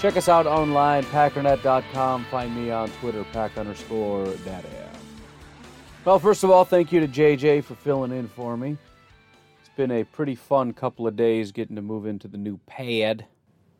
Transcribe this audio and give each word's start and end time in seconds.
Check 0.00 0.16
us 0.16 0.28
out 0.28 0.46
online, 0.46 1.02
packernet.com. 1.06 2.24
Find 2.26 2.54
me 2.54 2.70
on 2.70 2.88
Twitter, 3.00 3.24
pack 3.32 3.58
underscore 3.58 4.26
daddy. 4.44 4.68
Well, 6.04 6.20
first 6.20 6.44
of 6.44 6.50
all, 6.50 6.64
thank 6.64 6.92
you 6.92 7.00
to 7.00 7.08
JJ 7.08 7.64
for 7.64 7.74
filling 7.74 8.12
in 8.12 8.28
for 8.28 8.56
me. 8.56 8.78
It's 9.60 9.70
been 9.76 9.90
a 9.90 10.04
pretty 10.04 10.36
fun 10.36 10.72
couple 10.72 11.06
of 11.08 11.16
days 11.16 11.50
getting 11.50 11.74
to 11.74 11.82
move 11.82 12.06
into 12.06 12.28
the 12.28 12.38
new 12.38 12.58
pad. 12.66 13.26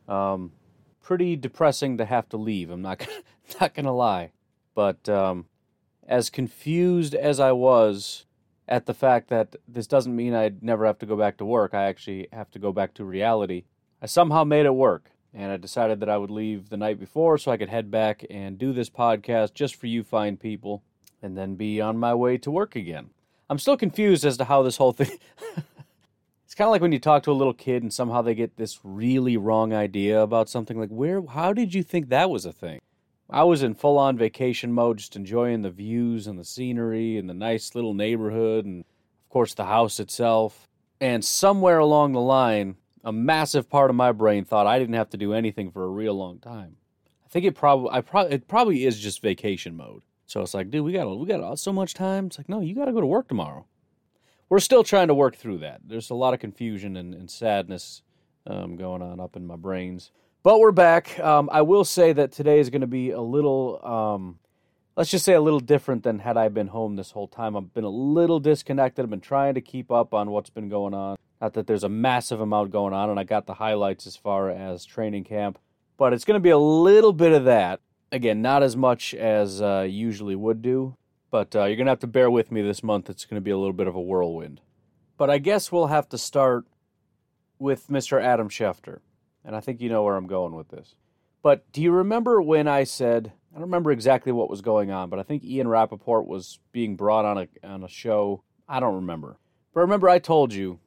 Um, 0.09 0.51
pretty 1.01 1.37
depressing 1.37 1.97
to 1.97 2.05
have 2.05 2.27
to 2.29 2.37
leave. 2.37 2.69
I'm 2.69 2.81
not 2.81 2.99
gonna, 2.99 3.23
not 3.61 3.73
gonna 3.73 3.95
lie, 3.95 4.31
but 4.75 5.07
um, 5.07 5.45
as 6.05 6.29
confused 6.29 7.15
as 7.15 7.39
I 7.39 7.53
was 7.53 8.25
at 8.67 8.85
the 8.85 8.93
fact 8.93 9.29
that 9.29 9.55
this 9.67 9.87
doesn't 9.87 10.15
mean 10.15 10.35
I'd 10.35 10.61
never 10.61 10.85
have 10.85 10.99
to 10.99 11.05
go 11.05 11.15
back 11.15 11.37
to 11.37 11.45
work. 11.45 11.73
I 11.73 11.85
actually 11.85 12.27
have 12.33 12.51
to 12.51 12.59
go 12.59 12.73
back 12.73 12.93
to 12.95 13.05
reality. 13.05 13.63
I 14.01 14.05
somehow 14.05 14.43
made 14.43 14.65
it 14.65 14.75
work, 14.75 15.11
and 15.33 15.51
I 15.51 15.57
decided 15.57 15.99
that 15.99 16.09
I 16.09 16.17
would 16.17 16.31
leave 16.31 16.69
the 16.69 16.77
night 16.77 16.99
before 16.99 17.37
so 17.37 17.51
I 17.51 17.57
could 17.57 17.69
head 17.69 17.91
back 17.91 18.25
and 18.29 18.57
do 18.57 18.73
this 18.73 18.89
podcast 18.89 19.53
just 19.53 19.75
for 19.75 19.87
you 19.87 20.03
fine 20.03 20.37
people, 20.37 20.83
and 21.21 21.37
then 21.37 21.55
be 21.55 21.79
on 21.81 21.97
my 21.97 22.13
way 22.13 22.37
to 22.39 22.51
work 22.51 22.75
again. 22.75 23.09
I'm 23.49 23.59
still 23.59 23.77
confused 23.77 24.25
as 24.25 24.37
to 24.37 24.45
how 24.45 24.61
this 24.61 24.77
whole 24.77 24.91
thing. 24.91 25.09
it's 26.45 26.55
kind 26.55 26.67
of 26.67 26.71
like 26.71 26.81
when 26.81 26.91
you 26.91 26.99
talk 26.99 27.23
to 27.23 27.31
a 27.31 27.33
little 27.33 27.53
kid 27.53 27.81
and 27.81 27.93
somehow 27.93 28.21
they 28.21 28.35
get 28.35 28.57
this 28.57 28.79
really 28.83 29.37
wrong 29.37 29.73
idea 29.73 30.21
about 30.21 30.49
something. 30.49 30.79
Like, 30.79 30.89
where? 30.89 31.25
How 31.25 31.53
did 31.53 31.73
you 31.73 31.83
think 31.83 32.09
that 32.09 32.29
was 32.29 32.45
a 32.45 32.53
thing? 32.53 32.79
I 33.29 33.43
was 33.43 33.61
in 33.61 33.75
full 33.75 33.97
on 33.97 34.17
vacation 34.17 34.71
mode, 34.71 34.97
just 34.97 35.15
enjoying 35.15 35.61
the 35.61 35.69
views 35.69 36.25
and 36.25 36.39
the 36.39 36.45
scenery 36.45 37.17
and 37.17 37.29
the 37.29 37.35
nice 37.35 37.75
little 37.75 37.93
neighborhood 37.93 38.65
and, 38.65 38.79
of 38.81 39.29
course, 39.29 39.53
the 39.53 39.65
house 39.65 39.99
itself. 39.99 40.67
And 40.99 41.23
somewhere 41.23 41.77
along 41.77 42.13
the 42.13 42.21
line, 42.21 42.75
a 43.09 43.11
massive 43.11 43.67
part 43.67 43.89
of 43.89 43.95
my 43.95 44.11
brain 44.11 44.45
thought 44.45 44.67
I 44.67 44.77
didn't 44.77 44.93
have 44.93 45.09
to 45.09 45.17
do 45.17 45.33
anything 45.33 45.71
for 45.71 45.83
a 45.83 45.89
real 45.89 46.13
long 46.13 46.37
time. 46.37 46.77
I 47.25 47.27
think 47.29 47.43
it 47.43 47.55
probably, 47.55 47.89
I 47.91 48.01
probably, 48.01 48.33
it 48.33 48.47
probably 48.47 48.85
is 48.85 48.99
just 48.99 49.23
vacation 49.23 49.75
mode. 49.75 50.03
So 50.27 50.41
it's 50.41 50.53
like, 50.53 50.69
dude, 50.69 50.85
we 50.85 50.93
got, 50.93 51.07
we 51.17 51.25
got 51.25 51.57
so 51.57 51.73
much 51.73 51.95
time. 51.95 52.27
It's 52.27 52.37
like, 52.37 52.47
no, 52.47 52.61
you 52.61 52.75
got 52.75 52.85
to 52.85 52.91
go 52.91 53.01
to 53.01 53.07
work 53.07 53.27
tomorrow. 53.27 53.65
We're 54.47 54.59
still 54.59 54.83
trying 54.83 55.07
to 55.07 55.15
work 55.15 55.35
through 55.35 55.57
that. 55.59 55.81
There's 55.83 56.11
a 56.11 56.15
lot 56.15 56.35
of 56.35 56.39
confusion 56.39 56.97
and, 56.97 57.15
and 57.15 57.31
sadness 57.31 58.03
um, 58.45 58.75
going 58.75 59.01
on 59.01 59.19
up 59.19 59.35
in 59.35 59.47
my 59.47 59.55
brains. 59.55 60.11
But 60.43 60.59
we're 60.59 60.71
back. 60.71 61.19
Um, 61.19 61.49
I 61.51 61.63
will 61.63 61.85
say 61.85 62.13
that 62.13 62.31
today 62.31 62.59
is 62.59 62.69
going 62.69 62.81
to 62.81 62.87
be 62.87 63.09
a 63.09 63.21
little, 63.21 63.83
um, 63.83 64.37
let's 64.95 65.09
just 65.09 65.25
say 65.25 65.33
a 65.33 65.41
little 65.41 65.59
different 65.59 66.03
than 66.03 66.19
had 66.19 66.37
I 66.37 66.49
been 66.49 66.67
home 66.67 66.95
this 66.95 67.09
whole 67.09 67.27
time. 67.27 67.57
I've 67.57 67.73
been 67.73 67.83
a 67.85 67.89
little 67.89 68.39
disconnected. 68.39 69.01
I've 69.01 69.09
been 69.09 69.19
trying 69.19 69.55
to 69.55 69.61
keep 69.61 69.91
up 69.91 70.13
on 70.13 70.29
what's 70.29 70.51
been 70.51 70.69
going 70.69 70.93
on. 70.93 71.17
Not 71.41 71.53
that 71.53 71.67
there's 71.67 71.83
a 71.83 71.89
massive 71.89 72.41
amount 72.41 72.71
going 72.71 72.93
on, 72.93 73.09
and 73.09 73.19
I 73.19 73.23
got 73.23 73.45
the 73.45 73.55
highlights 73.55 74.05
as 74.05 74.15
far 74.15 74.49
as 74.49 74.85
training 74.85 75.23
camp. 75.23 75.57
But 75.97 76.13
it's 76.13 76.25
going 76.25 76.35
to 76.35 76.43
be 76.43 76.49
a 76.49 76.57
little 76.57 77.13
bit 77.13 77.31
of 77.31 77.45
that. 77.45 77.81
Again, 78.11 78.41
not 78.41 78.63
as 78.63 78.75
much 78.75 79.13
as 79.13 79.61
uh, 79.61 79.85
usually 79.89 80.35
would 80.35 80.61
do. 80.61 80.95
But 81.31 81.55
uh, 81.55 81.65
you're 81.65 81.75
going 81.75 81.85
to 81.85 81.91
have 81.91 81.99
to 81.99 82.07
bear 82.07 82.31
with 82.31 82.51
me 82.51 82.61
this 82.61 82.81
month. 82.81 83.09
It's 83.09 83.25
going 83.25 83.39
to 83.39 83.43
be 83.43 83.51
a 83.51 83.57
little 83.57 83.73
bit 83.73 83.87
of 83.87 83.95
a 83.95 84.01
whirlwind. 84.01 84.61
But 85.17 85.29
I 85.29 85.37
guess 85.37 85.71
we'll 85.71 85.87
have 85.87 86.09
to 86.09 86.17
start 86.17 86.65
with 87.59 87.87
Mr. 87.87 88.21
Adam 88.21 88.49
Schefter 88.49 88.99
and 89.49 89.55
I 89.55 89.59
think 89.61 89.81
you 89.81 89.89
know 89.89 90.03
where 90.03 90.15
I'm 90.15 90.27
going 90.27 90.55
with 90.55 90.69
this. 90.69 90.95
But 91.41 91.71
do 91.71 91.81
you 91.81 91.91
remember 91.91 92.41
when 92.41 92.67
I 92.67 92.83
said, 92.83 93.33
I 93.51 93.55
don't 93.55 93.63
remember 93.63 93.91
exactly 93.91 94.31
what 94.31 94.49
was 94.49 94.61
going 94.61 94.91
on, 94.91 95.09
but 95.09 95.19
I 95.19 95.23
think 95.23 95.43
Ian 95.43 95.67
Rapoport 95.67 96.27
was 96.27 96.59
being 96.71 96.95
brought 96.95 97.25
on 97.25 97.37
a, 97.37 97.67
on 97.67 97.83
a 97.83 97.87
show. 97.87 98.43
I 98.67 98.79
don't 98.79 98.95
remember. 98.95 99.37
But 99.73 99.81
remember, 99.81 100.09
I 100.09 100.19
told 100.19 100.53
you 100.53 100.79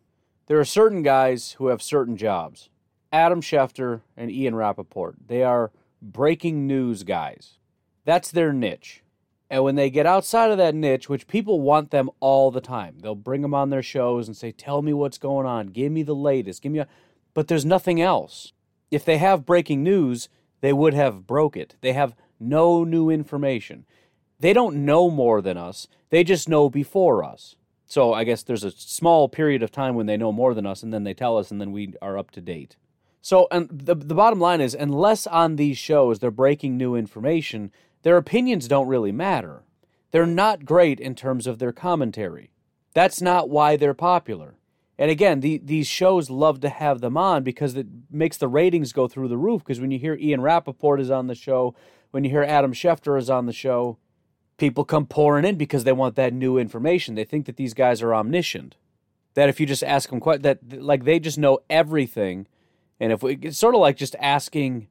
there 0.52 0.60
are 0.60 0.66
certain 0.66 1.02
guys 1.02 1.52
who 1.52 1.68
have 1.68 1.80
certain 1.80 2.14
jobs 2.14 2.68
Adam 3.10 3.40
Schefter 3.40 4.02
and 4.18 4.30
Ian 4.30 4.54
Rapoport. 4.54 5.14
They 5.26 5.42
are 5.42 5.70
breaking 6.02 6.66
news 6.66 7.04
guys, 7.04 7.56
that's 8.04 8.30
their 8.30 8.52
niche. 8.52 9.02
And 9.48 9.64
when 9.64 9.76
they 9.76 9.88
get 9.88 10.04
outside 10.04 10.50
of 10.50 10.58
that 10.58 10.74
niche, 10.74 11.08
which 11.08 11.26
people 11.26 11.62
want 11.62 11.90
them 11.90 12.10
all 12.20 12.50
the 12.50 12.60
time, 12.60 12.98
they'll 12.98 13.14
bring 13.14 13.40
them 13.40 13.54
on 13.54 13.70
their 13.70 13.82
shows 13.82 14.28
and 14.28 14.36
say, 14.36 14.52
Tell 14.52 14.82
me 14.82 14.92
what's 14.92 15.16
going 15.16 15.46
on. 15.46 15.68
Give 15.68 15.90
me 15.90 16.02
the 16.02 16.14
latest. 16.14 16.60
Give 16.60 16.70
me 16.70 16.80
a 16.80 16.88
but 17.32 17.48
there's 17.48 17.64
nothing 17.64 18.02
else. 18.02 18.52
If 18.90 19.06
they 19.06 19.16
have 19.16 19.46
breaking 19.46 19.82
news, 19.82 20.28
they 20.60 20.74
would 20.74 20.92
have 20.92 21.26
broke 21.26 21.56
it. 21.56 21.76
They 21.80 21.94
have 21.94 22.14
no 22.38 22.84
new 22.84 23.08
information. 23.08 23.86
They 24.38 24.52
don't 24.52 24.84
know 24.84 25.08
more 25.08 25.40
than 25.40 25.56
us, 25.56 25.88
they 26.10 26.22
just 26.22 26.46
know 26.46 26.68
before 26.68 27.24
us. 27.24 27.56
So 27.86 28.12
I 28.12 28.24
guess 28.24 28.42
there's 28.42 28.64
a 28.64 28.70
small 28.70 29.28
period 29.28 29.62
of 29.62 29.70
time 29.70 29.94
when 29.94 30.06
they 30.06 30.16
know 30.16 30.32
more 30.32 30.54
than 30.54 30.66
us, 30.66 30.82
and 30.82 30.92
then 30.92 31.04
they 31.04 31.14
tell 31.14 31.36
us, 31.36 31.50
and 31.50 31.60
then 31.60 31.72
we 31.72 31.94
are 32.00 32.16
up 32.16 32.30
to 32.32 32.40
date. 32.40 32.76
So, 33.20 33.46
and 33.50 33.68
the, 33.70 33.94
the 33.94 34.14
bottom 34.14 34.40
line 34.40 34.60
is, 34.60 34.74
unless 34.74 35.26
on 35.26 35.56
these 35.56 35.78
shows 35.78 36.18
they're 36.18 36.30
breaking 36.30 36.76
new 36.76 36.96
information, 36.96 37.70
their 38.02 38.16
opinions 38.16 38.66
don't 38.66 38.88
really 38.88 39.12
matter. 39.12 39.62
They're 40.10 40.26
not 40.26 40.64
great 40.64 41.00
in 41.00 41.14
terms 41.14 41.46
of 41.46 41.58
their 41.58 41.72
commentary. 41.72 42.50
That's 42.94 43.22
not 43.22 43.48
why 43.48 43.76
they're 43.76 43.94
popular. 43.94 44.54
And 44.98 45.10
again, 45.10 45.40
the, 45.40 45.58
these 45.58 45.86
shows 45.86 46.30
love 46.30 46.60
to 46.60 46.68
have 46.68 47.00
them 47.00 47.16
on 47.16 47.42
because 47.42 47.76
it 47.76 47.86
makes 48.10 48.36
the 48.36 48.48
ratings 48.48 48.92
go 48.92 49.08
through 49.08 49.28
the 49.28 49.38
roof. 49.38 49.62
Because 49.64 49.80
when 49.80 49.90
you 49.90 49.98
hear 49.98 50.14
Ian 50.14 50.42
Rapoport 50.42 51.00
is 51.00 51.10
on 51.10 51.28
the 51.28 51.34
show, 51.34 51.74
when 52.10 52.24
you 52.24 52.30
hear 52.30 52.42
Adam 52.42 52.72
Schefter 52.72 53.18
is 53.18 53.30
on 53.30 53.46
the 53.46 53.52
show, 53.52 53.98
people 54.58 54.84
come 54.84 55.06
pouring 55.06 55.44
in 55.44 55.56
because 55.56 55.84
they 55.84 55.92
want 55.92 56.16
that 56.16 56.32
new 56.32 56.58
information. 56.58 57.14
They 57.14 57.24
think 57.24 57.46
that 57.46 57.56
these 57.56 57.74
guys 57.74 58.02
are 58.02 58.14
omniscient. 58.14 58.76
That 59.34 59.48
if 59.48 59.58
you 59.58 59.66
just 59.66 59.82
ask 59.82 60.10
them, 60.10 60.20
quite 60.20 60.42
that 60.42 60.82
like 60.82 61.04
they 61.04 61.18
just 61.18 61.38
know 61.38 61.60
everything. 61.70 62.46
And 63.00 63.12
if 63.12 63.22
we, 63.22 63.38
it's 63.40 63.58
sort 63.58 63.74
of 63.74 63.80
like 63.80 63.96
just 63.96 64.14
asking 64.20 64.88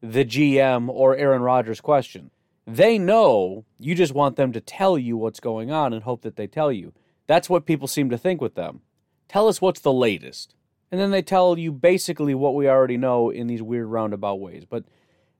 the 0.00 0.24
GM 0.24 0.88
or 0.88 1.16
Aaron 1.16 1.42
Rodgers 1.42 1.80
question. 1.80 2.30
They 2.66 2.98
know 2.98 3.64
you 3.78 3.94
just 3.94 4.14
want 4.14 4.36
them 4.36 4.52
to 4.52 4.60
tell 4.60 4.96
you 4.96 5.16
what's 5.16 5.40
going 5.40 5.70
on 5.70 5.92
and 5.92 6.04
hope 6.04 6.22
that 6.22 6.36
they 6.36 6.46
tell 6.46 6.70
you. 6.70 6.92
That's 7.26 7.50
what 7.50 7.66
people 7.66 7.88
seem 7.88 8.10
to 8.10 8.18
think 8.18 8.40
with 8.40 8.54
them. 8.54 8.80
Tell 9.28 9.48
us 9.48 9.60
what's 9.60 9.80
the 9.80 9.92
latest. 9.92 10.54
And 10.90 11.00
then 11.00 11.10
they 11.10 11.22
tell 11.22 11.58
you 11.58 11.70
basically 11.70 12.34
what 12.34 12.54
we 12.54 12.68
already 12.68 12.96
know 12.96 13.30
in 13.30 13.46
these 13.46 13.62
weird 13.62 13.86
roundabout 13.86 14.40
ways. 14.40 14.64
But, 14.68 14.84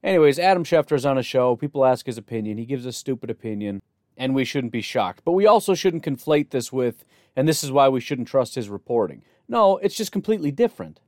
anyways, 0.02 0.38
Adam 0.38 0.64
Schefter's 0.64 1.06
on 1.06 1.18
a 1.18 1.22
show. 1.22 1.56
People 1.56 1.84
ask 1.84 2.06
his 2.06 2.18
opinion. 2.18 2.58
He 2.58 2.66
gives 2.66 2.86
a 2.86 2.92
stupid 2.92 3.30
opinion, 3.30 3.82
and 4.16 4.34
we 4.34 4.44
shouldn't 4.44 4.72
be 4.72 4.80
shocked. 4.80 5.22
But 5.24 5.32
we 5.32 5.46
also 5.46 5.74
shouldn't 5.74 6.04
conflate 6.04 6.50
this 6.50 6.72
with, 6.72 7.04
and 7.36 7.48
this 7.48 7.64
is 7.64 7.72
why 7.72 7.88
we 7.88 8.00
shouldn't 8.00 8.28
trust 8.28 8.54
his 8.54 8.68
reporting. 8.68 9.22
No, 9.48 9.78
it's 9.78 9.96
just 9.96 10.12
completely 10.12 10.50
different. 10.50 11.00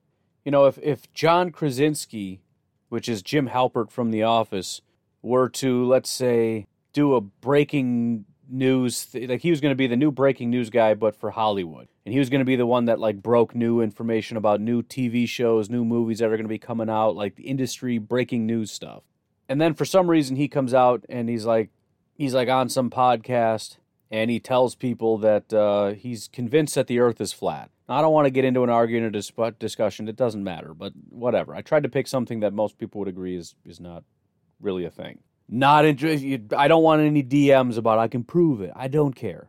You 0.45 0.51
know, 0.51 0.67
if, 0.67 0.79
if 0.79 1.13
John 1.13 1.51
Krasinski, 1.51 2.41
which 2.89 3.09
is 3.09 3.23
Jim 3.23 3.49
Halpert 3.49 3.91
from 3.91 4.11
The 4.11 4.23
Office, 4.23 4.81
were 5.23 5.49
to, 5.51 5.85
let's 5.87 6.11
say, 6.11 6.67
do 6.93 7.15
a 7.15 7.21
breaking 7.21 8.25
news 8.53 9.07
th- 9.07 9.29
like 9.29 9.41
he 9.41 9.51
was 9.51 9.61
going 9.61 9.73
to 9.73 9.77
be 9.77 9.87
the 9.87 9.97
new 9.97 10.13
breaking 10.13 10.51
news 10.51 10.71
guy 10.71 10.95
but 10.95 11.17
for 11.17 11.31
Hollywood. 11.31 11.89
And 12.05 12.13
he 12.13 12.19
was 12.19 12.31
going 12.31 12.41
to 12.41 12.45
be 12.45 12.57
the 12.57 12.67
one 12.67 12.85
that 12.85 13.01
like 13.01 13.23
broke 13.23 13.55
new 13.55 13.81
information 13.81 14.37
about 14.37 14.61
new 14.61 14.83
TV 14.83 15.29
shows 15.29 15.71
new 15.71 15.85
movies 15.85 16.19
that 16.19 16.27
are 16.27 16.37
going 16.37 16.43
to 16.43 16.49
be 16.49 16.59
coming 16.59 16.91
out 16.91 17.17
like 17.17 17.37
the 17.37 17.45
industry 17.45 17.99
breaking 17.99 18.47
news 18.47 18.71
stuff. 18.71 19.03
And 19.49 19.61
then 19.61 19.75
for 19.75 19.85
some 19.85 20.09
reason 20.09 20.37
he 20.37 20.49
comes 20.49 20.75
out 20.75 21.05
and 21.09 21.29
he's 21.29 21.45
like 21.45 21.71
he's 22.15 22.35
like 22.35 22.49
on 22.49 22.69
some 22.69 22.91
podcast 22.91 23.79
and 24.11 24.31
he 24.31 24.39
tells 24.39 24.75
people 24.75 25.17
that 25.19 25.53
uh, 25.53 25.93
he's 25.95 26.29
convinced 26.29 26.75
that 26.75 26.87
the 26.87 26.99
earth 26.99 27.21
is 27.21 27.33
flat. 27.33 27.71
Now, 27.89 27.97
I 27.97 28.03
don't 28.03 28.13
want 28.13 28.27
to 28.27 28.31
get 28.31 28.45
into 28.45 28.63
an 28.63 28.71
argument 28.71 29.07
or 29.07 29.11
dis- 29.11 29.33
discussion 29.59 30.09
it 30.09 30.17
doesn't 30.17 30.45
matter 30.45 30.75
but 30.75 30.93
whatever. 31.09 31.55
I 31.55 31.63
tried 31.63 31.85
to 31.85 31.89
pick 31.89 32.07
something 32.07 32.41
that 32.41 32.53
most 32.53 32.79
people 32.79 32.99
would 33.01 33.09
agree 33.09 33.37
is 33.37 33.55
is 33.65 33.81
not 33.81 34.05
really 34.61 34.85
a 34.85 34.91
thing 34.91 35.19
not 35.53 35.85
interested. 35.85 36.53
I 36.55 36.67
don't 36.67 36.83
want 36.83 37.03
any 37.03 37.23
DMs 37.23 37.77
about 37.77 37.99
it. 37.99 38.03
I 38.03 38.09
can 38.09 38.25
prove 38.25 38.61
it. 38.61 38.73
I 38.75 38.89
don't 38.89 39.15
care. 39.15 39.49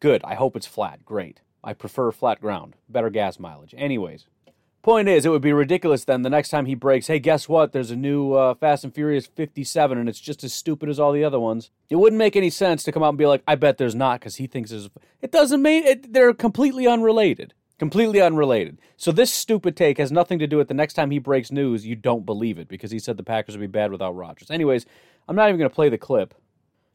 Good. 0.00 0.22
I 0.24 0.34
hope 0.34 0.56
it's 0.56 0.66
flat. 0.66 1.04
Great. 1.04 1.40
I 1.62 1.74
prefer 1.74 2.10
flat 2.10 2.40
ground. 2.40 2.74
Better 2.88 3.10
gas 3.10 3.38
mileage. 3.38 3.74
Anyways, 3.76 4.26
point 4.82 5.08
is, 5.08 5.26
it 5.26 5.30
would 5.30 5.42
be 5.42 5.52
ridiculous 5.52 6.04
then 6.04 6.22
the 6.22 6.30
next 6.30 6.48
time 6.48 6.66
he 6.66 6.74
breaks, 6.74 7.08
hey, 7.08 7.18
guess 7.18 7.48
what? 7.48 7.72
There's 7.72 7.90
a 7.90 7.96
new 7.96 8.32
uh, 8.32 8.54
Fast 8.54 8.84
and 8.84 8.94
Furious 8.94 9.26
57 9.26 9.98
and 9.98 10.08
it's 10.08 10.20
just 10.20 10.44
as 10.44 10.52
stupid 10.52 10.88
as 10.88 11.00
all 11.00 11.12
the 11.12 11.24
other 11.24 11.40
ones. 11.40 11.70
It 11.90 11.96
wouldn't 11.96 12.18
make 12.18 12.36
any 12.36 12.50
sense 12.50 12.82
to 12.84 12.92
come 12.92 13.02
out 13.02 13.10
and 13.10 13.18
be 13.18 13.26
like, 13.26 13.42
I 13.46 13.56
bet 13.56 13.78
there's 13.78 13.94
not 13.94 14.20
because 14.20 14.36
he 14.36 14.46
thinks 14.46 14.70
there's. 14.70 14.88
It 15.20 15.32
doesn't 15.32 15.60
mean 15.60 15.84
it. 15.84 16.12
They're 16.12 16.32
completely 16.32 16.86
unrelated. 16.86 17.52
Completely 17.78 18.22
unrelated. 18.22 18.78
So 18.96 19.12
this 19.12 19.30
stupid 19.30 19.76
take 19.76 19.98
has 19.98 20.10
nothing 20.10 20.38
to 20.38 20.46
do 20.46 20.56
with 20.56 20.68
the 20.68 20.74
next 20.74 20.94
time 20.94 21.10
he 21.10 21.18
breaks 21.18 21.52
news, 21.52 21.84
you 21.84 21.94
don't 21.94 22.24
believe 22.24 22.58
it 22.58 22.68
because 22.68 22.90
he 22.90 22.98
said 22.98 23.18
the 23.18 23.22
Packers 23.22 23.54
would 23.54 23.60
be 23.60 23.66
bad 23.66 23.90
without 23.90 24.16
Rodgers. 24.16 24.50
Anyways, 24.50 24.86
I'm 25.28 25.36
not 25.36 25.48
even 25.48 25.58
going 25.58 25.70
to 25.70 25.74
play 25.74 25.88
the 25.88 25.98
clip. 25.98 26.34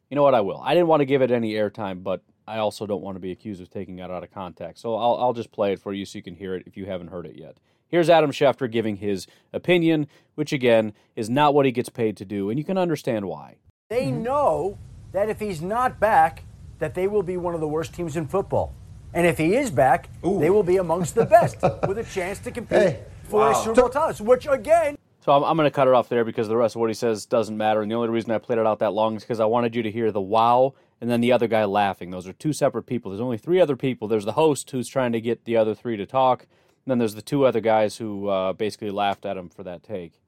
You 0.10 0.16
know 0.16 0.24
what? 0.24 0.36
I 0.36 0.42
will. 0.42 0.62
I 0.62 0.74
didn't 0.74 0.88
want 0.88 1.02
to 1.02 1.06
give 1.06 1.22
it 1.22 1.32
any 1.32 1.54
airtime, 1.54 2.04
but 2.04 2.22
I 2.48 2.58
also 2.58 2.86
don't 2.86 3.02
want 3.02 3.16
to 3.16 3.20
be 3.20 3.32
accused 3.32 3.62
of 3.62 3.70
taking 3.70 4.00
it 4.00 4.12
out 4.12 4.24
of 4.24 4.32
context. 4.32 4.82
So 4.82 4.96
I'll, 4.96 5.16
I'll 5.16 5.34
just 5.34 5.52
play 5.52 5.74
it 5.74 5.80
for 5.80 5.94
you 5.94 6.06
so 6.06 6.18
you 6.18 6.24
can 6.24 6.36
hear 6.36 6.56
it 6.56 6.64
if 6.66 6.76
you 6.76 6.86
haven't 6.86 7.08
heard 7.08 7.26
it 7.26 7.36
yet. 7.36 7.58
Here's 7.88 8.10
Adam 8.10 8.32
Schefter 8.32 8.72
giving 8.72 8.98
his 8.98 9.28
opinion, 9.52 10.08
which 10.36 10.54
again 10.54 10.94
is 11.16 11.30
not 11.30 11.54
what 11.54 11.66
he 11.66 11.74
gets 11.74 11.90
paid 11.90 12.16
to 12.18 12.26
do, 12.26 12.50
and 12.50 12.58
you 12.58 12.64
can 12.64 12.78
understand 12.78 13.26
why. 13.26 13.58
They 13.90 14.06
mm-hmm. 14.06 14.24
know 14.24 14.78
that 15.12 15.30
if 15.30 15.40
he's 15.40 15.62
not 15.62 16.00
back, 16.00 16.44
that 16.80 16.96
they 16.96 17.08
will 17.08 17.24
be 17.24 17.36
one 17.36 17.54
of 17.54 17.60
the 17.60 17.68
worst 17.68 17.94
teams 17.94 18.16
in 18.16 18.28
football. 18.28 18.74
And 19.14 19.28
if 19.28 19.38
he 19.38 19.56
is 19.56 19.70
back, 19.70 20.10
Ooh. 20.26 20.40
they 20.40 20.50
will 20.50 20.64
be 20.64 20.78
amongst 20.78 21.16
the 21.16 21.26
best 21.26 21.58
with 21.88 21.98
a 21.98 22.04
chance 22.06 22.40
to 22.40 22.52
compete 22.52 22.80
hey, 22.80 23.04
for 23.26 23.42
wow. 23.42 23.52
a 23.52 23.64
Super 23.64 23.82
Bowl 23.82 23.90
title, 23.90 24.26
which 24.26 24.48
again. 24.50 24.98
So 25.22 25.32
I'm, 25.32 25.44
I'm 25.44 25.56
going 25.56 25.68
to 25.68 25.74
cut 25.74 25.88
it 25.88 25.94
off 25.94 26.10
there 26.10 26.26
because 26.26 26.48
the 26.48 26.58
rest 26.58 26.76
of 26.76 26.82
what 26.82 26.90
he 26.90 26.94
says 26.96 27.26
doesn't 27.26 27.56
matter. 27.56 27.82
And 27.82 27.90
the 27.92 27.96
only 27.96 28.10
reason 28.10 28.32
I 28.32 28.40
played 28.40 28.60
it 28.60 28.66
out 28.66 28.80
that 28.80 28.94
long 28.94 29.16
is 29.16 29.24
because 29.24 29.40
I 29.40 29.46
wanted 29.46 29.76
you 29.76 29.84
to 29.84 29.92
hear 29.92 30.12
the 30.12 30.22
wow 30.22 30.74
and 31.00 31.10
then 31.10 31.22
the 31.22 31.32
other 31.32 31.48
guy 31.48 31.64
laughing. 31.66 32.12
Those 32.12 32.28
are 32.28 32.34
two 32.34 32.54
separate 32.54 32.84
people. 32.84 33.12
There's 33.12 33.22
only 33.22 33.38
three 33.38 33.60
other 33.60 33.76
people. 33.76 34.08
There's 34.08 34.26
the 34.26 34.34
host 34.34 34.70
who's 34.72 34.88
trying 34.88 35.12
to 35.14 35.22
get 35.22 35.46
the 35.46 35.58
other 35.58 35.76
three 35.76 35.96
to 35.98 36.06
talk. 36.06 36.42
And 36.42 36.92
then 36.92 36.98
there's 36.98 37.16
the 37.16 37.22
two 37.22 37.46
other 37.46 37.62
guys 37.62 37.98
who 37.98 38.28
uh, 38.30 38.54
basically 38.54 38.90
laughed 38.90 39.26
at 39.26 39.38
him 39.38 39.50
for 39.50 39.64
that 39.64 39.84
take. 39.84 40.20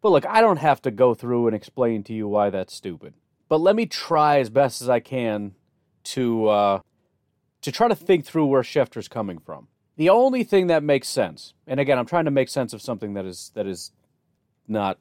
But 0.00 0.10
look, 0.10 0.26
I 0.26 0.40
don't 0.40 0.58
have 0.58 0.80
to 0.82 0.92
go 0.92 1.14
through 1.14 1.48
and 1.48 1.56
explain 1.56 2.04
to 2.04 2.12
you 2.12 2.28
why 2.28 2.50
that's 2.50 2.74
stupid. 2.74 3.14
But 3.48 3.60
let 3.60 3.74
me 3.74 3.86
try 3.86 4.38
as 4.38 4.50
best 4.50 4.80
as 4.80 4.88
I 4.88 5.00
can 5.00 5.54
to 6.04 6.48
uh, 6.48 6.80
to 7.62 7.72
try 7.72 7.88
to 7.88 7.96
think 7.96 8.24
through 8.24 8.46
where 8.46 8.62
Schefter's 8.62 9.08
coming 9.08 9.38
from. 9.38 9.66
The 9.96 10.08
only 10.08 10.44
thing 10.44 10.68
that 10.68 10.82
makes 10.82 11.08
sense, 11.08 11.54
and 11.66 11.80
again, 11.80 11.98
I'm 11.98 12.06
trying 12.06 12.26
to 12.26 12.30
make 12.30 12.48
sense 12.48 12.72
of 12.72 12.82
something 12.82 13.14
that 13.14 13.24
is 13.24 13.50
that 13.54 13.66
is 13.66 13.92
not, 14.68 14.98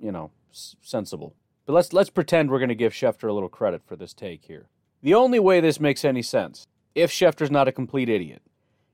you 0.00 0.12
know, 0.12 0.30
s- 0.52 0.76
sensible. 0.82 1.34
But 1.64 1.72
let's 1.72 1.92
let's 1.92 2.10
pretend 2.10 2.50
we're 2.50 2.58
going 2.58 2.68
to 2.68 2.74
give 2.74 2.92
Schefter 2.92 3.28
a 3.28 3.32
little 3.32 3.48
credit 3.48 3.82
for 3.84 3.96
this 3.96 4.14
take 4.14 4.44
here. 4.44 4.68
The 5.02 5.14
only 5.14 5.38
way 5.38 5.60
this 5.60 5.80
makes 5.80 6.04
any 6.04 6.22
sense, 6.22 6.66
if 6.94 7.10
Schefter's 7.10 7.50
not 7.50 7.68
a 7.68 7.72
complete 7.72 8.08
idiot, 8.08 8.42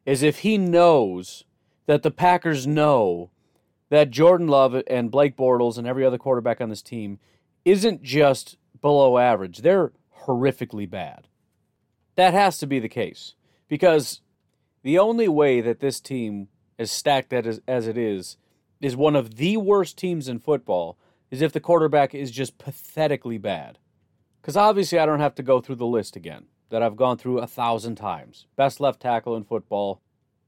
is 0.05 0.23
if 0.23 0.41
he 0.41 0.59
knows 0.59 1.45
that 1.87 2.03
the 2.03 2.11
Packers 2.11 2.67
know 2.67 3.31
that 3.91 4.11
Jordan 4.11 4.49
Love 4.49 4.83
and 4.87 5.11
Blake 5.11 5.37
Bortles 5.37 5.77
and 5.77 5.87
every 5.87 6.05
other 6.05 6.19
quarterback 6.19 6.61
on 6.61 6.71
this 6.71 6.83
team 6.83 7.19
isn't 7.65 8.03
just 8.03 8.57
below 8.81 9.19
average. 9.19 9.59
They're 9.59 9.93
horrifically 10.25 10.89
bad. 10.89 11.29
That 12.17 12.35
has 12.35 12.59
to 12.59 12.67
be 12.67 12.79
the 12.79 12.89
case 12.89 13.35
because 13.69 14.21
the 14.83 14.99
only 14.99 15.29
way 15.29 15.61
that 15.61 15.81
this 15.81 16.01
team 16.01 16.49
is 16.79 16.91
stacked 16.91 17.33
as, 17.33 17.61
as 17.69 17.87
it 17.87 17.97
is 17.97 18.37
is 18.83 18.97
one 18.97 19.17
of 19.17 19.37
the 19.37 19.57
worst 19.57 19.97
teams 19.97 20.29
in 20.29 20.39
football 20.39 20.99
is 21.31 21.41
if 21.41 21.53
the 21.53 21.61
quarterback 21.61 22.15
is 22.15 22.31
just 22.31 22.59
pathetically 22.59 23.39
bad. 23.39 23.79
Because 24.41 24.57
obviously, 24.57 24.99
I 24.99 25.07
don't 25.07 25.21
have 25.21 25.37
to 25.37 25.43
go 25.43 25.61
through 25.61 25.77
the 25.77 25.87
list 25.87 26.17
again 26.17 26.47
that 26.69 26.83
I've 26.83 26.97
gone 26.97 27.17
through 27.17 27.39
a 27.39 27.47
thousand 27.47 27.95
times. 27.95 28.47
Best 28.57 28.81
left 28.81 29.01
tackle 29.01 29.37
in 29.37 29.45
football, 29.45 30.03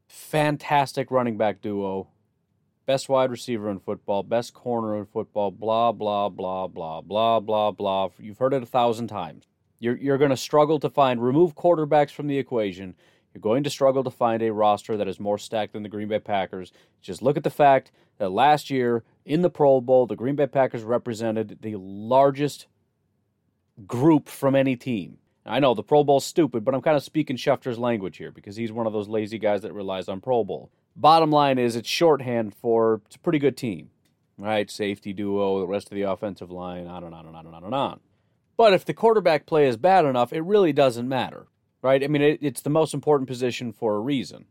fantastic 0.08 1.10
running 1.10 1.36
back 1.36 1.62
duo, 1.62 2.08
best 2.86 3.08
wide 3.08 3.30
receiver 3.30 3.70
in 3.70 3.78
football, 3.78 4.22
best 4.22 4.52
corner 4.52 4.98
in 4.98 5.06
football, 5.06 5.50
blah, 5.50 5.92
blah, 5.92 6.28
blah, 6.28 6.66
blah, 6.66 7.00
blah, 7.00 7.40
blah, 7.40 7.70
blah. 7.70 8.08
You've 8.18 8.38
heard 8.38 8.52
it 8.52 8.62
a 8.62 8.66
thousand 8.66 9.08
times. 9.08 9.46
You're, 9.78 9.96
you're 9.96 10.18
going 10.18 10.30
to 10.30 10.36
struggle 10.36 10.80
to 10.80 10.90
find, 10.90 11.22
remove 11.22 11.54
quarterbacks 11.54 12.10
from 12.10 12.26
the 12.26 12.38
equation. 12.38 12.94
You're 13.32 13.40
going 13.40 13.64
to 13.64 13.70
struggle 13.70 14.04
to 14.04 14.10
find 14.10 14.42
a 14.42 14.52
roster 14.52 14.96
that 14.96 15.08
is 15.08 15.20
more 15.20 15.38
stacked 15.38 15.72
than 15.72 15.82
the 15.82 15.88
Green 15.88 16.08
Bay 16.08 16.20
Packers. 16.20 16.72
Just 17.02 17.22
look 17.22 17.36
at 17.36 17.42
the 17.44 17.50
fact 17.50 17.90
that 18.18 18.30
last 18.30 18.70
year 18.70 19.04
in 19.24 19.42
the 19.42 19.50
Pro 19.50 19.80
Bowl, 19.80 20.06
the 20.06 20.16
Green 20.16 20.36
Bay 20.36 20.46
Packers 20.46 20.82
represented 20.82 21.58
the 21.62 21.76
largest 21.76 22.66
group 23.86 24.28
from 24.28 24.54
any 24.54 24.76
team. 24.76 25.18
I 25.46 25.60
know 25.60 25.74
the 25.74 25.82
Pro 25.82 26.04
Bowl's 26.04 26.24
stupid, 26.24 26.64
but 26.64 26.74
I'm 26.74 26.80
kind 26.82 26.96
of 26.96 27.02
speaking 27.02 27.36
Schefter's 27.36 27.78
language 27.78 28.16
here 28.16 28.30
because 28.30 28.56
he's 28.56 28.72
one 28.72 28.86
of 28.86 28.92
those 28.92 29.08
lazy 29.08 29.38
guys 29.38 29.62
that 29.62 29.74
relies 29.74 30.08
on 30.08 30.20
Pro 30.20 30.42
Bowl. 30.44 30.70
Bottom 30.96 31.30
line 31.30 31.58
is 31.58 31.76
it's 31.76 31.88
shorthand 31.88 32.54
for 32.54 33.02
it's 33.06 33.16
a 33.16 33.18
pretty 33.18 33.38
good 33.38 33.56
team, 33.56 33.90
right? 34.38 34.70
Safety 34.70 35.12
duo, 35.12 35.60
the 35.60 35.66
rest 35.66 35.90
of 35.90 35.96
the 35.96 36.02
offensive 36.02 36.50
line, 36.50 36.86
on 36.86 37.04
and 37.04 37.14
on 37.14 37.26
and 37.26 37.36
on 37.36 37.46
and 37.46 37.54
on 37.54 37.64
and 37.64 37.74
on. 37.74 38.00
But 38.56 38.72
if 38.72 38.84
the 38.84 38.94
quarterback 38.94 39.46
play 39.46 39.66
is 39.66 39.76
bad 39.76 40.04
enough, 40.04 40.32
it 40.32 40.42
really 40.42 40.72
doesn't 40.72 41.08
matter, 41.08 41.48
right? 41.82 42.02
I 42.02 42.06
mean, 42.06 42.22
it, 42.22 42.38
it's 42.40 42.62
the 42.62 42.70
most 42.70 42.94
important 42.94 43.28
position 43.28 43.72
for 43.72 43.96
a 43.96 44.00
reason. 44.00 44.46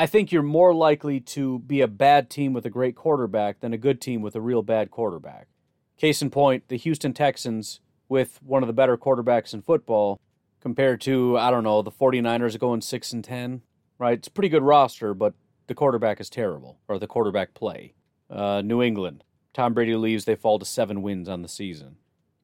I 0.00 0.06
think 0.06 0.30
you're 0.30 0.44
more 0.44 0.72
likely 0.72 1.18
to 1.18 1.58
be 1.58 1.80
a 1.80 1.88
bad 1.88 2.30
team 2.30 2.52
with 2.52 2.64
a 2.64 2.70
great 2.70 2.94
quarterback 2.94 3.58
than 3.58 3.72
a 3.72 3.76
good 3.76 4.00
team 4.00 4.22
with 4.22 4.36
a 4.36 4.40
real 4.40 4.62
bad 4.62 4.92
quarterback. 4.92 5.48
Case 5.96 6.22
in 6.22 6.30
point, 6.30 6.68
the 6.68 6.76
Houston 6.76 7.12
Texans 7.12 7.80
with 8.08 8.38
one 8.40 8.62
of 8.62 8.68
the 8.68 8.72
better 8.72 8.96
quarterbacks 8.96 9.52
in 9.52 9.60
football 9.60 10.20
compared 10.60 11.00
to, 11.00 11.36
I 11.36 11.50
don't 11.50 11.64
know, 11.64 11.82
the 11.82 11.90
49ers 11.90 12.56
going 12.60 12.80
6 12.80 13.12
and 13.12 13.24
10, 13.24 13.62
right? 13.98 14.18
It's 14.18 14.28
a 14.28 14.30
pretty 14.30 14.48
good 14.48 14.62
roster, 14.62 15.14
but 15.14 15.34
the 15.66 15.74
quarterback 15.74 16.20
is 16.20 16.30
terrible, 16.30 16.78
or 16.86 17.00
the 17.00 17.08
quarterback 17.08 17.52
play. 17.54 17.94
Uh, 18.30 18.62
New 18.64 18.80
England, 18.80 19.24
Tom 19.52 19.74
Brady 19.74 19.96
leaves, 19.96 20.26
they 20.26 20.36
fall 20.36 20.60
to 20.60 20.64
seven 20.64 21.02
wins 21.02 21.28
on 21.28 21.42
the 21.42 21.48
season. 21.48 21.96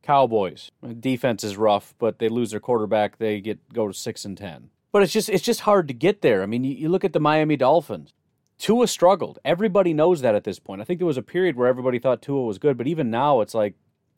Cowboys, 0.02 0.72
defense 0.98 1.44
is 1.44 1.56
rough, 1.56 1.94
but 2.00 2.18
they 2.18 2.28
lose 2.28 2.50
their 2.50 2.58
quarterback, 2.58 3.18
they 3.18 3.40
get 3.40 3.72
go 3.72 3.86
to 3.86 3.94
six 3.94 4.24
and 4.24 4.36
ten. 4.36 4.70
But 4.94 5.02
it's 5.02 5.12
just 5.12 5.28
it's 5.28 5.42
just 5.42 5.62
hard 5.62 5.88
to 5.88 5.92
get 5.94 6.22
there. 6.22 6.44
I 6.44 6.46
mean, 6.46 6.62
you, 6.62 6.72
you 6.72 6.88
look 6.88 7.02
at 7.02 7.12
the 7.12 7.18
Miami 7.18 7.56
Dolphins. 7.56 8.14
Tua 8.58 8.86
struggled. 8.86 9.40
Everybody 9.44 9.92
knows 9.92 10.20
that 10.20 10.36
at 10.36 10.44
this 10.44 10.60
point. 10.60 10.80
I 10.80 10.84
think 10.84 11.00
there 11.00 11.06
was 11.06 11.16
a 11.16 11.22
period 11.22 11.56
where 11.56 11.66
everybody 11.66 11.98
thought 11.98 12.22
Tua 12.22 12.44
was 12.44 12.58
good, 12.58 12.78
but 12.78 12.86
even 12.86 13.10
now 13.10 13.40
it's 13.40 13.54
like 13.54 13.74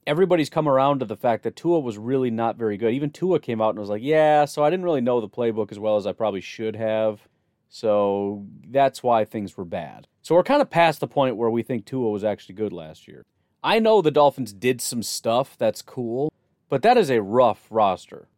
everybody's 0.06 0.50
come 0.50 0.69
around 0.69 0.99
to 0.99 1.06
the 1.06 1.17
fact 1.17 1.44
that 1.44 1.56
Tua 1.56 1.81
was 1.81 1.96
really 1.96 2.31
not 2.31 2.58
very 2.58 2.76
good. 2.76 2.93
Even 2.93 3.08
Tua 3.08 3.40
came 3.40 3.62
out 3.62 3.70
and 3.70 3.78
was 3.78 3.88
like, 3.88 4.02
"Yeah, 4.02 4.44
so 4.44 4.62
I 4.62 4.69
didn't 4.69 4.84
really 4.84 5.00
know 5.00 5.19
the 5.23 5.31
playbook 5.31 5.73
as 5.73 5.78
well 5.78 5.96
as 5.96 6.06
I 6.06 6.12
probably 6.12 6.43
should 6.43 6.76
have." 6.76 7.26
So 7.70 8.44
that's 8.69 9.02
why 9.02 9.25
things 9.25 9.56
were 9.56 9.64
bad. 9.64 10.08
So 10.20 10.34
we're 10.34 10.43
kind 10.43 10.61
of 10.61 10.69
past 10.69 11.00
the 11.00 11.08
point 11.08 11.38
where 11.38 11.49
we 11.49 11.62
think 11.62 11.87
Tua 11.87 12.11
was 12.11 12.22
actually 12.22 12.55
good 12.55 12.75
last 12.75 13.08
year. 13.08 13.25
I 13.64 13.79
know 13.79 14.02
the 14.02 14.11
Dolphins 14.11 14.52
did 14.52 14.82
some 14.82 15.02
stuff 15.02 15.56
that's 15.56 15.81
cool, 15.81 16.31
but 16.69 16.82
that 16.82 16.99
is 16.99 17.11
a 17.11 17.22
rough 17.22 17.67
roster. 17.70 18.29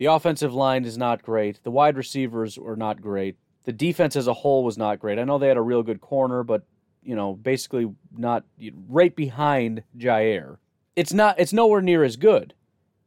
The 0.00 0.06
offensive 0.06 0.54
line 0.54 0.86
is 0.86 0.96
not 0.96 1.22
great. 1.22 1.62
The 1.62 1.70
wide 1.70 1.98
receivers 1.98 2.58
were 2.58 2.74
not 2.74 3.02
great. 3.02 3.36
The 3.64 3.72
defense 3.72 4.16
as 4.16 4.26
a 4.26 4.32
whole 4.32 4.64
was 4.64 4.78
not 4.78 4.98
great. 4.98 5.18
I 5.18 5.24
know 5.24 5.36
they 5.36 5.48
had 5.48 5.58
a 5.58 5.62
real 5.62 5.82
good 5.82 6.00
corner, 6.00 6.42
but 6.42 6.64
you 7.02 7.14
know, 7.14 7.34
basically 7.34 7.92
not 8.16 8.44
right 8.88 9.14
behind 9.14 9.82
Jair. 9.98 10.56
It's 10.96 11.12
not. 11.12 11.38
It's 11.38 11.52
nowhere 11.52 11.82
near 11.82 12.02
as 12.02 12.16
good. 12.16 12.54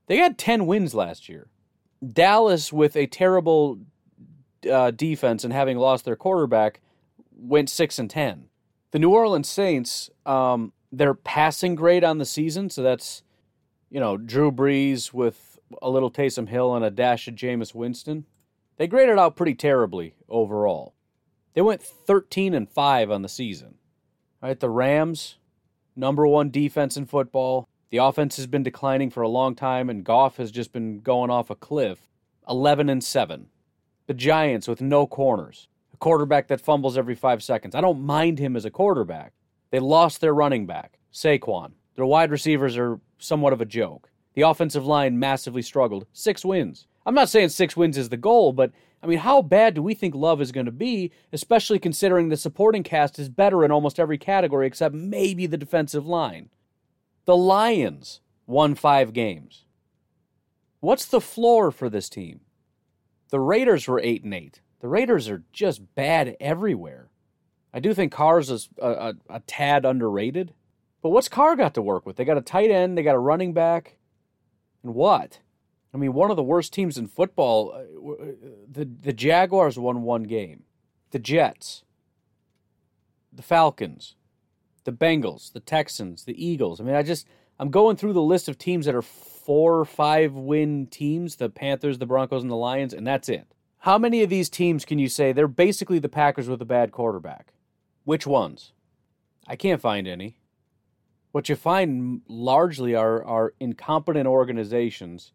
They 0.06 0.18
had 0.18 0.38
ten 0.38 0.68
wins 0.68 0.94
last 0.94 1.28
year. 1.28 1.48
Dallas, 2.12 2.72
with 2.72 2.96
a 2.96 3.08
terrible 3.08 3.80
uh, 4.72 4.92
defense 4.92 5.44
and 5.44 5.52
having 5.52 5.80
lost 5.80 6.06
their 6.06 6.16
quarterback, 6.16 6.80
went 7.36 7.72
six 7.72 7.98
and 7.98 8.10
ten. 8.10 8.50
The 8.92 9.00
New 9.00 9.10
Orleans 9.10 9.50
Saints, 9.50 10.12
um, 10.28 10.74
they're 10.92 11.16
passing 11.16 11.74
grade 11.74 12.04
on 12.04 12.20
the 12.20 12.26
season, 12.26 12.70
so 12.70 12.84
that's 12.84 13.24
you 13.90 14.00
know 14.00 14.16
Drew 14.16 14.52
Brees 14.52 15.12
with 15.12 15.53
a 15.82 15.89
little 15.89 16.12
Taysom 16.12 16.50
Hill 16.50 16.75
and 16.75 16.84
a 16.84 16.92
dash 16.92 17.27
of 17.27 17.36
Jameis 17.36 17.74
Winston. 17.74 18.25
They 18.77 18.88
graded 18.88 19.20
out 19.20 19.36
pretty 19.36 19.56
terribly 19.56 20.15
overall. 20.27 20.94
They 21.53 21.62
went 21.62 21.84
13 21.84 22.53
and 22.53 22.70
5 22.70 23.12
on 23.12 23.22
the 23.22 23.30
season. 23.30 23.75
Right, 24.42 24.60
the 24.60 24.70
Rams, 24.70 25.38
number 25.96 26.27
1 26.27 26.50
defense 26.50 26.98
in 26.98 27.06
football. 27.06 27.68
The 27.92 27.98
offense 27.98 28.38
has 28.38 28.48
been 28.48 28.63
declining 28.63 29.10
for 29.10 29.22
a 29.22 29.30
long 29.30 29.56
time 29.56 29.89
and 29.89 30.03
Goff 30.03 30.38
has 30.38 30.51
just 30.51 30.74
been 30.74 31.00
going 31.00 31.30
off 31.30 31.50
a 31.50 31.56
cliff. 31.56 32.10
11 32.50 32.89
and 32.89 33.03
7. 33.03 33.48
The 34.08 34.13
Giants 34.13 34.68
with 34.68 34.82
no 34.82 35.08
corners. 35.08 35.68
A 35.94 35.98
quarterback 35.98 36.48
that 36.48 36.60
fumbles 36.60 36.98
every 36.98 37.15
5 37.15 37.42
seconds. 37.42 37.75
I 37.75 37.82
don't 37.82 38.01
mind 38.01 38.39
him 38.39 38.56
as 38.56 38.65
a 38.65 38.72
quarterback. 38.72 39.34
They 39.70 39.80
lost 39.80 40.20
their 40.20 40.34
running 40.34 40.65
back, 40.65 41.00
Saquon. 41.13 41.74
Their 41.96 42.06
wide 42.06 42.32
receivers 42.32 42.77
are 42.77 43.00
somewhat 43.18 43.53
of 43.53 43.62
a 43.62 43.65
joke. 43.65 44.10
The 44.34 44.42
offensive 44.42 44.86
line 44.86 45.20
massively 45.20 45.62
struggled. 45.62 46.08
Six 46.13 46.44
wins. 46.44 46.88
I'm 47.06 47.16
not 47.16 47.30
saying 47.30 47.50
six 47.50 47.75
wins 47.75 47.98
is 47.98 48.10
the 48.10 48.18
goal, 48.18 48.54
but 48.54 48.72
I 49.02 49.08
mean, 49.08 49.20
how 49.20 49.42
bad 49.42 49.74
do 49.74 49.84
we 49.84 49.94
think 49.94 50.16
Love 50.16 50.42
is 50.42 50.54
going 50.54 50.66
to 50.66 50.72
be, 50.72 51.12
especially 51.34 51.78
considering 51.78 52.30
the 52.30 52.38
supporting 52.38 52.84
cast 52.84 53.20
is 53.20 53.28
better 53.28 53.66
in 53.66 53.72
almost 53.72 54.00
every 54.00 54.18
category 54.18 54.66
except 54.66 54.96
maybe 54.96 55.46
the 55.46 55.58
defensive 55.58 56.06
line? 56.08 56.50
The 57.25 57.36
Lions 57.36 58.22
won 58.48 58.75
five 58.75 59.13
games. 59.13 59.66
What's 60.80 61.06
the 61.06 61.22
floor 61.22 61.72
for 61.72 61.90
this 61.90 62.10
team? 62.10 62.42
The 63.30 63.40
Raiders 63.40 63.88
were 63.88 64.00
8 64.00 64.24
and 64.24 64.34
8. 64.34 64.62
The 64.80 64.88
Raiders 64.88 65.30
are 65.30 65.44
just 65.52 65.96
bad 65.96 66.36
everywhere. 66.40 67.10
I 67.74 67.80
do 67.80 67.94
think 67.94 68.12
Carr's 68.12 68.50
is 68.50 68.70
a, 68.82 68.90
a, 68.90 69.13
a 69.30 69.40
tad 69.42 69.86
underrated. 69.86 70.54
But 71.02 71.10
what's 71.10 71.30
Carr 71.30 71.56
got 71.56 71.74
to 71.74 71.82
work 71.82 72.06
with? 72.06 72.16
They 72.16 72.25
got 72.25 72.38
a 72.38 72.42
tight 72.42 72.72
end, 72.72 72.98
they 72.98 73.04
got 73.04 73.16
a 73.16 73.20
running 73.20 73.54
back, 73.54 73.98
and 74.84 74.94
what? 74.94 75.40
I 75.94 75.98
mean, 75.98 76.13
one 76.13 76.32
of 76.32 76.38
the 76.38 76.44
worst 76.44 76.74
teams 76.74 76.98
in 76.98 77.08
football. 77.08 77.72
Uh, 77.74 78.12
uh, 78.12 78.25
the 78.70 78.86
the 78.86 79.13
Jaguars 79.13 79.78
won 79.78 80.04
one 80.04 80.24
game. 80.24 80.63
The 81.12 81.20
Jets, 81.20 81.84
the 83.32 83.44
Falcons, 83.44 84.16
the 84.84 84.92
Bengals, 84.92 85.54
the 85.54 85.60
Texans, 85.60 86.25
the 86.25 86.44
Eagles. 86.46 86.82
I 86.82 86.84
mean, 86.84 86.96
I 86.96 87.04
just 87.04 87.28
I'm 87.60 87.70
going 87.70 87.96
through 87.96 88.13
the 88.13 88.22
list 88.22 88.50
of 88.50 88.58
teams 88.58 88.86
that 88.86 88.96
are 88.96 89.02
four 89.02 89.80
or 89.80 89.86
five 89.86 90.34
win 90.34 90.88
teams 90.88 91.36
the 91.36 91.50
Panthers, 91.50 92.00
the 92.00 92.06
Broncos, 92.06 92.42
and 92.42 92.52
the 92.52 92.56
Lions, 92.56 92.94
and 92.94 93.06
that's 93.06 93.30
it. 93.30 93.48
How 93.80 93.98
many 93.98 94.24
of 94.24 94.30
these 94.30 94.50
teams 94.50 94.86
can 94.86 94.98
you 94.98 95.10
say 95.10 95.32
they're 95.32 95.48
basically 95.48 96.00
the 96.00 96.10
Packers 96.10 96.48
with 96.48 96.62
a 96.62 96.66
bad 96.66 96.92
quarterback? 96.92 97.54
Which 98.06 98.25
ones? 98.25 98.72
I 99.46 99.56
can't 99.56 99.82
find 99.82 100.08
any. 100.08 100.38
What 101.34 101.50
you 101.50 101.56
find 101.56 102.22
largely 102.28 102.94
are, 102.94 103.24
are 103.24 103.56
incompetent 103.60 104.28
organizations 104.28 105.32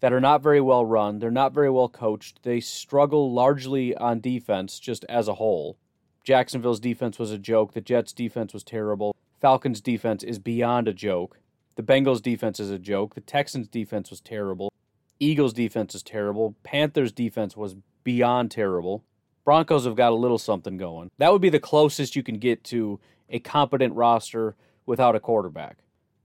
that 0.00 0.12
are 0.12 0.20
not 0.20 0.42
very 0.42 0.60
well 0.60 0.84
run. 0.84 1.20
They're 1.20 1.30
not 1.30 1.54
very 1.54 1.70
well 1.70 1.88
coached. 1.88 2.42
They 2.42 2.60
struggle 2.60 3.32
largely 3.32 3.96
on 3.96 4.20
defense, 4.20 4.78
just 4.78 5.06
as 5.08 5.26
a 5.26 5.36
whole. 5.36 5.78
Jacksonville's 6.22 6.80
defense 6.80 7.18
was 7.18 7.32
a 7.32 7.38
joke. 7.38 7.72
The 7.72 7.80
Jets' 7.80 8.12
defense 8.12 8.52
was 8.52 8.62
terrible. 8.62 9.16
Falcons' 9.40 9.80
defense 9.80 10.22
is 10.22 10.38
beyond 10.38 10.86
a 10.86 10.92
joke. 10.92 11.40
The 11.76 11.82
Bengals' 11.82 12.20
defense 12.20 12.60
is 12.60 12.70
a 12.70 12.78
joke. 12.78 13.14
The 13.14 13.22
Texans' 13.22 13.68
defense 13.68 14.10
was 14.10 14.20
terrible. 14.20 14.70
Eagles' 15.18 15.54
defense 15.54 15.94
is 15.94 16.02
terrible. 16.02 16.56
Panthers' 16.62 17.10
defense 17.10 17.56
was 17.56 17.74
beyond 18.04 18.50
terrible. 18.50 19.02
Broncos 19.46 19.86
have 19.86 19.96
got 19.96 20.12
a 20.12 20.14
little 20.14 20.36
something 20.36 20.76
going. 20.76 21.10
That 21.16 21.32
would 21.32 21.40
be 21.40 21.48
the 21.48 21.58
closest 21.58 22.16
you 22.16 22.22
can 22.22 22.36
get 22.36 22.64
to 22.64 23.00
a 23.30 23.38
competent 23.38 23.94
roster 23.94 24.54
without 24.88 25.14
a 25.14 25.20
quarterback 25.20 25.78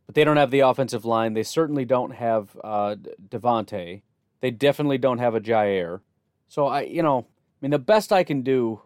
but 0.05 0.15
they 0.15 0.24
don't 0.24 0.38
have 0.38 0.51
the 0.51 0.62
offensive 0.62 1.05
line. 1.05 1.34
They 1.34 1.43
certainly 1.43 1.86
don't 1.86 2.12
have 2.12 2.58
uh, 2.63 2.96
Davante. 3.29 4.01
They 4.41 4.51
definitely 4.51 4.98
don't 4.98 5.20
have 5.20 5.36
a 5.36 5.39
Jair. 5.39 6.01
So 6.48 6.67
I, 6.67 6.82
you 6.82 7.01
know, 7.01 7.20
I 7.20 7.58
mean, 7.62 7.72
the 7.72 7.79
best 7.79 8.12
I 8.12 8.24
can 8.24 8.41
do 8.41 8.82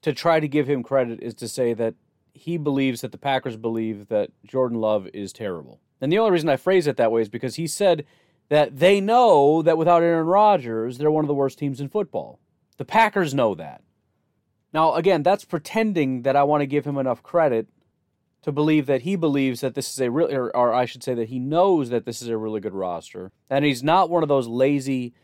to 0.00 0.12
try 0.12 0.40
to 0.40 0.48
give 0.48 0.68
him 0.68 0.82
credit 0.82 1.22
is 1.22 1.34
to 1.34 1.48
say 1.48 1.74
that 1.74 1.94
he 2.34 2.56
believes 2.56 3.02
that 3.02 3.12
the 3.12 3.18
Packers 3.18 3.56
believe 3.56 4.08
that 4.08 4.30
Jordan 4.44 4.80
Love 4.80 5.06
is 5.12 5.32
terrible. 5.32 5.80
And 6.00 6.10
the 6.10 6.18
only 6.18 6.32
reason 6.32 6.48
I 6.48 6.56
phrase 6.56 6.86
it 6.86 6.96
that 6.96 7.12
way 7.12 7.20
is 7.20 7.28
because 7.28 7.56
he 7.56 7.66
said 7.66 8.04
that 8.48 8.78
they 8.78 9.00
know 9.00 9.62
that 9.62 9.78
without 9.78 10.02
Aaron 10.02 10.26
Rodgers, 10.26 10.98
they're 10.98 11.10
one 11.10 11.24
of 11.24 11.28
the 11.28 11.34
worst 11.34 11.58
teams 11.58 11.80
in 11.80 11.88
football. 11.88 12.40
The 12.78 12.84
Packers 12.84 13.34
know 13.34 13.54
that. 13.54 13.82
Now, 14.72 14.94
again, 14.94 15.22
that's 15.22 15.44
pretending 15.44 16.22
that 16.22 16.34
I 16.34 16.42
want 16.42 16.62
to 16.62 16.66
give 16.66 16.86
him 16.86 16.96
enough 16.96 17.22
credit 17.22 17.68
to 18.42 18.52
believe 18.52 18.86
that 18.86 19.02
he 19.02 19.16
believes 19.16 19.60
that 19.60 19.74
this 19.74 19.90
is 19.90 20.00
a 20.00 20.10
really, 20.10 20.34
or, 20.34 20.54
or, 20.56 20.74
I 20.74 20.84
should 20.84 21.02
say 21.02 21.14
that 21.14 21.28
he 21.28 21.38
knows 21.38 21.90
that 21.90 22.04
this 22.04 22.20
is 22.20 22.28
a 22.28 22.36
really 22.36 22.60
good 22.60 22.74
roster, 22.74 23.30
and 23.48 23.64
he's 23.64 23.82
not 23.82 24.10
one 24.10 24.22
of 24.22 24.28
those 24.28 24.48
lazy. 24.48 25.14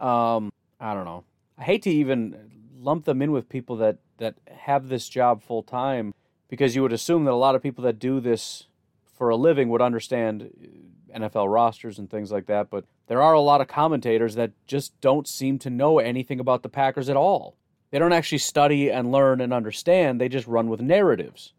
Um, 0.00 0.52
I 0.80 0.94
don't 0.94 1.04
know. 1.04 1.24
I 1.58 1.64
hate 1.64 1.82
to 1.82 1.90
even 1.90 2.50
lump 2.78 3.04
them 3.04 3.22
in 3.22 3.30
with 3.30 3.48
people 3.48 3.76
that 3.76 3.98
that 4.18 4.34
have 4.50 4.88
this 4.88 5.08
job 5.08 5.42
full 5.42 5.62
time 5.62 6.14
because 6.48 6.74
you 6.74 6.82
would 6.82 6.92
assume 6.92 7.24
that 7.24 7.32
a 7.32 7.34
lot 7.34 7.54
of 7.54 7.62
people 7.62 7.84
that 7.84 7.98
do 7.98 8.20
this 8.20 8.66
for 9.16 9.28
a 9.28 9.36
living 9.36 9.68
would 9.68 9.82
understand 9.82 10.50
NFL 11.14 11.52
rosters 11.52 11.98
and 11.98 12.10
things 12.10 12.32
like 12.32 12.46
that, 12.46 12.70
but 12.70 12.84
there 13.06 13.22
are 13.22 13.34
a 13.34 13.40
lot 13.40 13.60
of 13.60 13.68
commentators 13.68 14.34
that 14.34 14.52
just 14.66 14.98
don't 15.00 15.28
seem 15.28 15.58
to 15.60 15.70
know 15.70 15.98
anything 15.98 16.40
about 16.40 16.62
the 16.62 16.68
Packers 16.68 17.08
at 17.08 17.16
all. 17.16 17.56
They 17.90 17.98
don't 17.98 18.12
actually 18.12 18.38
study 18.38 18.90
and 18.90 19.12
learn 19.12 19.40
and 19.40 19.52
understand, 19.52 20.20
they 20.20 20.28
just 20.28 20.46
run 20.46 20.68
with 20.68 20.80
narratives. 20.80 21.52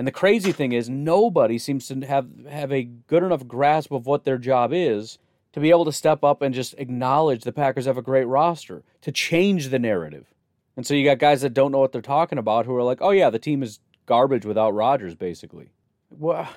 And 0.00 0.06
the 0.06 0.12
crazy 0.12 0.52
thing 0.52 0.72
is, 0.72 0.88
nobody 0.88 1.58
seems 1.58 1.86
to 1.88 2.00
have, 2.06 2.26
have 2.48 2.72
a 2.72 2.84
good 2.84 3.22
enough 3.22 3.46
grasp 3.46 3.92
of 3.92 4.06
what 4.06 4.24
their 4.24 4.38
job 4.38 4.72
is 4.72 5.18
to 5.52 5.60
be 5.60 5.68
able 5.68 5.84
to 5.84 5.92
step 5.92 6.24
up 6.24 6.40
and 6.40 6.54
just 6.54 6.74
acknowledge 6.78 7.42
the 7.42 7.52
Packers 7.52 7.84
have 7.84 7.98
a 7.98 8.02
great 8.02 8.24
roster, 8.24 8.82
to 9.02 9.12
change 9.12 9.68
the 9.68 9.78
narrative. 9.78 10.32
And 10.74 10.86
so 10.86 10.94
you 10.94 11.04
got 11.04 11.18
guys 11.18 11.42
that 11.42 11.52
don't 11.52 11.70
know 11.70 11.80
what 11.80 11.92
they're 11.92 12.00
talking 12.00 12.38
about 12.38 12.64
who 12.64 12.74
are 12.76 12.82
like, 12.82 13.02
oh, 13.02 13.10
yeah, 13.10 13.28
the 13.28 13.38
team 13.38 13.62
is 13.62 13.78
garbage 14.06 14.46
without 14.46 14.72
Rodgers, 14.72 15.14
basically. 15.14 15.68
What, 16.08 16.48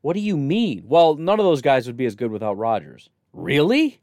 what 0.00 0.14
do 0.14 0.20
you 0.20 0.38
mean? 0.38 0.84
Well, 0.86 1.16
none 1.16 1.38
of 1.38 1.44
those 1.44 1.60
guys 1.60 1.86
would 1.86 1.98
be 1.98 2.06
as 2.06 2.14
good 2.14 2.30
without 2.30 2.56
Rodgers. 2.56 3.10
Really? 3.34 4.00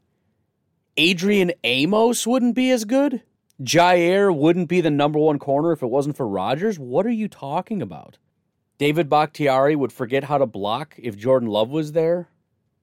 Adrian 0.96 1.50
Amos 1.64 2.28
wouldn't 2.28 2.54
be 2.54 2.70
as 2.70 2.84
good? 2.84 3.22
Jair 3.60 4.32
wouldn't 4.32 4.68
be 4.68 4.80
the 4.80 4.92
number 4.92 5.18
one 5.18 5.40
corner 5.40 5.72
if 5.72 5.82
it 5.82 5.90
wasn't 5.90 6.16
for 6.16 6.28
Rodgers? 6.28 6.78
What 6.78 7.06
are 7.06 7.10
you 7.10 7.26
talking 7.26 7.82
about? 7.82 8.18
David 8.78 9.08
Bakhtiari 9.08 9.76
would 9.76 9.92
forget 9.92 10.24
how 10.24 10.38
to 10.38 10.46
block 10.46 10.94
if 10.98 11.16
Jordan 11.16 11.48
Love 11.48 11.70
was 11.70 11.92
there? 11.92 12.28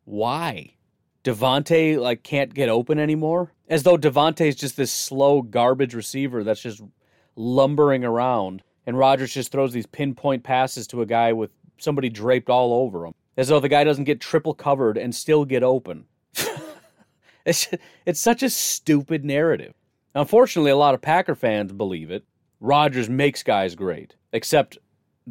Why? 0.05 0.75
Davante 1.23 1.99
like 1.99 2.23
can't 2.23 2.53
get 2.53 2.69
open 2.69 2.97
anymore? 2.97 3.53
As 3.67 3.83
though 3.83 3.97
Davante's 3.97 4.55
just 4.55 4.77
this 4.77 4.91
slow 4.91 5.41
garbage 5.41 5.93
receiver 5.93 6.43
that's 6.43 6.61
just 6.61 6.81
lumbering 7.35 8.03
around 8.03 8.63
and 8.85 8.97
Rodgers 8.97 9.33
just 9.33 9.51
throws 9.51 9.73
these 9.73 9.85
pinpoint 9.85 10.43
passes 10.43 10.87
to 10.87 11.01
a 11.01 11.05
guy 11.05 11.33
with 11.33 11.51
somebody 11.77 12.09
draped 12.09 12.49
all 12.49 12.73
over 12.73 13.05
him. 13.05 13.13
As 13.37 13.47
though 13.47 13.59
the 13.59 13.69
guy 13.69 13.83
doesn't 13.83 14.05
get 14.05 14.19
triple 14.19 14.53
covered 14.53 14.97
and 14.97 15.13
still 15.13 15.45
get 15.45 15.63
open. 15.63 16.05
it's 17.45 17.69
it's 18.05 18.19
such 18.19 18.43
a 18.43 18.49
stupid 18.49 19.23
narrative. 19.23 19.73
Unfortunately, 20.13 20.71
a 20.71 20.77
lot 20.77 20.93
of 20.93 21.01
Packer 21.01 21.35
fans 21.35 21.71
believe 21.71 22.11
it. 22.11 22.25
Rodgers 22.59 23.09
makes 23.09 23.43
guys 23.43 23.75
great, 23.75 24.15
except 24.33 24.77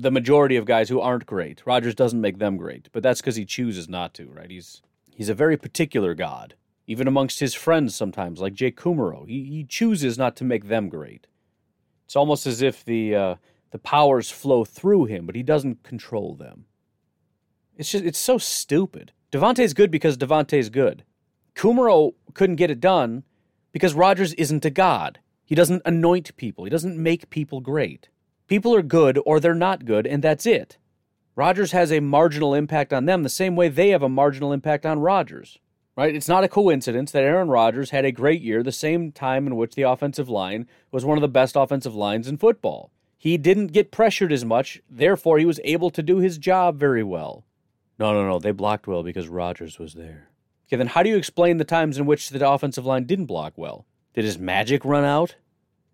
the 0.01 0.11
majority 0.11 0.57
of 0.57 0.65
guys 0.65 0.89
who 0.89 1.01
aren't 1.01 1.27
great. 1.27 1.63
Rodgers 1.67 1.95
doesn't 1.95 2.21
make 2.21 2.39
them 2.39 2.57
great, 2.57 2.89
but 2.93 3.03
that's 3.03 3.21
because 3.21 3.37
he 3.37 3.45
chooses 3.45 3.89
not 3.89 4.15
to, 4.15 4.27
right? 4.29 4.51
He's 4.51 4.83
he's 5.15 5.29
a 5.29 5.35
very 5.35 5.57
particular 5.57 6.15
god, 6.15 6.55
even 6.87 7.07
amongst 7.07 7.41
his 7.41 7.55
friends 7.55 7.95
sometimes, 7.95 8.41
like 8.41 8.55
Jake 8.55 8.79
Kumerow. 8.79 9.29
He 9.29 9.45
he 9.45 9.65
chooses 9.65 10.17
not 10.17 10.37
to 10.37 10.45
make 10.45 10.69
them 10.69 10.89
great. 10.89 11.27
It's 12.07 12.17
almost 12.17 12.47
as 12.47 12.63
if 12.63 12.85
the 12.85 13.15
uh, 13.15 13.35
the 13.71 13.79
powers 13.79 14.31
flow 14.31 14.65
through 14.65 15.05
him, 15.05 15.27
but 15.27 15.37
he 15.37 15.43
doesn't 15.43 15.83
control 15.83 16.35
them. 16.35 16.65
It's 17.77 17.91
just 17.91 18.05
it's 18.05 18.19
so 18.19 18.39
stupid. 18.39 19.13
Davante's 19.31 19.75
good 19.75 19.91
because 19.91 20.17
Davante's 20.17 20.71
good. 20.71 21.05
Kumaro 21.55 22.15
couldn't 22.35 22.57
get 22.57 22.71
it 22.71 22.81
done 22.81 23.25
because 23.73 23.95
Rodgers 23.95 24.35
isn't 24.35 24.65
a 24.65 24.71
god. 24.71 25.21
He 25.45 25.55
doesn't 25.55 25.83
anoint 25.85 26.37
people. 26.37 26.65
He 26.65 26.71
doesn't 26.71 26.97
make 26.97 27.31
people 27.31 27.61
great. 27.61 28.09
People 28.51 28.75
are 28.75 28.83
good 28.83 29.17
or 29.25 29.39
they're 29.39 29.55
not 29.55 29.85
good, 29.85 30.09
and 30.09 30.25
that's 30.25 30.45
it. 30.45 30.77
Rodgers 31.37 31.71
has 31.71 31.93
a 31.93 32.01
marginal 32.01 32.53
impact 32.53 32.93
on 32.93 33.05
them 33.05 33.23
the 33.23 33.29
same 33.29 33.55
way 33.55 33.69
they 33.69 33.91
have 33.91 34.03
a 34.03 34.09
marginal 34.09 34.53
impact 34.53 34.85
on 34.85 34.99
Rodgers. 34.99 35.61
Right? 35.97 36.17
It's 36.17 36.27
not 36.27 36.43
a 36.43 36.49
coincidence 36.49 37.13
that 37.13 37.23
Aaron 37.23 37.47
Rodgers 37.47 37.91
had 37.91 38.05
a 38.05 38.11
great 38.11 38.43
year 38.43 38.65
the 38.65 38.73
same 38.73 39.13
time 39.13 39.47
in 39.47 39.55
which 39.55 39.77
the 39.77 39.83
offensive 39.83 40.29
line 40.29 40.67
was 40.91 41.05
one 41.05 41.17
of 41.17 41.23
the 41.23 41.29
best 41.29 41.55
offensive 41.55 41.95
lines 41.95 42.27
in 42.27 42.39
football. 42.39 42.91
He 43.17 43.39
didn't 43.39 43.69
get 43.69 43.93
pressured 43.93 44.33
as 44.33 44.45
much, 44.45 44.83
therefore 44.91 45.39
he 45.39 45.47
was 45.47 45.61
able 45.63 45.91
to 45.91 46.03
do 46.03 46.19
his 46.19 46.37
job 46.37 46.77
very 46.77 47.05
well. 47.05 47.45
No, 48.01 48.13
no, 48.13 48.27
no, 48.27 48.41
they 48.41 48.51
blocked 48.51 48.89
well 48.89 49.05
because 49.05 49.29
Rodgers 49.29 49.79
was 49.79 49.95
there. 49.95 50.29
Okay, 50.67 50.77
then 50.77 50.89
how 50.89 51.05
do 51.05 51.09
you 51.09 51.17
explain 51.17 51.59
the 51.59 51.65
times 51.65 51.99
in 51.99 52.05
which 52.05 52.31
the 52.31 52.51
offensive 52.51 52.85
line 52.85 53.05
didn't 53.05 53.27
block 53.27 53.53
well? 53.55 53.87
Did 54.13 54.25
his 54.25 54.41
magic 54.41 54.85
run 54.85 55.05
out? 55.05 55.37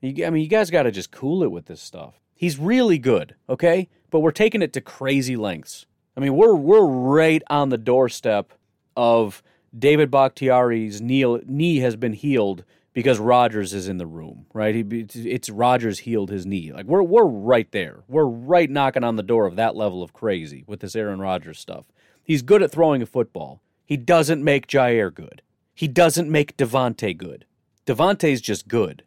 I 0.02 0.30
mean, 0.30 0.36
you 0.36 0.48
guys 0.48 0.70
got 0.70 0.84
to 0.84 0.90
just 0.90 1.10
cool 1.10 1.42
it 1.42 1.50
with 1.50 1.66
this 1.66 1.82
stuff. 1.82 2.14
He's 2.36 2.58
really 2.58 2.98
good, 2.98 3.34
okay? 3.48 3.88
But 4.10 4.20
we're 4.20 4.30
taking 4.30 4.62
it 4.62 4.72
to 4.74 4.80
crazy 4.80 5.36
lengths. 5.36 5.86
I 6.16 6.20
mean, 6.20 6.34
we're 6.34 6.54
we're 6.54 6.86
right 6.86 7.42
on 7.48 7.70
the 7.70 7.78
doorstep 7.78 8.52
of 8.96 9.42
David 9.76 10.10
Bakhtiari's 10.10 11.00
knee, 11.00 11.24
knee 11.46 11.78
has 11.78 11.96
been 11.96 12.12
healed 12.12 12.64
because 12.92 13.18
Rodgers 13.18 13.74
is 13.74 13.88
in 13.88 13.98
the 13.98 14.06
room, 14.06 14.46
right? 14.54 14.74
He, 14.74 14.80
it's 15.28 15.50
Rodgers 15.50 16.00
healed 16.00 16.30
his 16.30 16.46
knee. 16.46 16.72
Like 16.72 16.86
we're 16.86 17.02
we're 17.02 17.26
right 17.26 17.70
there. 17.72 18.04
We're 18.08 18.24
right 18.24 18.70
knocking 18.70 19.04
on 19.04 19.16
the 19.16 19.22
door 19.22 19.46
of 19.46 19.56
that 19.56 19.76
level 19.76 20.02
of 20.02 20.12
crazy 20.12 20.64
with 20.66 20.80
this 20.80 20.96
Aaron 20.96 21.20
Rodgers 21.20 21.58
stuff. 21.58 21.86
He's 22.22 22.42
good 22.42 22.62
at 22.62 22.70
throwing 22.70 23.02
a 23.02 23.06
football. 23.06 23.60
He 23.84 23.96
doesn't 23.96 24.42
make 24.42 24.66
Jair 24.66 25.12
good. 25.12 25.42
He 25.74 25.88
doesn't 25.88 26.30
make 26.30 26.56
Davante 26.56 27.16
good. 27.16 27.44
Davante's 27.86 28.40
just 28.40 28.66
good. 28.66 29.04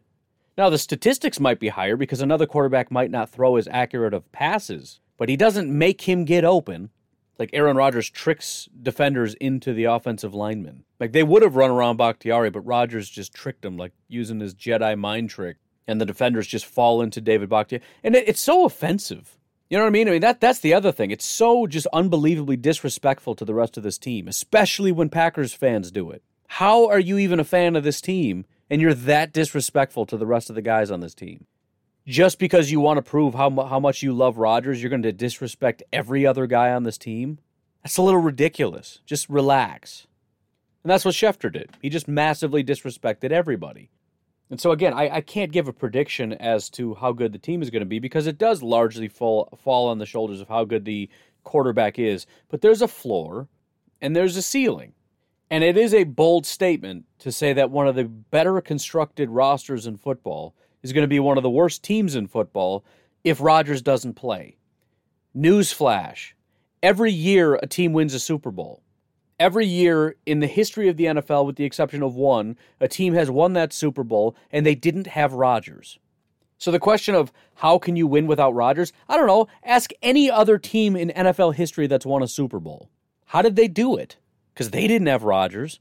Now, 0.60 0.68
the 0.68 0.76
statistics 0.76 1.40
might 1.40 1.58
be 1.58 1.70
higher 1.70 1.96
because 1.96 2.20
another 2.20 2.44
quarterback 2.44 2.90
might 2.90 3.10
not 3.10 3.30
throw 3.30 3.56
as 3.56 3.66
accurate 3.70 4.12
of 4.12 4.30
passes, 4.30 5.00
but 5.16 5.30
he 5.30 5.34
doesn't 5.34 5.70
make 5.70 6.02
him 6.02 6.26
get 6.26 6.44
open. 6.44 6.90
Like 7.38 7.48
Aaron 7.54 7.78
Rodgers 7.78 8.10
tricks 8.10 8.68
defenders 8.82 9.32
into 9.36 9.72
the 9.72 9.84
offensive 9.84 10.34
linemen. 10.34 10.84
Like 11.00 11.12
they 11.12 11.22
would 11.22 11.40
have 11.40 11.56
run 11.56 11.70
around 11.70 11.96
Bakhtiari, 11.96 12.50
but 12.50 12.60
Rodgers 12.60 13.08
just 13.08 13.32
tricked 13.32 13.64
him, 13.64 13.78
like 13.78 13.92
using 14.06 14.38
his 14.38 14.54
Jedi 14.54 14.98
mind 14.98 15.30
trick, 15.30 15.56
and 15.86 15.98
the 15.98 16.04
defenders 16.04 16.46
just 16.46 16.66
fall 16.66 17.00
into 17.00 17.22
David 17.22 17.48
Bakhtiari. 17.48 17.82
And 18.04 18.14
it, 18.14 18.28
it's 18.28 18.42
so 18.42 18.66
offensive. 18.66 19.38
You 19.70 19.78
know 19.78 19.84
what 19.84 19.88
I 19.88 19.92
mean? 19.92 20.08
I 20.08 20.10
mean 20.10 20.20
that 20.20 20.42
that's 20.42 20.58
the 20.58 20.74
other 20.74 20.92
thing. 20.92 21.10
It's 21.10 21.24
so 21.24 21.66
just 21.66 21.86
unbelievably 21.94 22.58
disrespectful 22.58 23.34
to 23.36 23.46
the 23.46 23.54
rest 23.54 23.78
of 23.78 23.82
this 23.82 23.96
team, 23.96 24.28
especially 24.28 24.92
when 24.92 25.08
Packers 25.08 25.54
fans 25.54 25.90
do 25.90 26.10
it. 26.10 26.22
How 26.48 26.86
are 26.86 27.00
you 27.00 27.16
even 27.16 27.40
a 27.40 27.44
fan 27.44 27.76
of 27.76 27.82
this 27.82 28.02
team 28.02 28.44
and 28.70 28.80
you're 28.80 28.94
that 28.94 29.32
disrespectful 29.32 30.06
to 30.06 30.16
the 30.16 30.26
rest 30.26 30.48
of 30.48 30.56
the 30.56 30.62
guys 30.62 30.90
on 30.90 31.00
this 31.00 31.14
team. 31.14 31.46
Just 32.06 32.38
because 32.38 32.70
you 32.70 32.80
want 32.80 32.96
to 32.96 33.02
prove 33.02 33.34
how, 33.34 33.50
how 33.66 33.80
much 33.80 34.02
you 34.02 34.12
love 34.12 34.38
Rodgers, 34.38 34.82
you're 34.82 34.90
going 34.90 35.02
to 35.02 35.12
disrespect 35.12 35.82
every 35.92 36.26
other 36.26 36.46
guy 36.46 36.70
on 36.72 36.84
this 36.84 36.96
team? 36.96 37.38
That's 37.82 37.96
a 37.96 38.02
little 38.02 38.20
ridiculous. 38.20 39.00
Just 39.04 39.28
relax. 39.28 40.06
And 40.82 40.90
that's 40.90 41.04
what 41.04 41.14
Schefter 41.14 41.52
did. 41.52 41.70
He 41.82 41.90
just 41.90 42.08
massively 42.08 42.64
disrespected 42.64 43.32
everybody. 43.32 43.90
And 44.48 44.60
so, 44.60 44.72
again, 44.72 44.92
I, 44.92 45.16
I 45.16 45.20
can't 45.20 45.52
give 45.52 45.68
a 45.68 45.72
prediction 45.72 46.32
as 46.32 46.70
to 46.70 46.94
how 46.94 47.12
good 47.12 47.32
the 47.32 47.38
team 47.38 47.62
is 47.62 47.70
going 47.70 47.82
to 47.82 47.86
be 47.86 47.98
because 47.98 48.26
it 48.26 48.38
does 48.38 48.62
largely 48.62 49.06
fall, 49.06 49.48
fall 49.62 49.88
on 49.88 49.98
the 49.98 50.06
shoulders 50.06 50.40
of 50.40 50.48
how 50.48 50.64
good 50.64 50.84
the 50.84 51.08
quarterback 51.44 51.98
is. 51.98 52.26
But 52.48 52.60
there's 52.60 52.82
a 52.82 52.88
floor 52.88 53.48
and 54.00 54.16
there's 54.16 54.36
a 54.36 54.42
ceiling. 54.42 54.94
And 55.50 55.64
it 55.64 55.76
is 55.76 55.92
a 55.92 56.04
bold 56.04 56.46
statement 56.46 57.06
to 57.18 57.32
say 57.32 57.52
that 57.52 57.70
one 57.70 57.88
of 57.88 57.96
the 57.96 58.04
better 58.04 58.60
constructed 58.60 59.30
rosters 59.30 59.86
in 59.86 59.96
football 59.96 60.54
is 60.82 60.92
going 60.92 61.04
to 61.04 61.08
be 61.08 61.20
one 61.20 61.36
of 61.36 61.42
the 61.42 61.50
worst 61.50 61.82
teams 61.82 62.14
in 62.14 62.28
football 62.28 62.84
if 63.24 63.40
Rodgers 63.40 63.82
doesn't 63.82 64.14
play. 64.14 64.56
Newsflash 65.36 66.32
every 66.82 67.12
year 67.12 67.54
a 67.56 67.66
team 67.66 67.92
wins 67.92 68.14
a 68.14 68.20
Super 68.20 68.50
Bowl. 68.50 68.82
Every 69.38 69.66
year 69.66 70.16
in 70.26 70.40
the 70.40 70.46
history 70.46 70.88
of 70.88 70.96
the 70.96 71.06
NFL, 71.06 71.46
with 71.46 71.56
the 71.56 71.64
exception 71.64 72.02
of 72.02 72.14
one, 72.14 72.56
a 72.78 72.88
team 72.88 73.14
has 73.14 73.30
won 73.30 73.54
that 73.54 73.72
Super 73.72 74.04
Bowl 74.04 74.36
and 74.50 74.66
they 74.66 74.74
didn't 74.74 75.08
have 75.08 75.32
Rodgers. 75.32 75.98
So 76.58 76.70
the 76.70 76.78
question 76.78 77.14
of 77.14 77.32
how 77.56 77.78
can 77.78 77.96
you 77.96 78.06
win 78.06 78.26
without 78.26 78.54
Rodgers? 78.54 78.92
I 79.08 79.16
don't 79.16 79.26
know. 79.26 79.48
Ask 79.64 79.92
any 80.02 80.30
other 80.30 80.58
team 80.58 80.94
in 80.94 81.08
NFL 81.08 81.54
history 81.54 81.86
that's 81.86 82.04
won 82.04 82.22
a 82.22 82.28
Super 82.28 82.60
Bowl. 82.60 82.90
How 83.26 83.40
did 83.40 83.56
they 83.56 83.66
do 83.66 83.96
it? 83.96 84.18
Because 84.60 84.72
they 84.72 84.86
didn't 84.86 85.06
have 85.06 85.22
Rodgers. 85.22 85.80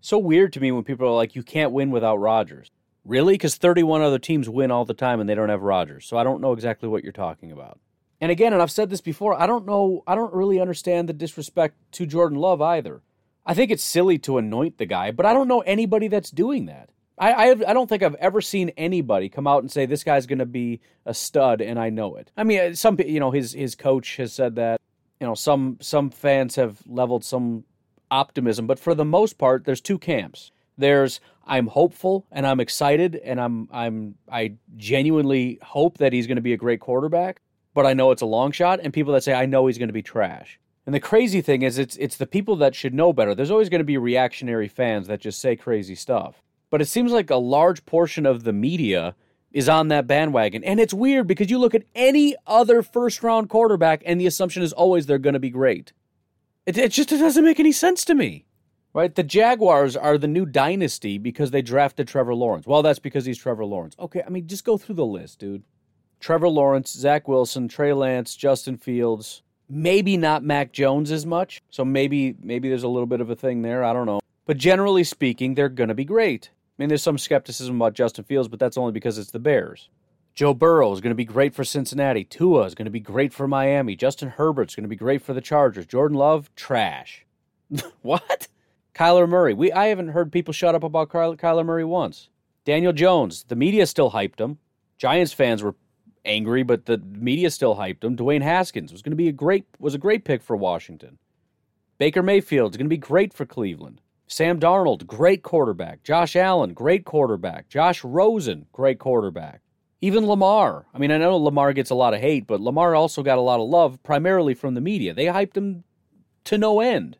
So 0.00 0.18
weird 0.18 0.52
to 0.54 0.60
me 0.60 0.72
when 0.72 0.82
people 0.82 1.06
are 1.06 1.14
like, 1.14 1.36
you 1.36 1.44
can't 1.44 1.70
win 1.70 1.92
without 1.92 2.16
Rodgers. 2.16 2.72
Really? 3.04 3.34
Because 3.34 3.54
31 3.54 4.02
other 4.02 4.18
teams 4.18 4.48
win 4.48 4.72
all 4.72 4.84
the 4.84 4.94
time 4.94 5.20
and 5.20 5.30
they 5.30 5.36
don't 5.36 5.48
have 5.48 5.62
Rodgers. 5.62 6.06
So 6.06 6.16
I 6.16 6.24
don't 6.24 6.40
know 6.40 6.52
exactly 6.52 6.88
what 6.88 7.04
you're 7.04 7.12
talking 7.12 7.52
about. 7.52 7.78
And 8.20 8.32
again, 8.32 8.52
and 8.52 8.60
I've 8.60 8.72
said 8.72 8.90
this 8.90 9.00
before, 9.00 9.40
I 9.40 9.46
don't 9.46 9.64
know, 9.64 10.02
I 10.08 10.16
don't 10.16 10.34
really 10.34 10.58
understand 10.58 11.08
the 11.08 11.12
disrespect 11.12 11.76
to 11.92 12.04
Jordan 12.04 12.36
Love 12.36 12.60
either. 12.60 13.00
I 13.46 13.54
think 13.54 13.70
it's 13.70 13.84
silly 13.84 14.18
to 14.18 14.38
anoint 14.38 14.78
the 14.78 14.86
guy, 14.86 15.12
but 15.12 15.24
I 15.24 15.32
don't 15.32 15.46
know 15.46 15.60
anybody 15.60 16.08
that's 16.08 16.32
doing 16.32 16.66
that. 16.66 16.90
I 17.16 17.32
I, 17.32 17.50
I 17.50 17.74
don't 17.74 17.88
think 17.88 18.02
I've 18.02 18.16
ever 18.16 18.40
seen 18.40 18.70
anybody 18.70 19.28
come 19.28 19.46
out 19.46 19.62
and 19.62 19.70
say 19.70 19.86
this 19.86 20.02
guy's 20.02 20.26
going 20.26 20.40
to 20.40 20.46
be 20.46 20.80
a 21.04 21.14
stud, 21.14 21.60
and 21.60 21.78
I 21.78 21.90
know 21.90 22.16
it. 22.16 22.32
I 22.36 22.42
mean, 22.42 22.58
uh, 22.58 22.74
some 22.74 22.98
you 22.98 23.20
know 23.20 23.30
his 23.30 23.52
his 23.52 23.76
coach 23.76 24.16
has 24.16 24.32
said 24.32 24.56
that. 24.56 24.80
You 25.20 25.28
know, 25.28 25.34
some 25.34 25.78
some 25.80 26.10
fans 26.10 26.56
have 26.56 26.82
leveled 26.86 27.24
some 27.24 27.64
optimism, 28.10 28.66
but 28.66 28.78
for 28.78 28.94
the 28.94 29.04
most 29.04 29.38
part, 29.38 29.64
there's 29.64 29.80
two 29.80 29.98
camps. 29.98 30.52
There's 30.78 31.20
I'm 31.46 31.68
hopeful 31.68 32.26
and 32.30 32.46
I'm 32.46 32.60
excited 32.60 33.16
and 33.16 33.40
I'm 33.40 33.68
I'm 33.72 34.16
I 34.30 34.54
genuinely 34.76 35.58
hope 35.62 35.98
that 35.98 36.12
he's 36.12 36.26
going 36.26 36.36
to 36.36 36.42
be 36.42 36.52
a 36.52 36.58
great 36.58 36.80
quarterback, 36.80 37.40
but 37.72 37.86
I 37.86 37.94
know 37.94 38.10
it's 38.10 38.22
a 38.22 38.26
long 38.26 38.52
shot 38.52 38.80
and 38.82 38.92
people 38.92 39.12
that 39.14 39.22
say 39.22 39.32
I 39.32 39.46
know 39.46 39.66
he's 39.66 39.78
going 39.78 39.88
to 39.88 39.94
be 39.94 40.02
trash. 40.02 40.58
And 40.84 40.94
the 40.94 41.00
crazy 41.00 41.40
thing 41.40 41.62
is 41.62 41.78
it's 41.78 41.96
it's 41.96 42.16
the 42.16 42.26
people 42.26 42.56
that 42.56 42.74
should 42.74 42.94
know 42.94 43.12
better. 43.12 43.34
There's 43.34 43.50
always 43.50 43.68
going 43.68 43.80
to 43.80 43.84
be 43.84 43.98
reactionary 43.98 44.68
fans 44.68 45.06
that 45.08 45.20
just 45.20 45.40
say 45.40 45.56
crazy 45.56 45.94
stuff. 45.94 46.42
But 46.70 46.82
it 46.82 46.86
seems 46.86 47.12
like 47.12 47.30
a 47.30 47.36
large 47.36 47.86
portion 47.86 48.26
of 48.26 48.44
the 48.44 48.52
media 48.52 49.14
is 49.52 49.68
on 49.68 49.88
that 49.88 50.06
bandwagon. 50.06 50.62
And 50.64 50.78
it's 50.78 50.92
weird 50.92 51.26
because 51.26 51.50
you 51.50 51.58
look 51.58 51.74
at 51.74 51.84
any 51.94 52.36
other 52.46 52.82
first 52.82 53.22
round 53.22 53.48
quarterback 53.48 54.02
and 54.04 54.20
the 54.20 54.26
assumption 54.26 54.62
is 54.62 54.72
always 54.72 55.06
they're 55.06 55.18
going 55.18 55.34
to 55.34 55.40
be 55.40 55.50
great. 55.50 55.92
It, 56.66 56.76
it 56.76 56.92
just 56.92 57.12
it 57.12 57.18
doesn't 57.18 57.44
make 57.44 57.60
any 57.60 57.72
sense 57.72 58.04
to 58.04 58.14
me. 58.14 58.44
Right? 58.92 59.14
The 59.14 59.22
Jaguars 59.22 59.94
are 59.94 60.16
the 60.16 60.26
new 60.26 60.46
dynasty 60.46 61.18
because 61.18 61.50
they 61.50 61.60
drafted 61.60 62.08
Trevor 62.08 62.34
Lawrence. 62.34 62.66
Well, 62.66 62.82
that's 62.82 62.98
because 62.98 63.26
he's 63.26 63.36
Trevor 63.36 63.66
Lawrence. 63.66 63.94
Okay, 63.98 64.22
I 64.26 64.30
mean, 64.30 64.46
just 64.46 64.64
go 64.64 64.78
through 64.78 64.94
the 64.94 65.04
list, 65.04 65.38
dude. 65.38 65.62
Trevor 66.18 66.48
Lawrence, 66.48 66.92
Zach 66.92 67.28
Wilson, 67.28 67.68
Trey 67.68 67.92
Lance, 67.92 68.34
Justin 68.34 68.78
Fields, 68.78 69.42
maybe 69.68 70.16
not 70.16 70.42
Mac 70.42 70.72
Jones 70.72 71.10
as 71.12 71.26
much. 71.26 71.60
So 71.70 71.84
maybe 71.84 72.36
maybe 72.40 72.68
there's 72.68 72.84
a 72.84 72.88
little 72.88 73.06
bit 73.06 73.20
of 73.20 73.30
a 73.30 73.36
thing 73.36 73.62
there. 73.62 73.84
I 73.84 73.92
don't 73.92 74.06
know. 74.06 74.20
But 74.46 74.56
generally 74.56 75.04
speaking, 75.04 75.54
they're 75.54 75.68
going 75.68 75.88
to 75.88 75.94
be 75.94 76.04
great. 76.04 76.50
I 76.52 76.82
mean, 76.82 76.88
there's 76.88 77.02
some 77.02 77.18
skepticism 77.18 77.76
about 77.76 77.94
Justin 77.94 78.24
Fields, 78.24 78.48
but 78.48 78.58
that's 78.58 78.76
only 78.78 78.92
because 78.92 79.18
it's 79.18 79.30
the 79.30 79.38
Bears. 79.38 79.88
Joe 80.36 80.52
Burrow 80.52 80.92
is 80.92 81.00
going 81.00 81.12
to 81.12 81.16
be 81.16 81.24
great 81.24 81.54
for 81.54 81.64
Cincinnati. 81.64 82.22
Tua 82.22 82.64
is 82.64 82.74
going 82.74 82.84
to 82.84 82.90
be 82.90 83.00
great 83.00 83.32
for 83.32 83.48
Miami. 83.48 83.96
Justin 83.96 84.28
Herbert's 84.28 84.74
going 84.74 84.84
to 84.84 84.88
be 84.88 84.94
great 84.94 85.22
for 85.22 85.32
the 85.32 85.40
Chargers. 85.40 85.86
Jordan 85.86 86.18
Love, 86.18 86.54
trash. 86.54 87.24
what? 88.02 88.46
Kyler 88.94 89.26
Murray. 89.26 89.54
We 89.54 89.72
I 89.72 89.86
haven't 89.86 90.08
heard 90.08 90.30
people 90.30 90.52
shut 90.52 90.74
up 90.74 90.82
about 90.82 91.08
Kyler 91.08 91.64
Murray 91.64 91.84
once. 91.84 92.28
Daniel 92.66 92.92
Jones. 92.92 93.46
The 93.48 93.56
media 93.56 93.86
still 93.86 94.10
hyped 94.10 94.38
him. 94.38 94.58
Giants 94.98 95.32
fans 95.32 95.62
were 95.62 95.74
angry, 96.26 96.62
but 96.62 96.84
the 96.84 96.98
media 96.98 97.50
still 97.50 97.76
hyped 97.76 98.04
him. 98.04 98.14
Dwayne 98.14 98.42
Haskins 98.42 98.92
was 98.92 99.00
going 99.00 99.12
to 99.12 99.16
be 99.16 99.28
a 99.28 99.32
great 99.32 99.64
was 99.78 99.94
a 99.94 99.98
great 99.98 100.26
pick 100.26 100.42
for 100.42 100.54
Washington. 100.54 101.16
Baker 101.96 102.22
Mayfield 102.22 102.72
is 102.72 102.76
going 102.76 102.86
to 102.86 102.90
be 102.90 102.98
great 102.98 103.32
for 103.32 103.46
Cleveland. 103.46 104.02
Sam 104.26 104.60
Darnold, 104.60 105.06
great 105.06 105.42
quarterback. 105.42 106.02
Josh 106.02 106.36
Allen, 106.36 106.74
great 106.74 107.06
quarterback. 107.06 107.70
Josh 107.70 108.04
Rosen, 108.04 108.66
great 108.72 108.98
quarterback. 108.98 109.62
Even 110.00 110.26
Lamar. 110.26 110.86
I 110.92 110.98
mean, 110.98 111.10
I 111.10 111.18
know 111.18 111.36
Lamar 111.36 111.72
gets 111.72 111.90
a 111.90 111.94
lot 111.94 112.14
of 112.14 112.20
hate, 112.20 112.46
but 112.46 112.60
Lamar 112.60 112.94
also 112.94 113.22
got 113.22 113.38
a 113.38 113.42
lot 113.42 113.60
of 113.60 113.68
love, 113.68 114.02
primarily 114.02 114.54
from 114.54 114.74
the 114.74 114.80
media. 114.80 115.14
They 115.14 115.26
hyped 115.26 115.56
him 115.56 115.84
to 116.44 116.58
no 116.58 116.80
end. 116.80 117.16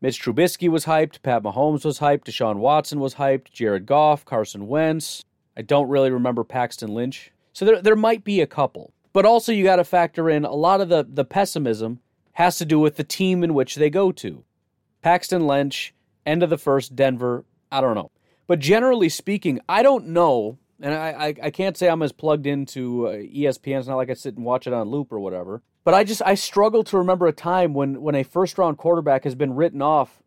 Mitch 0.00 0.22
Trubisky 0.22 0.68
was 0.68 0.84
hyped. 0.84 1.22
Pat 1.22 1.42
Mahomes 1.42 1.84
was 1.84 1.98
hyped. 1.98 2.24
Deshaun 2.24 2.56
Watson 2.56 3.00
was 3.00 3.16
hyped. 3.16 3.52
Jared 3.52 3.86
Goff, 3.86 4.24
Carson 4.24 4.66
Wentz. 4.66 5.24
I 5.56 5.62
don't 5.62 5.88
really 5.88 6.10
remember 6.10 6.44
Paxton 6.44 6.92
Lynch. 6.94 7.32
So 7.52 7.64
there, 7.64 7.82
there 7.82 7.96
might 7.96 8.24
be 8.24 8.40
a 8.40 8.46
couple. 8.46 8.92
But 9.12 9.26
also, 9.26 9.52
you 9.52 9.64
got 9.64 9.76
to 9.76 9.84
factor 9.84 10.30
in 10.30 10.44
a 10.44 10.54
lot 10.54 10.80
of 10.80 10.88
the, 10.88 11.06
the 11.08 11.24
pessimism 11.24 12.00
has 12.32 12.56
to 12.58 12.64
do 12.64 12.78
with 12.78 12.96
the 12.96 13.04
team 13.04 13.44
in 13.44 13.52
which 13.52 13.74
they 13.74 13.90
go 13.90 14.10
to. 14.12 14.42
Paxton 15.02 15.46
Lynch, 15.46 15.94
end 16.24 16.42
of 16.42 16.50
the 16.50 16.58
first, 16.58 16.96
Denver. 16.96 17.44
I 17.70 17.80
don't 17.80 17.94
know. 17.94 18.10
But 18.46 18.58
generally 18.58 19.08
speaking, 19.08 19.60
I 19.68 19.82
don't 19.82 20.08
know 20.08 20.58
and 20.82 20.94
I, 20.94 21.10
I, 21.10 21.34
I 21.44 21.50
can't 21.50 21.76
say 21.76 21.88
I'm 21.88 22.02
as 22.02 22.12
plugged 22.12 22.46
into 22.46 23.06
uh, 23.06 23.12
ESPN. 23.12 23.78
It's 23.78 23.88
not 23.88 23.96
like 23.96 24.10
I 24.10 24.14
sit 24.14 24.36
and 24.36 24.44
watch 24.44 24.66
it 24.66 24.72
on 24.72 24.90
loop 24.90 25.12
or 25.12 25.20
whatever. 25.20 25.62
But 25.84 25.94
I 25.94 26.04
just 26.04 26.22
I 26.24 26.34
struggle 26.34 26.84
to 26.84 26.98
remember 26.98 27.26
a 27.26 27.32
time 27.32 27.72
when 27.72 28.02
when 28.02 28.14
a 28.14 28.22
first 28.22 28.58
round 28.58 28.78
quarterback 28.78 29.24
has 29.24 29.34
been 29.34 29.54
written 29.54 29.80
off 29.80 30.22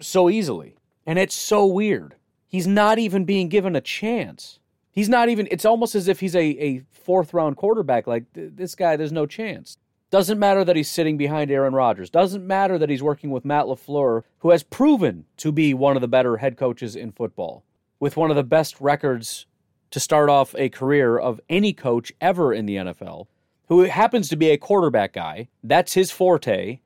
so 0.00 0.30
easily, 0.30 0.76
and 1.04 1.18
it's 1.18 1.34
so 1.34 1.66
weird. 1.66 2.16
He's 2.48 2.66
not 2.66 2.98
even 2.98 3.24
being 3.24 3.48
given 3.48 3.76
a 3.76 3.80
chance. 3.80 4.60
He's 4.90 5.08
not 5.08 5.28
even. 5.28 5.48
It's 5.50 5.64
almost 5.64 5.94
as 5.94 6.08
if 6.08 6.20
he's 6.20 6.34
a, 6.34 6.44
a 6.44 6.82
fourth 6.90 7.34
round 7.34 7.56
quarterback. 7.56 8.06
Like 8.06 8.24
this 8.32 8.74
guy, 8.74 8.96
there's 8.96 9.12
no 9.12 9.26
chance. 9.26 9.76
Doesn't 10.10 10.38
matter 10.38 10.64
that 10.64 10.76
he's 10.76 10.90
sitting 10.90 11.16
behind 11.16 11.50
Aaron 11.50 11.74
Rodgers. 11.74 12.10
Doesn't 12.10 12.46
matter 12.46 12.78
that 12.78 12.88
he's 12.88 13.02
working 13.02 13.30
with 13.30 13.44
Matt 13.44 13.66
LaFleur, 13.66 14.22
who 14.38 14.50
has 14.50 14.62
proven 14.62 15.24
to 15.38 15.50
be 15.50 15.74
one 15.74 15.96
of 15.96 16.00
the 16.00 16.08
better 16.08 16.36
head 16.36 16.56
coaches 16.56 16.94
in 16.94 17.10
football, 17.10 17.64
with 17.98 18.16
one 18.16 18.30
of 18.30 18.36
the 18.36 18.44
best 18.44 18.80
records 18.80 19.46
to 19.90 20.00
start 20.00 20.28
off 20.28 20.54
a 20.56 20.68
career 20.68 21.18
of 21.18 21.40
any 21.48 21.72
coach 21.72 22.12
ever 22.20 22.52
in 22.52 22.66
the 22.66 22.76
NFL, 22.76 23.26
who 23.68 23.82
happens 23.82 24.28
to 24.28 24.36
be 24.36 24.50
a 24.50 24.58
quarterback 24.58 25.12
guy. 25.12 25.48
That's 25.62 25.94
his 25.94 26.10
forte. 26.10 26.80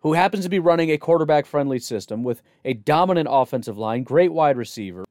Who 0.00 0.12
happens 0.12 0.44
to 0.44 0.50
be 0.50 0.58
running 0.58 0.90
a 0.90 0.98
quarterback 0.98 1.46
friendly 1.46 1.78
system 1.78 2.22
with 2.22 2.42
a 2.64 2.74
dominant 2.74 3.28
offensive 3.30 3.78
line, 3.78 4.02
great 4.02 4.32
wide 4.32 4.58
receiver, 4.58 5.06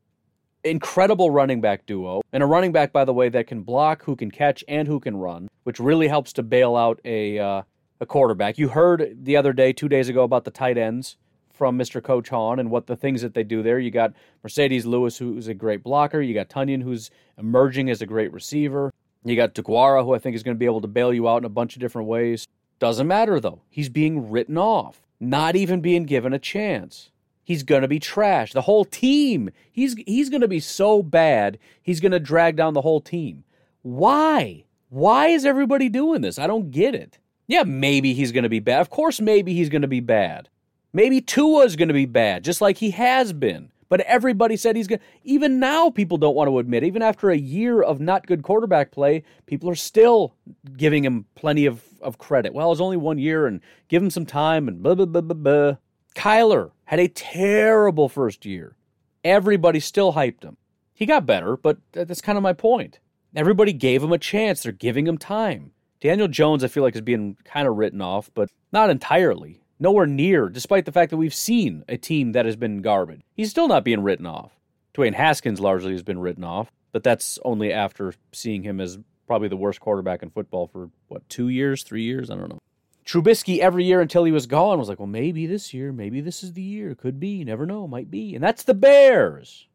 incredible 0.63 1.31
running 1.31 1.61
back 1.61 1.85
duo, 1.85 2.21
and 2.31 2.43
a 2.43 2.45
running 2.45 2.71
back, 2.71 2.93
by 2.93 3.03
the 3.03 3.13
way, 3.13 3.29
that 3.29 3.47
can 3.47 3.63
block, 3.63 4.03
who 4.03 4.15
can 4.15 4.29
catch, 4.29 4.63
and 4.67 4.87
who 4.87 4.99
can 4.99 5.17
run, 5.17 5.49
which 5.63 5.79
really 5.79 6.07
helps 6.07 6.31
to 6.33 6.43
bail 6.43 6.75
out 6.75 7.01
a, 7.05 7.39
uh, 7.39 7.63
a 7.99 8.05
quarterback. 8.05 8.59
You 8.59 8.69
heard 8.69 9.17
the 9.23 9.35
other 9.35 9.51
day, 9.51 9.73
two 9.73 9.89
days 9.89 10.09
ago, 10.09 10.23
about 10.23 10.45
the 10.45 10.51
tight 10.51 10.77
ends 10.77 11.17
from 11.53 11.77
Mr. 11.77 12.03
Coach 12.03 12.29
Hahn 12.29 12.59
and 12.59 12.69
what 12.69 12.87
the 12.87 12.95
things 12.95 13.21
that 13.21 13.33
they 13.33 13.43
do 13.43 13.61
there. 13.63 13.79
You 13.79 13.91
got 13.91 14.13
Marcedes 14.43 14.85
Lewis, 14.85 15.17
who's 15.17 15.47
a 15.47 15.53
great 15.53 15.83
blocker. 15.83 16.21
You 16.21 16.33
got 16.33 16.49
Tonyan, 16.49 16.83
who's 16.83 17.11
emerging 17.37 17.89
as 17.89 18.01
a 18.01 18.05
great 18.05 18.33
receiver. 18.33 18.91
You 19.23 19.35
got 19.35 19.53
Deguara, 19.53 20.03
who 20.03 20.13
I 20.13 20.19
think 20.19 20.35
is 20.35 20.43
going 20.43 20.55
to 20.55 20.59
be 20.59 20.65
able 20.65 20.81
to 20.81 20.87
bail 20.87 21.13
you 21.13 21.29
out 21.29 21.37
in 21.37 21.45
a 21.45 21.49
bunch 21.49 21.75
of 21.75 21.79
different 21.79 22.07
ways. 22.07 22.47
Doesn't 22.79 23.07
matter, 23.07 23.39
though. 23.39 23.61
He's 23.69 23.89
being 23.89 24.29
written 24.29 24.57
off, 24.57 25.01
not 25.19 25.55
even 25.55 25.79
being 25.79 26.03
given 26.05 26.33
a 26.33 26.39
chance. 26.39 27.11
He's 27.45 27.63
going 27.63 27.81
to 27.81 27.87
be 27.87 27.99
trash. 27.99 28.51
The 28.51 28.61
whole 28.61 28.85
team. 28.85 29.49
He's, 29.71 29.95
he's 30.05 30.29
going 30.29 30.41
to 30.41 30.47
be 30.47 30.59
so 30.59 31.03
bad, 31.03 31.59
he's 31.81 31.99
going 31.99 32.11
to 32.11 32.19
drag 32.19 32.55
down 32.55 32.73
the 32.73 32.81
whole 32.81 33.01
team. 33.01 33.43
Why? 33.83 34.65
Why 34.89 35.27
is 35.27 35.45
everybody 35.45 35.89
doing 35.89 36.21
this? 36.21 36.39
I 36.39 36.47
don't 36.47 36.71
get 36.71 36.95
it. 36.95 37.19
Yeah, 37.47 37.63
maybe 37.63 38.13
he's 38.13 38.31
going 38.31 38.43
to 38.43 38.49
be 38.49 38.59
bad. 38.59 38.81
Of 38.81 38.89
course, 38.89 39.19
maybe 39.19 39.53
he's 39.53 39.69
going 39.69 39.81
to 39.81 39.87
be 39.87 39.99
bad. 39.99 40.49
Maybe 40.93 41.21
Tua's 41.21 41.75
going 41.75 41.87
to 41.87 41.93
be 41.93 42.05
bad, 42.05 42.43
just 42.43 42.61
like 42.61 42.77
he 42.77 42.91
has 42.91 43.33
been. 43.33 43.71
But 43.89 44.01
everybody 44.01 44.55
said 44.55 44.75
he's 44.75 44.87
going 44.87 44.99
to. 44.99 45.05
Even 45.23 45.59
now, 45.59 45.89
people 45.89 46.17
don't 46.17 46.35
want 46.35 46.49
to 46.49 46.57
admit, 46.59 46.83
even 46.83 47.01
after 47.01 47.29
a 47.29 47.37
year 47.37 47.81
of 47.81 47.99
not 47.99 48.25
good 48.25 48.41
quarterback 48.41 48.91
play, 48.91 49.23
people 49.45 49.69
are 49.69 49.75
still 49.75 50.35
giving 50.77 51.03
him 51.03 51.25
plenty 51.35 51.65
of, 51.65 51.83
of 52.01 52.17
credit. 52.17 52.53
Well, 52.53 52.71
it's 52.71 52.81
only 52.81 52.97
one 52.97 53.19
year 53.19 53.45
and 53.45 53.61
give 53.89 54.01
him 54.01 54.09
some 54.09 54.25
time 54.25 54.67
and 54.67 54.81
blah, 54.81 54.95
blah, 54.95 55.05
blah, 55.05 55.21
blah, 55.21 55.35
blah. 55.35 55.75
Kyler 56.15 56.71
had 56.85 56.99
a 56.99 57.07
terrible 57.07 58.09
first 58.09 58.45
year. 58.45 58.75
Everybody 59.23 59.79
still 59.79 60.13
hyped 60.13 60.43
him. 60.43 60.57
He 60.93 61.05
got 61.05 61.25
better, 61.25 61.57
but 61.57 61.77
that's 61.91 62.21
kind 62.21 62.37
of 62.37 62.43
my 62.43 62.53
point. 62.53 62.99
Everybody 63.35 63.73
gave 63.73 64.03
him 64.03 64.11
a 64.11 64.17
chance. 64.17 64.63
They're 64.63 64.71
giving 64.71 65.07
him 65.07 65.17
time. 65.17 65.71
Daniel 65.99 66.27
Jones, 66.27 66.63
I 66.63 66.67
feel 66.67 66.83
like, 66.83 66.95
is 66.95 67.01
being 67.01 67.37
kind 67.45 67.67
of 67.67 67.77
written 67.77 68.01
off, 68.01 68.29
but 68.33 68.49
not 68.71 68.89
entirely. 68.89 69.62
Nowhere 69.83 70.05
near, 70.05 70.47
despite 70.47 70.85
the 70.85 70.93
fact 70.93 71.09
that 71.09 71.17
we've 71.17 71.33
seen 71.33 71.83
a 71.89 71.97
team 71.97 72.31
that 72.31 72.45
has 72.45 72.55
been 72.55 72.81
garbage. 72.81 73.19
He's 73.35 73.49
still 73.49 73.67
not 73.67 73.83
being 73.83 74.01
written 74.01 74.25
off. 74.25 74.53
Dwayne 74.93 75.13
Haskins 75.13 75.59
largely 75.59 75.91
has 75.91 76.03
been 76.03 76.19
written 76.19 76.45
off, 76.45 76.71
but 76.93 77.03
that's 77.03 77.37
only 77.43 77.73
after 77.73 78.13
seeing 78.31 78.63
him 78.63 78.79
as 78.79 78.97
probably 79.27 79.49
the 79.49 79.57
worst 79.57 79.81
quarterback 79.81 80.23
in 80.23 80.29
football 80.29 80.67
for 80.67 80.89
what, 81.09 81.27
two 81.27 81.49
years, 81.49 81.83
three 81.83 82.03
years? 82.03 82.29
I 82.29 82.35
don't 82.35 82.47
know. 82.47 82.59
Trubisky 83.05 83.59
every 83.59 83.83
year 83.83 83.99
until 83.99 84.23
he 84.23 84.31
was 84.31 84.45
gone 84.45 84.79
was 84.79 84.87
like, 84.87 84.99
well, 84.99 85.05
maybe 85.05 85.47
this 85.47 85.73
year, 85.73 85.91
maybe 85.91 86.21
this 86.21 86.43
is 86.43 86.53
the 86.53 86.61
year. 86.61 86.95
Could 86.95 87.19
be, 87.19 87.43
never 87.43 87.65
know, 87.65 87.85
might 87.85 88.09
be. 88.09 88.35
And 88.35 88.41
that's 88.41 88.63
the 88.63 88.73
Bears. 88.73 89.67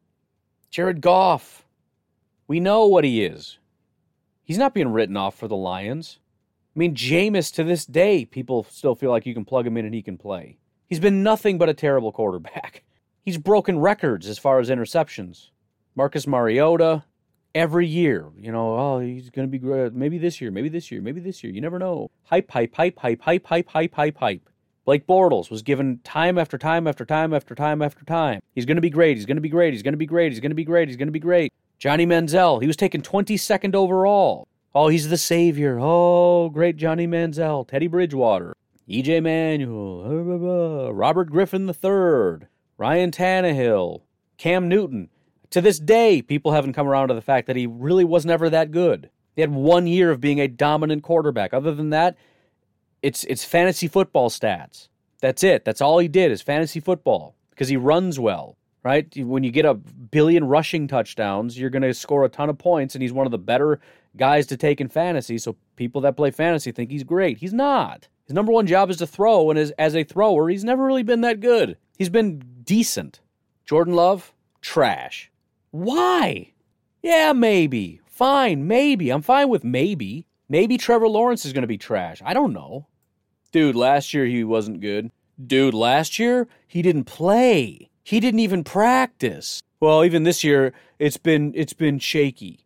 Jared 0.71 1.01
Goff. 1.01 1.67
We 2.47 2.59
know 2.59 2.87
what 2.87 3.03
he 3.03 3.23
is. 3.23 3.59
He's 4.43 4.57
not 4.57 4.73
being 4.73 4.91
written 4.91 5.17
off 5.17 5.35
for 5.35 5.47
the 5.47 5.55
Lions. 5.55 6.17
Mean, 6.79 6.95
Jameis 6.95 7.53
to 7.55 7.65
this 7.65 7.85
day, 7.85 8.23
people 8.23 8.65
still 8.69 8.95
feel 8.95 9.11
like 9.11 9.25
you 9.25 9.33
can 9.33 9.43
plug 9.43 9.67
him 9.67 9.75
in 9.75 9.83
and 9.83 9.93
he 9.93 10.01
can 10.01 10.17
play. 10.17 10.59
He's 10.87 11.01
been 11.01 11.23
nothing 11.23 11.57
but 11.57 11.67
a 11.67 11.73
terrible 11.73 12.13
quarterback. 12.13 12.85
He's 13.25 13.37
broken 13.37 13.79
records 13.79 14.27
as 14.27 14.39
far 14.39 14.61
as 14.61 14.69
interceptions. 14.69 15.49
Marcus 15.93 16.25
Mariota, 16.25 17.03
every 17.53 17.85
year. 17.85 18.29
You 18.37 18.53
know, 18.53 18.77
oh, 18.77 18.99
he's 18.99 19.29
going 19.29 19.45
to 19.45 19.51
be 19.51 19.57
great. 19.57 19.91
Maybe 19.91 20.17
this 20.17 20.39
year, 20.39 20.51
maybe 20.51 20.69
this 20.69 20.89
year, 20.89 21.01
maybe 21.01 21.19
this 21.19 21.43
year. 21.43 21.51
You 21.51 21.59
never 21.59 21.79
know. 21.79 22.11
Hype, 22.23 22.49
hype, 22.49 22.73
hype, 22.73 22.97
hype, 22.97 23.21
hype, 23.21 23.45
hype, 23.45 23.67
hype, 23.67 23.93
hype, 23.93 24.17
hype. 24.17 24.49
Blake 24.85 25.05
Bortles 25.05 25.51
was 25.51 25.61
given 25.61 25.99
time 26.05 26.37
after 26.37 26.57
time 26.57 26.87
after 26.87 27.03
time 27.03 27.33
after 27.33 27.55
time 27.55 27.81
after 27.81 28.05
time. 28.05 28.39
He's 28.55 28.65
going 28.65 28.77
to 28.77 28.81
be 28.81 28.89
great. 28.89 29.17
He's 29.17 29.25
going 29.25 29.35
to 29.35 29.41
be 29.41 29.49
great. 29.49 29.73
He's 29.73 29.83
going 29.83 29.93
to 29.93 29.97
be 29.97 30.05
great. 30.05 30.31
He's 30.31 30.39
going 30.39 30.51
to 30.51 30.55
be 30.55 30.63
great. 30.63 30.87
He's 30.87 30.97
going 30.97 31.09
to 31.09 31.11
be 31.11 31.19
great. 31.19 31.51
Johnny 31.77 32.05
Manziel, 32.05 32.61
he 32.61 32.67
was 32.67 32.77
taken 32.77 33.01
22nd 33.01 33.75
overall. 33.75 34.47
Oh, 34.81 34.87
he's 34.87 35.09
the 35.09 35.17
savior. 35.17 35.77
Oh, 35.81 36.47
great 36.47 36.77
Johnny 36.77 37.05
Manziel. 37.05 37.67
Teddy 37.67 37.87
Bridgewater. 37.87 38.55
EJ 38.89 39.21
Manuel. 39.21 40.93
Robert 40.93 41.29
Griffin 41.29 41.67
III. 41.67 42.47
Ryan 42.77 43.11
Tannehill. 43.11 44.03
Cam 44.37 44.69
Newton 44.69 45.09
to 45.49 45.59
this 45.59 45.79
day, 45.79 46.21
people 46.21 46.53
haven't 46.53 46.73
come 46.73 46.87
around 46.87 47.09
to 47.09 47.13
the 47.13 47.21
fact 47.21 47.47
that 47.47 47.57
he 47.57 47.67
really 47.67 48.05
was 48.05 48.25
never 48.25 48.49
that 48.49 48.71
good. 48.71 49.09
He 49.35 49.41
had 49.41 49.51
one 49.51 49.85
year 49.85 50.11
of 50.11 50.21
being 50.21 50.39
a 50.39 50.47
dominant 50.47 51.03
quarterback. 51.03 51.53
Other 51.53 51.75
than 51.75 51.89
that, 51.89 52.15
it's 53.01 53.25
it's 53.25 53.43
fantasy 53.43 53.89
football 53.89 54.29
stats. 54.29 54.87
That's 55.19 55.43
it. 55.43 55.65
That's 55.65 55.81
all 55.81 55.99
he 55.99 56.07
did 56.07 56.31
is 56.31 56.41
fantasy 56.41 56.79
football 56.79 57.35
because 57.49 57.67
he 57.67 57.75
runs 57.75 58.17
well, 58.17 58.55
right? 58.83 59.13
When 59.17 59.43
you 59.43 59.51
get 59.51 59.65
a 59.65 59.73
billion 59.73 60.45
rushing 60.45 60.87
touchdowns, 60.87 61.59
you're 61.59 61.69
going 61.69 61.81
to 61.81 61.93
score 61.93 62.23
a 62.23 62.29
ton 62.29 62.49
of 62.49 62.57
points, 62.57 62.95
and 62.95 63.01
he's 63.01 63.11
one 63.11 63.27
of 63.27 63.31
the 63.31 63.37
better 63.37 63.81
guys 64.15 64.47
to 64.47 64.57
take 64.57 64.81
in 64.81 64.89
fantasy. 64.89 65.37
So 65.37 65.55
people 65.75 66.01
that 66.01 66.17
play 66.17 66.31
fantasy 66.31 66.71
think 66.71 66.91
he's 66.91 67.03
great. 67.03 67.37
He's 67.37 67.53
not. 67.53 68.07
His 68.25 68.33
number 68.35 68.51
one 68.51 68.67
job 68.67 68.89
is 68.89 68.97
to 68.97 69.07
throw, 69.07 69.49
and 69.49 69.57
as, 69.57 69.71
as 69.71 69.95
a 69.95 70.03
thrower, 70.03 70.49
he's 70.49 70.63
never 70.63 70.85
really 70.85 71.03
been 71.03 71.21
that 71.21 71.39
good. 71.39 71.77
He's 71.97 72.09
been 72.09 72.43
decent. 72.63 73.21
Jordan 73.65 73.95
Love, 73.95 74.33
trash. 74.61 75.31
Why? 75.71 76.53
Yeah, 77.01 77.33
maybe. 77.33 78.01
Fine, 78.05 78.67
maybe. 78.67 79.09
I'm 79.09 79.21
fine 79.21 79.49
with 79.49 79.63
maybe. 79.63 80.27
Maybe 80.47 80.77
Trevor 80.77 81.07
Lawrence 81.07 81.45
is 81.45 81.53
going 81.53 81.61
to 81.63 81.67
be 81.67 81.77
trash. 81.77 82.21
I 82.25 82.33
don't 82.33 82.53
know. 82.53 82.87
Dude, 83.51 83.75
last 83.75 84.13
year 84.13 84.25
he 84.25 84.43
wasn't 84.43 84.81
good. 84.81 85.11
Dude, 85.43 85.73
last 85.73 86.19
year 86.19 86.47
he 86.67 86.81
didn't 86.81 87.05
play. 87.05 87.89
He 88.03 88.19
didn't 88.19 88.41
even 88.41 88.63
practice. 88.63 89.61
Well, 89.79 90.03
even 90.03 90.23
this 90.23 90.43
year 90.43 90.73
it's 90.97 91.17
been 91.17 91.53
it's 91.55 91.73
been 91.73 91.99
shaky. 91.99 92.65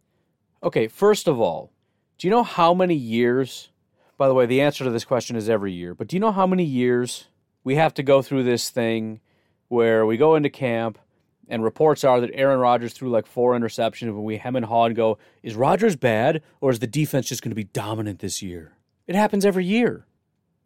Okay, 0.63 0.87
first 0.87 1.27
of 1.27 1.39
all, 1.41 1.71
do 2.17 2.25
you 2.25 2.31
know 2.31 2.43
how 2.43 2.73
many 2.73 2.95
years? 2.95 3.69
By 4.17 4.29
the 4.29 4.33
way, 4.33 4.45
the 4.45 4.61
answer 4.61 4.85
to 4.85 4.89
this 4.89 5.03
question 5.03 5.35
is 5.35 5.49
every 5.49 5.73
year. 5.73 5.93
But 5.93 6.07
do 6.07 6.15
you 6.15 6.21
know 6.21 6.31
how 6.31 6.47
many 6.47 6.63
years 6.63 7.27
we 7.63 7.75
have 7.75 7.93
to 7.95 8.03
go 8.03 8.21
through 8.21 8.43
this 8.43 8.69
thing 8.69 9.19
where 9.67 10.05
we 10.05 10.15
go 10.17 10.35
into 10.35 10.49
camp 10.49 10.99
and 11.47 11.63
reports 11.63 12.03
are 12.03 12.21
that 12.21 12.31
Aaron 12.33 12.59
Rodgers 12.59 12.93
threw 12.93 13.09
like 13.09 13.25
four 13.25 13.57
interceptions. 13.57 14.13
When 14.13 14.23
we 14.23 14.37
hem 14.37 14.55
and 14.55 14.65
haw 14.65 14.85
and 14.85 14.95
go, 14.95 15.17
is 15.41 15.55
Rodgers 15.55 15.95
bad 15.95 16.41
or 16.61 16.71
is 16.71 16.79
the 16.79 16.87
defense 16.87 17.27
just 17.27 17.41
going 17.41 17.51
to 17.51 17.55
be 17.55 17.65
dominant 17.65 18.19
this 18.19 18.41
year? 18.41 18.73
It 19.07 19.15
happens 19.15 19.45
every 19.45 19.65
year. 19.65 20.05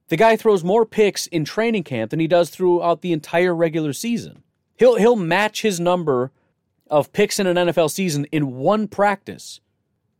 The 0.09 0.17
guy 0.17 0.35
throws 0.35 0.63
more 0.63 0.85
picks 0.85 1.27
in 1.27 1.43
training 1.43 1.83
camp 1.83 2.11
than 2.11 2.19
he 2.19 2.27
does 2.27 2.49
throughout 2.49 3.01
the 3.01 3.11
entire 3.11 3.55
regular 3.55 3.93
season. 3.93 4.43
He'll 4.77 4.95
he'll 4.95 5.15
match 5.15 5.63
his 5.63 5.79
number 5.79 6.31
of 6.89 7.11
picks 7.11 7.39
in 7.39 7.47
an 7.47 7.57
NFL 7.57 7.91
season 7.91 8.25
in 8.25 8.55
one 8.55 8.87
practice. 8.87 9.59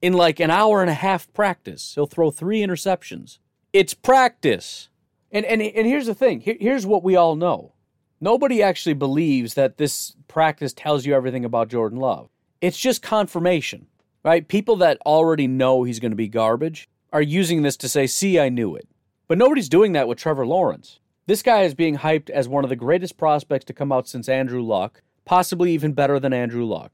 In 0.01 0.13
like 0.13 0.39
an 0.39 0.51
hour 0.51 0.81
and 0.81 0.89
a 0.89 0.95
half 0.95 1.31
practice, 1.33 1.93
he'll 1.95 2.05
throw 2.05 2.29
three 2.29 2.62
interceptions. 2.62 3.39
It's 3.73 3.93
practice. 3.93 4.89
And 5.31 5.45
and 5.45 5.62
and 5.62 5.88
here's 5.88 6.05
the 6.05 6.15
thing. 6.15 6.41
Here, 6.41 6.57
here's 6.60 6.86
what 6.86 7.03
we 7.03 7.15
all 7.15 7.36
know. 7.36 7.73
Nobody 8.21 8.63
actually 8.63 8.93
believes 8.93 9.53
that 9.55 9.77
this 9.77 10.15
practice 10.27 10.73
tells 10.73 11.05
you 11.05 11.13
everything 11.13 11.45
about 11.45 11.69
Jordan 11.69 11.99
Love. 11.99 12.29
It's 12.62 12.77
just 12.77 13.01
confirmation, 13.03 13.88
right? 14.23 14.47
People 14.47 14.75
that 14.77 14.97
already 15.05 15.47
know 15.47 15.83
he's 15.83 15.99
going 15.99 16.12
to 16.12 16.15
be 16.15 16.27
garbage 16.27 16.89
are 17.13 17.21
using 17.21 17.62
this 17.62 17.77
to 17.77 17.89
say, 17.89 18.07
see, 18.07 18.39
I 18.39 18.49
knew 18.49 18.75
it. 18.75 18.88
But 19.27 19.38
nobody's 19.38 19.69
doing 19.69 19.91
that 19.93 20.07
with 20.07 20.17
Trevor 20.17 20.47
Lawrence. 20.47 20.99
This 21.27 21.43
guy 21.43 21.62
is 21.62 21.75
being 21.75 21.97
hyped 21.97 22.29
as 22.29 22.47
one 22.47 22.63
of 22.63 22.69
the 22.69 22.75
greatest 22.75 23.17
prospects 23.17 23.65
to 23.65 23.73
come 23.73 23.91
out 23.91 24.07
since 24.07 24.29
Andrew 24.29 24.63
Luck, 24.63 25.01
possibly 25.25 25.71
even 25.73 25.93
better 25.93 26.19
than 26.19 26.33
Andrew 26.33 26.65
Luck. 26.65 26.93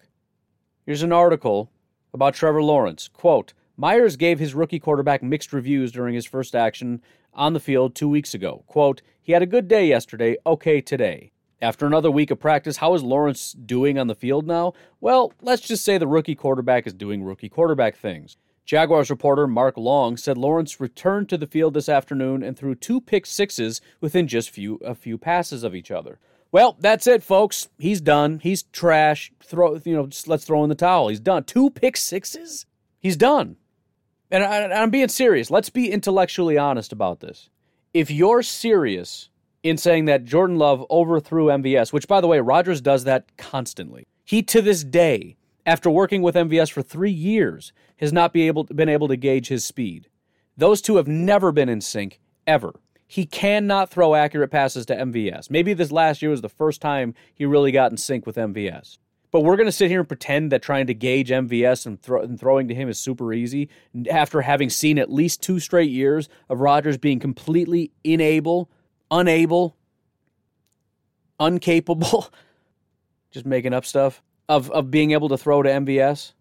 Here's 0.85 1.03
an 1.03 1.13
article 1.13 1.71
about 2.13 2.35
Trevor 2.35 2.61
Lawrence. 2.61 3.09
Quote, 3.11 3.53
Myers 3.75 4.17
gave 4.17 4.39
his 4.39 4.53
rookie 4.53 4.79
quarterback 4.79 5.23
mixed 5.23 5.51
reviews 5.51 5.91
during 5.91 6.13
his 6.13 6.25
first 6.25 6.55
action 6.55 7.01
on 7.33 7.53
the 7.53 7.59
field 7.59 7.95
two 7.95 8.07
weeks 8.07 8.33
ago. 8.33 8.63
Quote, 8.67 9.01
he 9.21 9.31
had 9.31 9.41
a 9.41 9.47
good 9.47 9.67
day 9.67 9.87
yesterday, 9.87 10.37
okay 10.45 10.79
today. 10.79 11.31
After 11.61 11.85
another 11.87 12.11
week 12.11 12.29
of 12.29 12.39
practice, 12.39 12.77
how 12.77 12.93
is 12.93 13.03
Lawrence 13.03 13.53
doing 13.53 13.97
on 13.97 14.07
the 14.07 14.15
field 14.15 14.45
now? 14.45 14.73
Well, 14.99 15.33
let's 15.41 15.61
just 15.61 15.85
say 15.85 15.97
the 15.97 16.07
rookie 16.07 16.35
quarterback 16.35 16.85
is 16.85 16.93
doing 16.93 17.23
rookie 17.23 17.49
quarterback 17.49 17.95
things. 17.95 18.37
Jaguars 18.65 19.09
reporter 19.09 19.47
Mark 19.47 19.77
Long 19.77 20.15
said 20.15 20.37
Lawrence 20.37 20.79
returned 20.79 21.29
to 21.29 21.37
the 21.37 21.47
field 21.47 21.73
this 21.73 21.89
afternoon 21.89 22.43
and 22.43 22.57
threw 22.57 22.75
two 22.75 23.01
pick 23.01 23.25
sixes 23.25 23.81
within 24.01 24.27
just 24.27 24.49
few 24.49 24.75
a 24.83 24.93
few 24.93 25.17
passes 25.17 25.63
of 25.63 25.73
each 25.73 25.89
other. 25.89 26.19
Well, 26.53 26.77
that's 26.79 27.07
it, 27.07 27.23
folks. 27.23 27.67
He's 27.79 27.99
done. 27.99 28.37
He's 28.37 28.61
trash. 28.61 29.33
Throw, 29.43 29.81
you 29.83 29.95
know, 29.95 30.05
just 30.05 30.27
let's 30.27 30.45
throw 30.45 30.63
in 30.63 30.69
the 30.69 30.75
towel. 30.75 31.07
He's 31.07 31.19
done. 31.19 31.45
Two 31.45 31.71
pick 31.71 31.97
sixes. 31.97 32.67
He's 32.99 33.17
done. 33.17 33.57
And 34.29 34.43
I, 34.43 34.81
I'm 34.81 34.91
being 34.91 35.07
serious. 35.07 35.49
Let's 35.49 35.71
be 35.71 35.91
intellectually 35.91 36.55
honest 36.55 36.93
about 36.93 37.21
this. 37.21 37.49
If 37.91 38.11
you're 38.11 38.43
serious 38.43 39.29
in 39.63 39.77
saying 39.77 40.05
that 40.05 40.25
Jordan 40.25 40.59
Love 40.59 40.85
overthrew 40.91 41.47
MVS, 41.47 41.91
which 41.91 42.07
by 42.07 42.21
the 42.21 42.27
way, 42.27 42.39
Rodgers 42.39 42.81
does 42.81 43.03
that 43.05 43.35
constantly. 43.35 44.05
He 44.23 44.43
to 44.43 44.61
this 44.61 44.83
day, 44.83 45.37
after 45.65 45.89
working 45.89 46.21
with 46.21 46.35
MVS 46.35 46.71
for 46.71 46.83
three 46.83 47.11
years, 47.11 47.73
has 47.97 48.13
not 48.13 48.31
be 48.31 48.45
able, 48.45 48.65
been 48.65 48.89
able 48.89 49.07
to 49.07 49.17
gauge 49.17 49.47
his 49.47 49.65
speed. 49.65 50.07
Those 50.55 50.83
two 50.83 50.97
have 50.97 51.07
never 51.07 51.51
been 51.51 51.67
in 51.69 51.81
sync, 51.81 52.19
ever. 52.45 52.75
He 53.13 53.27
cannot 53.27 53.91
throw 53.91 54.15
accurate 54.15 54.49
passes 54.49 54.87
to 54.87 54.95
MVS. 54.95 55.51
Maybe 55.51 55.75
this 55.75 55.91
last 55.91 56.23
year 56.23 56.31
was 56.31 56.41
the 56.41 56.49
first 56.49 56.81
time 56.81 57.13
he 57.31 57.45
really 57.45 57.71
got 57.71 57.91
in 57.91 57.97
sync 57.97 58.25
with 58.25 58.37
MVS. 58.37 58.97
But 59.29 59.41
we're 59.41 59.55
going 59.55 59.67
to 59.67 59.71
sit 59.71 59.91
here 59.91 59.99
and 59.99 60.07
pretend 60.07 60.51
that 60.51 60.63
trying 60.63 60.87
to 60.87 60.95
gauge 60.95 61.29
MVS 61.29 61.85
and, 61.85 62.01
throw, 62.01 62.23
and, 62.23 62.39
throwing 62.39 62.67
to 62.69 62.73
him 62.73 62.89
is 62.89 62.97
super 62.97 63.31
easy 63.31 63.69
after 64.09 64.41
having 64.41 64.71
seen 64.71 64.97
at 64.97 65.11
least 65.11 65.43
two 65.43 65.59
straight 65.59 65.91
years 65.91 66.27
of 66.49 66.59
Rodgers 66.59 66.97
being 66.97 67.19
completely 67.19 67.91
unable, 68.03 68.71
unable, 69.11 69.77
uncapable, 71.39 72.31
just 73.29 73.45
making 73.45 73.75
up 73.75 73.85
stuff, 73.85 74.23
of, 74.49 74.71
of 74.71 74.89
being 74.89 75.11
able 75.11 75.29
to 75.29 75.37
throw 75.37 75.61
to 75.61 75.69
MVS. 75.69 76.33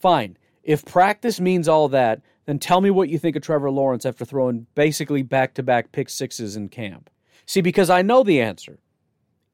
Fine. 0.00 0.38
If 0.64 0.84
practice 0.84 1.38
means 1.38 1.68
all 1.68 1.88
that, 1.90 2.20
then 2.46 2.58
tell 2.58 2.80
me 2.80 2.90
what 2.90 3.08
you 3.08 3.18
think 3.18 3.36
of 3.36 3.42
Trevor 3.42 3.70
Lawrence 3.70 4.06
after 4.06 4.24
throwing 4.24 4.66
basically 4.74 5.22
back 5.22 5.54
to 5.54 5.62
back 5.62 5.92
pick 5.92 6.08
sixes 6.08 6.56
in 6.56 6.68
camp. 6.68 7.10
See, 7.44 7.60
because 7.60 7.90
I 7.90 8.02
know 8.02 8.22
the 8.22 8.40
answer. 8.40 8.78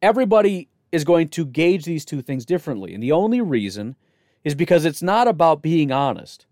Everybody 0.01 0.69
is 0.91 1.05
going 1.05 1.29
to 1.31 1.47
gauge 1.47 1.85
these 1.85 2.05
two 2.05 2.23
things 2.23 2.45
differently. 2.45 2.93
And 2.95 3.03
the 3.03 3.13
only 3.13 3.41
reason 3.41 3.97
is 4.45 4.55
because 4.55 4.85
it's 4.85 5.03
not 5.03 5.27
about 5.27 5.63
being 5.63 5.91
honest, 5.91 6.47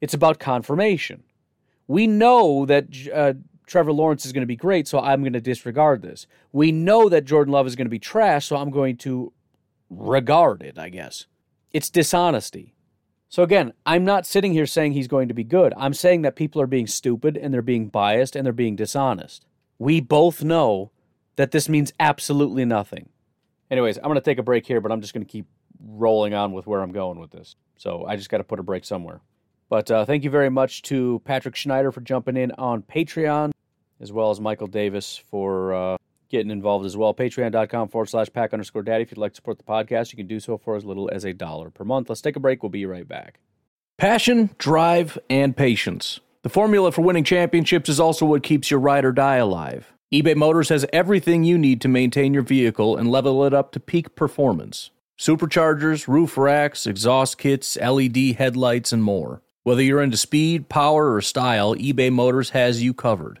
it's 0.00 0.14
about 0.14 0.38
confirmation. 0.38 1.22
We 1.88 2.06
know 2.06 2.66
that 2.66 2.86
uh, 3.14 3.34
Trevor 3.66 3.92
Lawrence 3.92 4.26
is 4.26 4.32
going 4.32 4.42
to 4.42 4.46
be 4.46 4.56
great, 4.56 4.88
so 4.88 4.98
I'm 4.98 5.20
going 5.20 5.32
to 5.34 5.40
disregard 5.40 6.02
this. 6.02 6.26
We 6.52 6.72
know 6.72 7.08
that 7.08 7.24
Jordan 7.24 7.52
Love 7.52 7.66
is 7.66 7.76
going 7.76 7.86
to 7.86 7.90
be 7.90 7.98
trash, 7.98 8.46
so 8.46 8.56
I'm 8.56 8.70
going 8.70 8.96
to 8.98 9.32
regard 9.88 10.62
it, 10.62 10.78
I 10.78 10.88
guess. 10.88 11.26
It's 11.72 11.90
dishonesty. 11.90 12.74
So 13.28 13.42
again, 13.42 13.72
I'm 13.84 14.04
not 14.04 14.26
sitting 14.26 14.52
here 14.52 14.66
saying 14.66 14.92
he's 14.92 15.08
going 15.08 15.28
to 15.28 15.34
be 15.34 15.44
good. 15.44 15.74
I'm 15.76 15.94
saying 15.94 16.22
that 16.22 16.36
people 16.36 16.62
are 16.62 16.66
being 16.66 16.86
stupid 16.86 17.36
and 17.36 17.52
they're 17.52 17.62
being 17.62 17.88
biased 17.88 18.36
and 18.36 18.46
they're 18.46 18.52
being 18.52 18.76
dishonest. 18.76 19.44
We 19.78 20.00
both 20.00 20.44
know 20.44 20.90
that 21.36 21.50
this 21.50 21.68
means 21.68 21.92
absolutely 21.98 22.64
nothing. 22.64 23.08
Anyways, 23.70 23.98
I'm 23.98 24.04
going 24.04 24.14
to 24.14 24.20
take 24.20 24.38
a 24.38 24.44
break 24.44 24.66
here, 24.66 24.80
but 24.80 24.92
I'm 24.92 25.00
just 25.00 25.12
going 25.12 25.24
to 25.24 25.30
keep 25.30 25.46
rolling 25.84 26.34
on 26.34 26.52
with 26.52 26.66
where 26.66 26.80
I'm 26.80 26.92
going 26.92 27.18
with 27.18 27.30
this. 27.30 27.56
So 27.76 28.06
I 28.06 28.16
just 28.16 28.30
got 28.30 28.38
to 28.38 28.44
put 28.44 28.60
a 28.60 28.62
break 28.62 28.84
somewhere. 28.84 29.20
But 29.68 29.90
uh, 29.90 30.04
thank 30.04 30.22
you 30.22 30.30
very 30.30 30.48
much 30.48 30.82
to 30.82 31.20
Patrick 31.24 31.56
Schneider 31.56 31.90
for 31.90 32.00
jumping 32.00 32.36
in 32.36 32.52
on 32.52 32.82
Patreon, 32.82 33.50
as 34.00 34.12
well 34.12 34.30
as 34.30 34.40
Michael 34.40 34.68
Davis 34.68 35.16
for 35.16 35.74
uh, 35.74 35.96
getting 36.28 36.50
involved 36.50 36.86
as 36.86 36.96
well. 36.96 37.14
Patreon.com 37.14 37.88
forward 37.88 38.08
slash 38.08 38.32
pack 38.32 38.52
underscore 38.52 38.82
daddy. 38.82 39.02
If 39.02 39.10
you'd 39.10 39.18
like 39.18 39.32
to 39.32 39.36
support 39.36 39.58
the 39.58 39.64
podcast, 39.64 40.12
you 40.12 40.16
can 40.16 40.26
do 40.26 40.40
so 40.40 40.58
for 40.58 40.76
as 40.76 40.84
little 40.84 41.08
as 41.12 41.24
a 41.24 41.32
dollar 41.32 41.70
per 41.70 41.84
month. 41.84 42.08
Let's 42.08 42.20
take 42.20 42.36
a 42.36 42.40
break. 42.40 42.62
We'll 42.62 42.70
be 42.70 42.86
right 42.86 43.06
back. 43.06 43.38
Passion, 43.98 44.50
drive, 44.58 45.18
and 45.30 45.56
patience. 45.56 46.20
The 46.42 46.50
formula 46.50 46.92
for 46.92 47.02
winning 47.02 47.24
championships 47.24 47.88
is 47.88 47.98
also 47.98 48.26
what 48.26 48.42
keeps 48.42 48.70
your 48.70 48.78
ride 48.78 49.04
or 49.04 49.12
die 49.12 49.36
alive. 49.36 49.92
eBay 50.12 50.36
Motors 50.36 50.68
has 50.68 50.86
everything 50.92 51.44
you 51.44 51.58
need 51.58 51.80
to 51.80 51.88
maintain 51.88 52.34
your 52.34 52.42
vehicle 52.42 52.96
and 52.96 53.10
level 53.10 53.44
it 53.44 53.54
up 53.54 53.72
to 53.72 53.80
peak 53.80 54.14
performance 54.14 54.90
superchargers, 55.18 56.06
roof 56.06 56.36
racks, 56.36 56.86
exhaust 56.86 57.38
kits, 57.38 57.78
LED 57.78 58.36
headlights, 58.36 58.92
and 58.92 59.02
more. 59.02 59.42
Whether 59.62 59.82
you're 59.82 60.02
into 60.02 60.16
speed, 60.18 60.68
power, 60.68 61.14
or 61.14 61.20
style, 61.22 61.74
eBay 61.74 62.12
Motors 62.12 62.50
has 62.50 62.82
you 62.82 62.92
covered. 62.94 63.40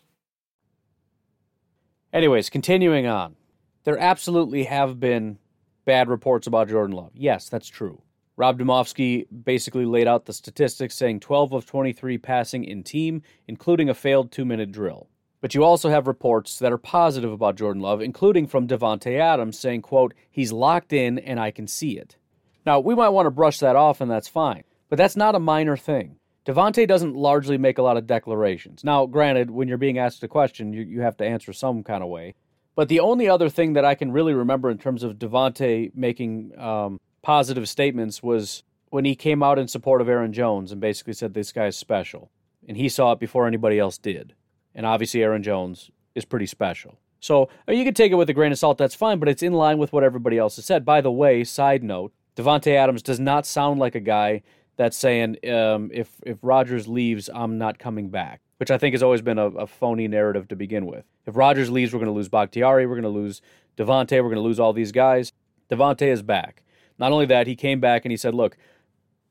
Anyways, 2.13 2.49
continuing 2.49 3.07
on. 3.07 3.35
There 3.83 3.97
absolutely 3.97 4.65
have 4.65 4.99
been 4.99 5.39
bad 5.85 6.09
reports 6.09 6.45
about 6.45 6.67
Jordan 6.67 6.95
Love. 6.95 7.11
Yes, 7.15 7.47
that's 7.47 7.69
true. 7.69 8.01
Rob 8.35 8.59
Demovsky 8.59 9.25
basically 9.43 9.85
laid 9.85 10.07
out 10.07 10.25
the 10.25 10.33
statistics 10.33 10.95
saying 10.95 11.21
12 11.21 11.53
of 11.53 11.65
23 11.65 12.17
passing 12.17 12.65
in 12.65 12.83
team, 12.83 13.21
including 13.47 13.89
a 13.89 13.93
failed 13.93 14.31
two 14.31 14.45
minute 14.45 14.71
drill. 14.71 15.07
But 15.39 15.55
you 15.55 15.63
also 15.63 15.89
have 15.89 16.05
reports 16.05 16.59
that 16.59 16.71
are 16.71 16.77
positive 16.77 17.31
about 17.31 17.55
Jordan 17.55 17.81
Love, 17.81 18.01
including 18.01 18.45
from 18.45 18.67
Davante 18.67 19.17
Adams 19.17 19.57
saying, 19.57 19.81
quote, 19.81 20.13
he's 20.29 20.51
locked 20.51 20.93
in 20.93 21.17
and 21.17 21.39
I 21.39 21.51
can 21.51 21.65
see 21.65 21.97
it. 21.97 22.17
Now, 22.65 22.79
we 22.79 22.93
might 22.93 23.09
want 23.09 23.25
to 23.25 23.31
brush 23.31 23.59
that 23.59 23.75
off 23.75 24.01
and 24.01 24.11
that's 24.11 24.27
fine, 24.27 24.63
but 24.89 24.97
that's 24.97 25.15
not 25.15 25.33
a 25.33 25.39
minor 25.39 25.77
thing. 25.77 26.17
Davante 26.45 26.87
doesn't 26.87 27.15
largely 27.15 27.57
make 27.57 27.77
a 27.77 27.83
lot 27.83 27.97
of 27.97 28.07
declarations. 28.07 28.83
Now, 28.83 29.05
granted, 29.05 29.51
when 29.51 29.67
you're 29.67 29.77
being 29.77 29.99
asked 29.99 30.23
a 30.23 30.27
question, 30.27 30.73
you, 30.73 30.81
you 30.81 31.01
have 31.01 31.17
to 31.17 31.25
answer 31.25 31.53
some 31.53 31.83
kind 31.83 32.03
of 32.03 32.09
way. 32.09 32.35
But 32.75 32.87
the 32.87 32.99
only 32.99 33.27
other 33.27 33.49
thing 33.49 33.73
that 33.73 33.85
I 33.85 33.95
can 33.95 34.11
really 34.11 34.33
remember 34.33 34.71
in 34.71 34.77
terms 34.77 35.03
of 35.03 35.17
Davante 35.17 35.91
making 35.93 36.57
um, 36.57 36.99
positive 37.21 37.69
statements 37.69 38.23
was 38.23 38.63
when 38.89 39.05
he 39.05 39.15
came 39.15 39.43
out 39.43 39.59
in 39.59 39.67
support 39.67 40.01
of 40.01 40.09
Aaron 40.09 40.33
Jones 40.33 40.71
and 40.71 40.81
basically 40.81 41.13
said 41.13 41.33
this 41.33 41.51
guy 41.51 41.67
is 41.67 41.77
special. 41.77 42.31
And 42.67 42.77
he 42.77 42.89
saw 42.89 43.11
it 43.11 43.19
before 43.19 43.45
anybody 43.45 43.77
else 43.77 43.97
did. 43.97 44.33
And 44.73 44.85
obviously, 44.85 45.21
Aaron 45.21 45.43
Jones 45.43 45.91
is 46.15 46.25
pretty 46.25 46.45
special. 46.45 46.97
So 47.19 47.49
uh, 47.67 47.73
you 47.73 47.83
can 47.83 47.93
take 47.93 48.11
it 48.11 48.15
with 48.15 48.29
a 48.29 48.33
grain 48.33 48.51
of 48.51 48.57
salt, 48.57 48.77
that's 48.77 48.95
fine, 48.95 49.19
but 49.19 49.29
it's 49.29 49.43
in 49.43 49.53
line 49.53 49.77
with 49.77 49.93
what 49.93 50.03
everybody 50.03 50.37
else 50.37 50.55
has 50.55 50.65
said. 50.65 50.85
By 50.85 51.01
the 51.01 51.11
way, 51.11 51.43
side 51.43 51.83
note, 51.83 52.13
Davante 52.35 52.73
Adams 52.73 53.03
does 53.03 53.19
not 53.19 53.45
sound 53.45 53.79
like 53.79 53.95
a 53.95 53.99
guy 53.99 54.41
that's 54.77 54.97
saying 54.97 55.37
um, 55.49 55.89
if 55.93 56.09
if 56.25 56.37
Rodgers 56.41 56.87
leaves, 56.87 57.29
I'm 57.33 57.57
not 57.57 57.79
coming 57.79 58.09
back, 58.09 58.41
which 58.57 58.71
I 58.71 58.77
think 58.77 58.93
has 58.93 59.03
always 59.03 59.21
been 59.21 59.37
a, 59.37 59.47
a 59.47 59.67
phony 59.67 60.07
narrative 60.07 60.47
to 60.49 60.55
begin 60.55 60.85
with. 60.85 61.05
If 61.25 61.35
Rodgers 61.35 61.69
leaves, 61.69 61.93
we're 61.93 61.99
going 61.99 62.07
to 62.07 62.15
lose 62.15 62.29
Bakhtiari, 62.29 62.85
we're 62.85 62.99
going 62.99 63.03
to 63.03 63.09
lose 63.09 63.41
Davante, 63.77 64.11
we're 64.13 64.29
going 64.29 64.35
to 64.35 64.41
lose 64.41 64.59
all 64.59 64.73
these 64.73 64.91
guys. 64.91 65.33
Davante 65.69 66.07
is 66.07 66.21
back. 66.21 66.63
Not 66.97 67.11
only 67.11 67.25
that, 67.27 67.47
he 67.47 67.55
came 67.55 67.79
back 67.79 68.05
and 68.05 68.11
he 68.11 68.17
said, 68.17 68.33
"Look, 68.33 68.57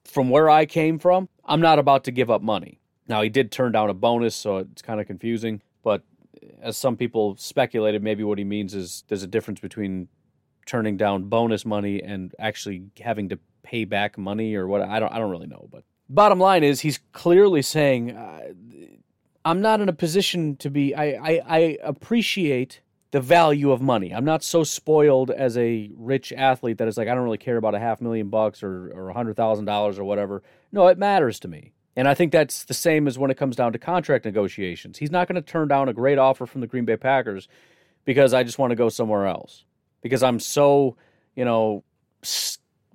from 0.05 0.31
where 0.31 0.49
I 0.51 0.67
came 0.67 0.99
from, 0.99 1.29
I'm 1.45 1.61
not 1.61 1.79
about 1.79 2.05
to 2.05 2.11
give 2.11 2.31
up 2.31 2.43
money." 2.43 2.81
Now 3.09 3.23
he 3.23 3.29
did 3.29 3.51
turn 3.51 3.73
down 3.73 3.91
a 3.91 3.95
bonus, 3.95 4.37
so 4.37 4.59
it's 4.59 4.83
kind 4.83 5.01
of 5.01 5.07
confusing. 5.07 5.63
But 5.83 6.03
as 6.63 6.77
some 6.77 6.97
people 6.97 7.37
speculated, 7.37 8.03
maybe 8.03 8.23
what 8.25 8.39
he 8.39 8.45
means 8.45 8.75
is 8.75 9.05
there's 9.09 9.23
a 9.23 9.27
difference 9.27 9.61
between 9.61 10.09
turning 10.67 10.97
down 10.97 11.25
bonus 11.25 11.65
money 11.67 12.03
and 12.03 12.35
actually 12.39 12.85
having 13.01 13.29
to 13.29 13.39
pay 13.63 13.85
back 13.85 14.19
money 14.19 14.55
or 14.55 14.67
what. 14.67 14.83
I 14.83 15.01
don't. 15.01 15.13
I 15.13 15.19
don't 15.19 15.31
really 15.31 15.47
know. 15.47 15.69
But 15.71 15.85
bottom 16.09 16.39
line 16.39 16.65
is, 16.65 16.81
he's 16.81 16.99
clearly 17.13 17.63
saying, 17.63 18.17
uh, 18.17 18.53
"I'm 19.45 19.61
not 19.61 19.81
in 19.81 19.89
a 19.89 19.93
position 19.93 20.57
to 20.57 20.71
be. 20.71 20.95
I, 20.95 21.05
I, 21.05 21.41
I 21.47 21.79
appreciate." 21.83 22.81
the 23.13 23.21
value 23.21 23.73
of 23.73 23.83
money. 23.83 24.15
I'm 24.15 24.25
not 24.25 24.45
so 24.45 24.63
spoiled 24.63 25.33
as 25.33 25.59
a 25.59 25.91
rich 25.97 26.33
athlete 26.33 26.79
that 26.79 26.87
it's 26.87 26.97
like 26.97 27.09
I 27.09 27.15
don't 27.17 27.25
really 27.25 27.39
care 27.39 27.57
about 27.57 27.75
a 27.75 27.81
half 27.81 28.01
million 28.01 28.29
bucks 28.29 28.63
or 28.63 28.93
or 28.95 29.09
a 29.09 29.13
hundred 29.13 29.35
thousand 29.35 29.65
dollars 29.65 29.99
or 29.99 30.05
whatever. 30.05 30.45
No, 30.71 30.87
it 30.87 30.97
matters 30.97 31.41
to 31.41 31.49
me. 31.49 31.73
And 31.97 32.07
I 32.07 32.15
think 32.15 32.33
that's 32.33 32.65
the 32.65 32.75
same 32.75 33.09
as 33.09 33.19
when 33.19 33.31
it 33.31 33.37
comes 33.37 33.57
down 33.57 33.73
to 33.73 33.79
contract 33.79 34.25
negotiations. 34.25 34.99
He's 34.99 35.11
not 35.11 35.27
going 35.27 35.37
to 35.37 35.43
turn 35.43 35.69
down 35.69 35.89
a 35.89 35.93
great 35.93 36.19
offer 36.19 36.47
from 36.47 36.61
the 36.61 36.67
Green 36.67 36.85
Bay 36.85 36.97
Packers 36.97 37.49
because 38.05 38.33
I 38.33 38.43
just 38.43 38.59
want 38.59 38.71
to 38.71 38.77
go 38.77 38.89
somewhere 38.89 39.27
else. 39.27 39.65
Because 40.01 40.23
I'm 40.23 40.41
so, 40.41 40.97
you 41.35 41.45
know, 41.45 41.85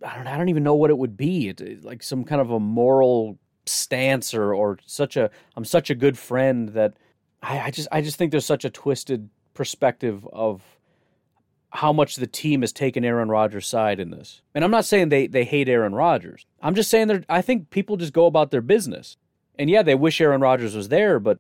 I 0.03 0.15
don't, 0.15 0.27
I 0.27 0.37
don't 0.37 0.49
even 0.49 0.63
know 0.63 0.75
what 0.75 0.89
it 0.89 0.97
would 0.97 1.17
be. 1.17 1.49
It's 1.49 1.85
like 1.85 2.03
some 2.03 2.23
kind 2.23 2.41
of 2.41 2.51
a 2.51 2.59
moral 2.59 3.37
stance 3.65 4.33
or, 4.33 4.53
or 4.53 4.79
such 4.85 5.17
a, 5.17 5.29
I'm 5.55 5.65
such 5.65 5.89
a 5.89 5.95
good 5.95 6.17
friend 6.17 6.69
that 6.69 6.93
I, 7.41 7.59
I 7.59 7.71
just, 7.71 7.87
I 7.91 8.01
just 8.01 8.17
think 8.17 8.31
there's 8.31 8.45
such 8.45 8.65
a 8.65 8.69
twisted 8.69 9.29
perspective 9.53 10.27
of 10.31 10.61
how 11.71 11.91
much 11.91 12.15
the 12.15 12.27
team 12.27 12.61
has 12.61 12.71
taken 12.71 13.03
Aaron 13.03 13.29
Rodgers' 13.29 13.67
side 13.67 13.99
in 13.99 14.09
this. 14.09 14.41
And 14.53 14.63
I'm 14.63 14.71
not 14.71 14.85
saying 14.85 15.09
they, 15.09 15.27
they 15.27 15.43
hate 15.43 15.67
Aaron 15.67 15.93
Rodgers. 15.93 16.45
I'm 16.61 16.75
just 16.75 16.89
saying 16.89 17.07
that 17.07 17.25
I 17.27 17.41
think 17.41 17.69
people 17.69 17.97
just 17.97 18.13
go 18.13 18.25
about 18.27 18.51
their 18.51 18.61
business. 18.61 19.17
And 19.57 19.69
yeah, 19.69 19.83
they 19.83 19.95
wish 19.95 20.21
Aaron 20.21 20.41
Rodgers 20.41 20.75
was 20.75 20.89
there, 20.89 21.19
but 21.19 21.39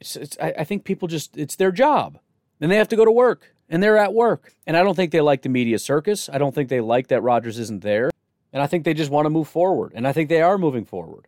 it's, 0.00 0.16
it's, 0.16 0.36
I, 0.40 0.54
I 0.58 0.64
think 0.64 0.84
people 0.84 1.08
just, 1.08 1.36
it's 1.36 1.56
their 1.56 1.72
job. 1.72 2.18
And 2.60 2.70
they 2.70 2.76
have 2.76 2.88
to 2.88 2.96
go 2.96 3.04
to 3.04 3.12
work. 3.12 3.53
And 3.68 3.82
they're 3.82 3.98
at 3.98 4.12
work. 4.12 4.52
And 4.66 4.76
I 4.76 4.82
don't 4.82 4.94
think 4.94 5.10
they 5.10 5.20
like 5.20 5.42
the 5.42 5.48
media 5.48 5.78
circus. 5.78 6.28
I 6.28 6.38
don't 6.38 6.54
think 6.54 6.68
they 6.68 6.80
like 6.80 7.08
that 7.08 7.22
Rodgers 7.22 7.58
isn't 7.58 7.82
there. 7.82 8.10
And 8.52 8.62
I 8.62 8.66
think 8.66 8.84
they 8.84 8.94
just 8.94 9.10
want 9.10 9.26
to 9.26 9.30
move 9.30 9.48
forward. 9.48 9.92
And 9.94 10.06
I 10.06 10.12
think 10.12 10.28
they 10.28 10.42
are 10.42 10.58
moving 10.58 10.84
forward. 10.84 11.26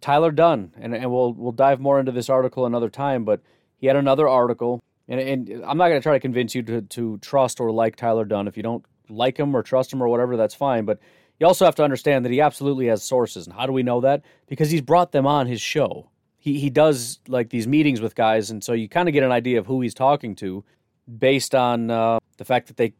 Tyler 0.00 0.30
Dunne, 0.30 0.72
and, 0.78 0.94
and 0.94 1.10
we'll 1.10 1.34
we'll 1.34 1.52
dive 1.52 1.78
more 1.78 2.00
into 2.00 2.12
this 2.12 2.30
article 2.30 2.64
another 2.64 2.88
time, 2.88 3.24
but 3.24 3.42
he 3.76 3.86
had 3.86 3.96
another 3.96 4.28
article 4.28 4.80
and, 5.10 5.20
and 5.20 5.64
I'm 5.66 5.76
not 5.76 5.88
going 5.88 6.00
to 6.00 6.02
try 6.02 6.14
to 6.14 6.20
convince 6.20 6.54
you 6.54 6.62
to, 6.62 6.82
to 6.82 7.18
trust 7.18 7.60
or 7.60 7.72
like 7.72 7.96
Tyler 7.96 8.24
Dunne. 8.24 8.46
If 8.46 8.56
you 8.56 8.62
don't 8.62 8.84
like 9.08 9.36
him 9.36 9.54
or 9.54 9.62
trust 9.62 9.92
him 9.92 10.00
or 10.00 10.08
whatever, 10.08 10.36
that's 10.36 10.54
fine. 10.54 10.84
But 10.84 11.00
you 11.40 11.46
also 11.46 11.64
have 11.64 11.74
to 11.74 11.84
understand 11.84 12.24
that 12.24 12.30
he 12.30 12.40
absolutely 12.40 12.86
has 12.86 13.02
sources. 13.02 13.46
And 13.46 13.56
how 13.56 13.66
do 13.66 13.72
we 13.72 13.82
know 13.82 14.00
that? 14.02 14.22
Because 14.46 14.70
he's 14.70 14.80
brought 14.80 15.10
them 15.10 15.26
on 15.26 15.48
his 15.48 15.60
show. 15.60 16.08
He, 16.38 16.60
he 16.60 16.70
does 16.70 17.18
like 17.26 17.50
these 17.50 17.66
meetings 17.66 18.00
with 18.00 18.14
guys, 18.14 18.50
and 18.50 18.64
so 18.64 18.72
you 18.72 18.88
kind 18.88 19.08
of 19.08 19.12
get 19.12 19.24
an 19.24 19.32
idea 19.32 19.58
of 19.58 19.66
who 19.66 19.82
he's 19.82 19.92
talking 19.92 20.34
to. 20.36 20.64
Based 21.18 21.54
on 21.54 21.90
uh, 21.90 22.18
the 22.36 22.44
fact 22.44 22.68
that 22.68 22.76
they 22.76 22.92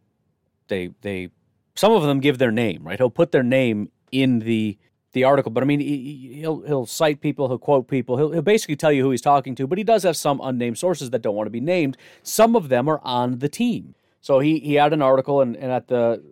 they 0.69 0.91
they 1.03 1.31
some 1.75 1.93
of 1.93 2.03
them 2.03 2.21
give 2.21 2.39
their 2.39 2.53
name, 2.53 2.83
right? 2.83 2.99
He'll 2.99 3.11
put 3.11 3.33
their 3.33 3.43
name 3.43 3.91
in 4.13 4.41
the 4.41 4.79
the 5.13 5.25
article, 5.25 5.51
but 5.51 5.63
I 5.63 5.67
mean, 5.67 5.81
he'll 5.81 6.61
he'll 6.63 6.87
cite 6.87 7.21
people, 7.21 7.49
he'll 7.49 7.59
quote 7.59 7.89
people, 7.89 8.17
he'll 8.17 8.31
he'll 8.31 8.43
basically 8.43 8.77
tell 8.77 8.93
you 8.93 9.03
who 9.03 9.11
he's 9.11 9.21
talking 9.21 9.55
to. 9.57 9.67
But 9.67 9.79
he 9.79 9.85
does 9.85 10.05
have 10.05 10.17
some 10.17 10.41
unnamed 10.43 10.79
sources 10.79 11.11
that 11.11 11.23
don't 11.23 11.35
want 11.35 11.47
to 11.47 11.51
be 11.51 11.61
named. 11.61 11.97
Some 12.23 12.55
of 12.55 12.69
them 12.69 12.89
are 12.89 13.01
on 13.03 13.39
the 13.41 13.49
team. 13.49 13.95
So 14.21 14.39
he 14.39 14.59
he 14.61 14.75
had 14.75 14.93
an 14.93 15.03
article, 15.03 15.41
and, 15.41 15.57
and 15.57 15.73
at 15.73 15.89
the 15.89 16.23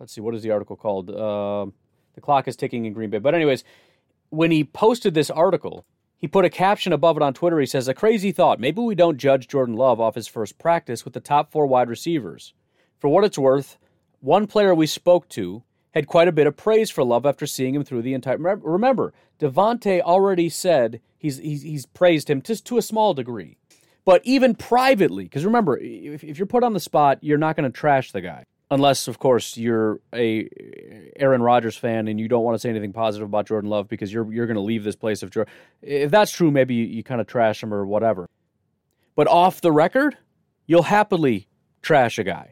let's 0.00 0.12
see, 0.12 0.20
what 0.20 0.34
is 0.34 0.42
the 0.42 0.50
article 0.50 0.76
called? 0.76 1.10
Uh, 1.10 1.66
the 2.14 2.20
clock 2.20 2.48
is 2.48 2.56
ticking 2.56 2.84
in 2.84 2.92
Green 2.92 3.10
Bay. 3.10 3.18
But 3.18 3.34
anyways, 3.34 3.64
when 4.30 4.50
he 4.50 4.64
posted 4.64 5.14
this 5.14 5.30
article, 5.30 5.84
he 6.24 6.28
put 6.28 6.46
a 6.46 6.48
caption 6.48 6.94
above 6.94 7.18
it 7.18 7.22
on 7.22 7.34
Twitter. 7.34 7.60
He 7.60 7.66
says, 7.66 7.86
"A 7.86 7.92
crazy 7.92 8.32
thought. 8.32 8.58
Maybe 8.58 8.80
we 8.80 8.94
don't 8.94 9.18
judge 9.18 9.46
Jordan 9.46 9.76
Love 9.76 10.00
off 10.00 10.14
his 10.14 10.26
first 10.26 10.56
practice 10.56 11.04
with 11.04 11.12
the 11.12 11.20
top 11.20 11.52
four 11.52 11.66
wide 11.66 11.90
receivers. 11.90 12.54
For 12.98 13.08
what 13.08 13.24
it's 13.24 13.36
worth, 13.36 13.76
one 14.20 14.46
player 14.46 14.74
we 14.74 14.86
spoke 14.86 15.28
to." 15.28 15.64
had 15.90 16.06
quite 16.06 16.26
a 16.26 16.32
bit 16.32 16.46
of 16.46 16.56
praise 16.56 16.90
for 16.90 17.04
Love 17.04 17.26
after 17.26 17.46
seeing 17.46 17.74
him 17.74 17.84
through 17.84 18.00
the 18.00 18.14
entire. 18.14 18.38
Remember, 18.38 19.12
Davante 19.38 20.00
already 20.00 20.48
said 20.48 21.02
he's, 21.18 21.36
he's 21.36 21.60
he's 21.60 21.84
praised 21.84 22.30
him 22.30 22.40
just 22.40 22.64
to 22.68 22.78
a 22.78 22.82
small 22.82 23.12
degree, 23.12 23.58
but 24.06 24.22
even 24.24 24.54
privately, 24.54 25.24
because 25.24 25.44
remember, 25.44 25.76
if, 25.76 26.24
if 26.24 26.38
you're 26.38 26.46
put 26.46 26.64
on 26.64 26.72
the 26.72 26.80
spot, 26.80 27.18
you're 27.20 27.36
not 27.36 27.54
going 27.54 27.70
to 27.70 27.78
trash 27.78 28.12
the 28.12 28.22
guy 28.22 28.46
unless, 28.74 29.06
of 29.06 29.20
course, 29.20 29.56
you're 29.56 30.00
a 30.12 30.48
Aaron 31.16 31.40
Rodgers 31.40 31.76
fan 31.76 32.08
and 32.08 32.18
you 32.18 32.26
don't 32.26 32.42
want 32.42 32.56
to 32.56 32.58
say 32.58 32.68
anything 32.68 32.92
positive 32.92 33.28
about 33.28 33.46
Jordan 33.46 33.70
Love 33.70 33.88
because 33.88 34.12
you're 34.12 34.30
you're 34.32 34.46
going 34.46 34.56
to 34.56 34.60
leave 34.60 34.82
this 34.84 34.96
place 34.96 35.22
if 35.22 35.30
Jordan. 35.30 35.52
If 35.80 36.10
that's 36.10 36.32
true, 36.32 36.50
maybe 36.50 36.74
you, 36.74 36.84
you 36.84 37.04
kind 37.04 37.20
of 37.20 37.26
trash 37.28 37.62
him 37.62 37.72
or 37.72 37.86
whatever. 37.86 38.28
But 39.14 39.28
off 39.28 39.60
the 39.60 39.70
record, 39.70 40.18
you'll 40.66 40.82
happily 40.82 41.46
trash 41.82 42.18
a 42.18 42.24
guy. 42.24 42.50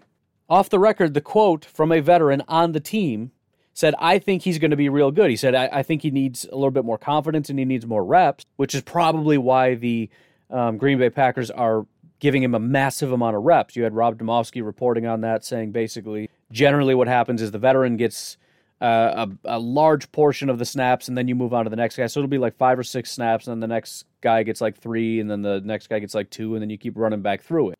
Off 0.48 0.70
the 0.70 0.78
record, 0.78 1.14
the 1.14 1.20
quote 1.20 1.64
from 1.64 1.90
a 1.90 2.00
veteran 2.00 2.42
on 2.46 2.72
the 2.72 2.80
team 2.80 3.32
said, 3.74 3.94
I 3.98 4.18
think 4.18 4.42
he's 4.42 4.58
going 4.58 4.70
to 4.70 4.76
be 4.76 4.88
real 4.88 5.10
good. 5.10 5.30
He 5.30 5.36
said, 5.36 5.54
I, 5.54 5.68
I, 5.72 5.82
think 5.82 6.02
he 6.02 6.10
needs 6.10 6.44
a 6.44 6.54
little 6.54 6.70
bit 6.70 6.84
more 6.84 6.98
confidence 6.98 7.48
and 7.48 7.58
he 7.58 7.64
needs 7.64 7.86
more 7.86 8.04
reps, 8.04 8.44
which 8.56 8.74
is 8.74 8.82
probably 8.82 9.38
why 9.38 9.76
the 9.76 10.10
um, 10.50 10.76
Green 10.76 10.98
Bay 10.98 11.08
Packers 11.08 11.50
are 11.50 11.86
giving 12.22 12.40
him 12.40 12.54
a 12.54 12.58
massive 12.60 13.10
amount 13.10 13.34
of 13.34 13.42
reps. 13.42 13.74
You 13.74 13.82
had 13.82 13.94
Rob 13.94 14.16
Demovsky 14.16 14.64
reporting 14.64 15.08
on 15.08 15.22
that, 15.22 15.44
saying 15.44 15.72
basically, 15.72 16.30
generally 16.52 16.94
what 16.94 17.08
happens 17.08 17.42
is 17.42 17.50
the 17.50 17.58
veteran 17.58 17.96
gets 17.96 18.36
uh, 18.80 19.26
a, 19.44 19.56
a, 19.56 19.58
large 19.58 20.10
portion 20.12 20.48
of 20.48 20.60
the 20.60 20.64
snaps 20.64 21.08
and 21.08 21.18
then 21.18 21.26
you 21.26 21.34
move 21.34 21.52
on 21.52 21.64
to 21.64 21.70
the 21.70 21.74
next 21.74 21.96
guy. 21.96 22.06
So 22.06 22.20
it'll 22.20 22.30
be 22.30 22.38
like 22.38 22.56
five 22.56 22.78
or 22.78 22.84
six 22.84 23.10
snaps, 23.10 23.48
and 23.48 23.52
then 23.52 23.68
the 23.68 23.74
next 23.74 24.04
guy 24.20 24.44
gets 24.44 24.60
like 24.60 24.78
three, 24.78 25.18
and 25.18 25.28
then 25.28 25.42
the 25.42 25.60
next 25.64 25.88
guy 25.88 25.98
gets 25.98 26.14
like 26.14 26.30
two, 26.30 26.54
and 26.54 26.62
then 26.62 26.70
you 26.70 26.78
keep 26.78 26.96
running 26.96 27.22
back 27.22 27.42
through 27.42 27.70
it. 27.70 27.78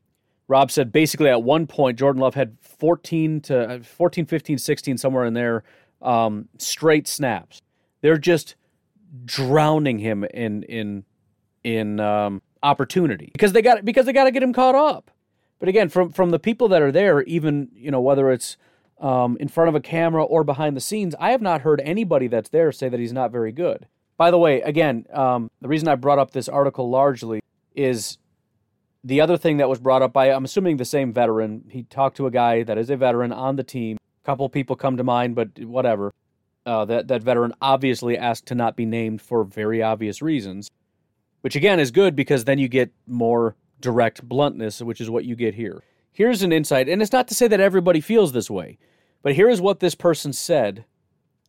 Rob 0.48 0.72
said 0.72 0.90
basically 0.90 1.28
at 1.28 1.44
one 1.44 1.68
point 1.68 1.96
Jordan 1.96 2.20
Love 2.20 2.35
had 2.35 2.57
14 2.62 3.42
to 3.42 3.74
uh, 3.76 3.83
14, 3.85 4.26
15, 4.26 4.59
16 4.59 4.98
somewhere 4.98 5.24
in 5.24 5.35
there 5.35 5.62
um, 6.02 6.48
straight 6.59 7.07
snaps. 7.07 7.62
They're 8.00 8.18
just 8.18 8.57
drowning 9.24 10.00
him 10.00 10.24
in 10.24 10.64
in 10.64 11.05
in 11.62 12.00
um, 12.00 12.42
opportunity 12.62 13.31
because 13.33 13.53
they 13.53 13.62
got 13.62 13.85
because 13.85 14.07
they 14.07 14.12
got 14.12 14.25
to 14.25 14.31
get 14.31 14.42
him 14.42 14.53
caught 14.53 14.75
up. 14.75 15.11
But 15.59 15.68
again, 15.68 15.88
from 15.88 16.11
from 16.11 16.31
the 16.31 16.38
people 16.38 16.68
that 16.68 16.83
are 16.83 16.92
there, 16.92 17.22
even 17.22 17.68
you 17.75 17.90
know 17.90 18.01
whether 18.01 18.31
it's 18.31 18.57
um, 19.01 19.37
in 19.38 19.48
front 19.48 19.68
of 19.68 19.75
a 19.75 19.81
camera 19.81 20.25
or 20.25 20.44
behind 20.44 20.77
the 20.77 20.81
scenes, 20.81 21.14
I 21.18 21.31
have 21.31 21.42
not 21.42 21.62
heard 21.62 21.81
anybody 21.85 22.29
that's 22.29 22.48
there 22.48 22.72
say 22.72 22.88
that 22.88 23.01
he's 23.01 23.12
not 23.12 23.33
very 23.33 23.53
good. 23.53 23.87
By 24.16 24.31
the 24.31 24.38
way, 24.38 24.61
again, 24.61 25.07
um, 25.12 25.51
the 25.61 25.68
reason 25.68 25.88
I 25.88 25.96
brought 25.96 26.18
up 26.18 26.31
this 26.31 26.48
article 26.48 26.88
largely 26.88 27.42
is 27.75 28.18
the 29.03 29.20
other 29.20 29.37
thing 29.37 29.57
that 29.57 29.68
was 29.68 29.81
brought 29.81 30.03
up 30.03 30.12
by, 30.12 30.31
I'm 30.31 30.44
assuming 30.44 30.77
the 30.77 30.85
same 30.85 31.12
veteran. 31.12 31.64
He 31.68 31.83
talked 31.83 32.16
to 32.18 32.27
a 32.27 32.31
guy 32.31 32.62
that 32.62 32.79
is 32.79 32.90
a 32.90 32.96
veteran 32.96 33.33
on 33.33 33.57
the 33.57 33.64
team. 33.64 33.96
A 34.22 34.27
couple 34.27 34.48
people 34.48 34.77
come 34.77 34.96
to 34.96 35.05
mind, 35.05 35.35
but 35.35 35.59
whatever. 35.64 36.12
Uh, 36.64 36.85
that 36.85 37.09
that 37.09 37.25
veteran 37.25 37.53
obviously 37.61 38.16
asked 38.16 38.46
to 38.46 38.55
not 38.55 38.77
be 38.77 38.87
named 38.87 39.20
for 39.20 39.42
very 39.42 39.83
obvious 39.83 40.22
reasons, 40.22 40.70
which 41.42 41.55
again 41.55 41.78
is 41.78 41.90
good 41.90 42.16
because 42.16 42.44
then 42.44 42.59
you 42.59 42.68
get 42.68 42.90
more 43.07 43.55
direct 43.81 44.26
bluntness, 44.26 44.81
which 44.81 45.00
is 45.00 45.11
what 45.11 45.24
you 45.24 45.37
get 45.37 45.55
here. 45.55 45.83
Here's 46.12 46.42
an 46.42 46.52
insight, 46.52 46.88
and 46.88 47.00
it's 47.00 47.12
not 47.12 47.28
to 47.28 47.35
say 47.35 47.48
that 47.48 47.61
everybody 47.61 48.00
feels 48.00 48.33
this 48.33 48.50
way, 48.50 48.78
but 49.22 49.35
here 49.35 49.48
is 49.48 49.61
what 49.61 49.81
this 49.81 49.94
person 49.94 50.33
said 50.33 50.85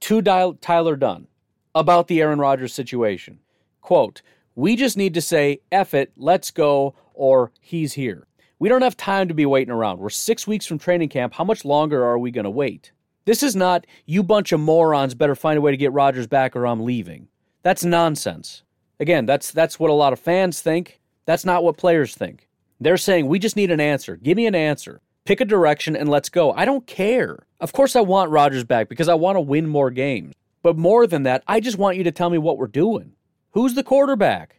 to 0.01 0.21
Tyler 0.21 0.95
Dunne 0.95 1.27
about 1.73 2.07
the 2.07 2.21
Aaron 2.21 2.39
Rodgers 2.39 2.73
situation. 2.73 3.39
Quote, 3.81 4.21
we 4.55 4.75
just 4.75 4.97
need 4.97 5.13
to 5.15 5.21
say, 5.21 5.61
F 5.71 5.93
it, 5.93 6.11
let's 6.15 6.51
go, 6.51 6.95
or 7.13 7.51
he's 7.59 7.93
here. 7.93 8.27
We 8.59 8.69
don't 8.69 8.83
have 8.83 8.95
time 8.95 9.27
to 9.27 9.33
be 9.33 9.45
waiting 9.45 9.73
around. 9.73 9.99
We're 9.99 10.09
six 10.09 10.47
weeks 10.47 10.65
from 10.65 10.79
training 10.79 11.09
camp. 11.09 11.33
How 11.33 11.43
much 11.43 11.65
longer 11.65 12.05
are 12.05 12.17
we 12.17 12.31
going 12.31 12.45
to 12.45 12.49
wait? 12.49 12.91
This 13.25 13.43
is 13.43 13.55
not, 13.55 13.87
you 14.05 14.23
bunch 14.23 14.51
of 14.51 14.59
morons 14.59 15.15
better 15.15 15.35
find 15.35 15.57
a 15.57 15.61
way 15.61 15.71
to 15.71 15.77
get 15.77 15.91
Rodgers 15.91 16.27
back 16.27 16.55
or 16.55 16.67
I'm 16.67 16.83
leaving. 16.83 17.27
That's 17.61 17.83
nonsense. 17.83 18.63
Again, 18.99 19.25
that's, 19.25 19.51
that's 19.51 19.79
what 19.79 19.89
a 19.89 19.93
lot 19.93 20.13
of 20.13 20.19
fans 20.19 20.61
think. 20.61 20.99
That's 21.25 21.45
not 21.45 21.63
what 21.63 21.77
players 21.77 22.15
think. 22.15 22.47
They're 22.79 22.97
saying, 22.97 23.27
we 23.27 23.39
just 23.39 23.55
need 23.55 23.71
an 23.71 23.79
answer. 23.79 24.17
Give 24.17 24.35
me 24.35 24.45
an 24.45 24.55
answer. 24.55 25.01
Pick 25.25 25.39
a 25.39 25.45
direction 25.45 25.95
and 25.95 26.09
let's 26.09 26.29
go. 26.29 26.51
I 26.51 26.65
don't 26.65 26.85
care. 26.85 27.45
Of 27.59 27.71
course, 27.71 27.95
I 27.95 28.01
want 28.01 28.31
Rodgers 28.31 28.65
back 28.65 28.89
because 28.89 29.07
I 29.07 29.13
want 29.13 29.37
to 29.37 29.41
win 29.41 29.67
more 29.67 29.89
games. 29.89 30.33
But 30.61 30.77
more 30.77 31.07
than 31.07 31.23
that, 31.23 31.43
I 31.47 31.59
just 31.59 31.77
want 31.77 31.97
you 31.97 32.03
to 32.03 32.11
tell 32.11 32.29
me 32.29 32.37
what 32.37 32.57
we're 32.57 32.67
doing. 32.67 33.13
Who's 33.51 33.75
the 33.75 33.83
quarterback? 33.83 34.57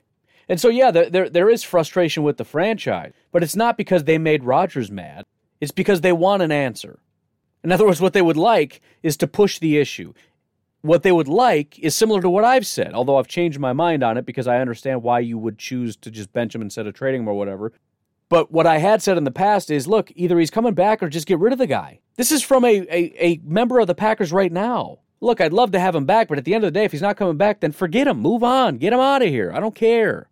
And 0.49 0.61
so, 0.61 0.69
yeah, 0.69 0.91
there, 0.91 1.11
there, 1.11 1.31
there 1.31 1.51
is 1.51 1.63
frustration 1.63 2.23
with 2.23 2.37
the 2.37 2.45
franchise, 2.45 3.13
but 3.33 3.43
it's 3.43 3.57
not 3.57 3.77
because 3.77 4.05
they 4.05 4.19
made 4.19 4.45
Rodgers 4.45 4.91
mad. 4.91 5.25
It's 5.61 5.73
because 5.73 6.03
they 6.03 6.13
want 6.13 6.43
an 6.43 6.53
answer. 6.53 6.99
In 7.63 7.73
other 7.73 7.87
words, 7.87 8.01
what 8.01 8.13
they 8.13 8.23
would 8.23 8.37
like 8.37 8.83
is 9.03 9.17
to 9.19 9.27
push 9.27 9.59
the 9.59 9.79
issue. 9.79 10.13
What 10.85 11.03
they 11.03 11.13
would 11.13 11.29
like 11.29 11.79
is 11.79 11.95
similar 11.95 12.21
to 12.21 12.29
what 12.29 12.45
I've 12.45 12.67
said, 12.67 12.93
although 12.93 13.17
I've 13.17 13.27
changed 13.27 13.59
my 13.59 13.73
mind 13.73 14.03
on 14.03 14.19
it 14.19 14.27
because 14.27 14.47
I 14.47 14.61
understand 14.61 15.03
why 15.03 15.21
you 15.21 15.39
would 15.39 15.59
choose 15.59 15.97
to 15.97 16.11
just 16.11 16.33
bench 16.33 16.55
him 16.55 16.61
instead 16.61 16.87
of 16.87 16.93
trading 16.93 17.23
him 17.23 17.29
or 17.29 17.35
whatever. 17.35 17.73
But 18.29 18.53
what 18.53 18.67
I 18.67 18.79
had 18.79 19.03
said 19.03 19.17
in 19.17 19.25
the 19.25 19.31
past 19.31 19.71
is 19.71 19.87
look, 19.87 20.13
either 20.15 20.39
he's 20.39 20.51
coming 20.51 20.75
back 20.75 21.03
or 21.03 21.09
just 21.09 21.27
get 21.27 21.39
rid 21.39 21.55
of 21.55 21.59
the 21.59 21.67
guy. 21.67 22.01
This 22.17 22.31
is 22.31 22.43
from 22.43 22.65
a, 22.65 22.81
a, 22.91 23.15
a 23.19 23.41
member 23.45 23.79
of 23.79 23.87
the 23.87 23.95
Packers 23.95 24.33
right 24.33 24.53
now 24.53 24.99
look, 25.25 25.41
I'd 25.41 25.53
love 25.53 25.73
to 25.73 25.81
have 25.81 25.95
him 25.95 26.05
back, 26.05 26.29
but 26.29 26.39
at 26.39 26.45
the 26.45 26.55
end 26.55 26.65
of 26.65 26.73
the 26.73 26.79
day, 26.79 26.85
if 26.85 26.93
he's 26.93 27.03
not 27.03 27.17
coming 27.17 27.37
back, 27.37 27.61
then 27.61 27.73
forget 27.73 28.07
him. 28.07 28.21
Move 28.21 28.45
on. 28.45 28.77
Get 28.77 28.93
him 28.93 29.01
out 29.01 29.23
of 29.23 29.29
here. 29.29 29.51
I 29.53 29.61
don't 29.61 29.75
care. 29.75 30.29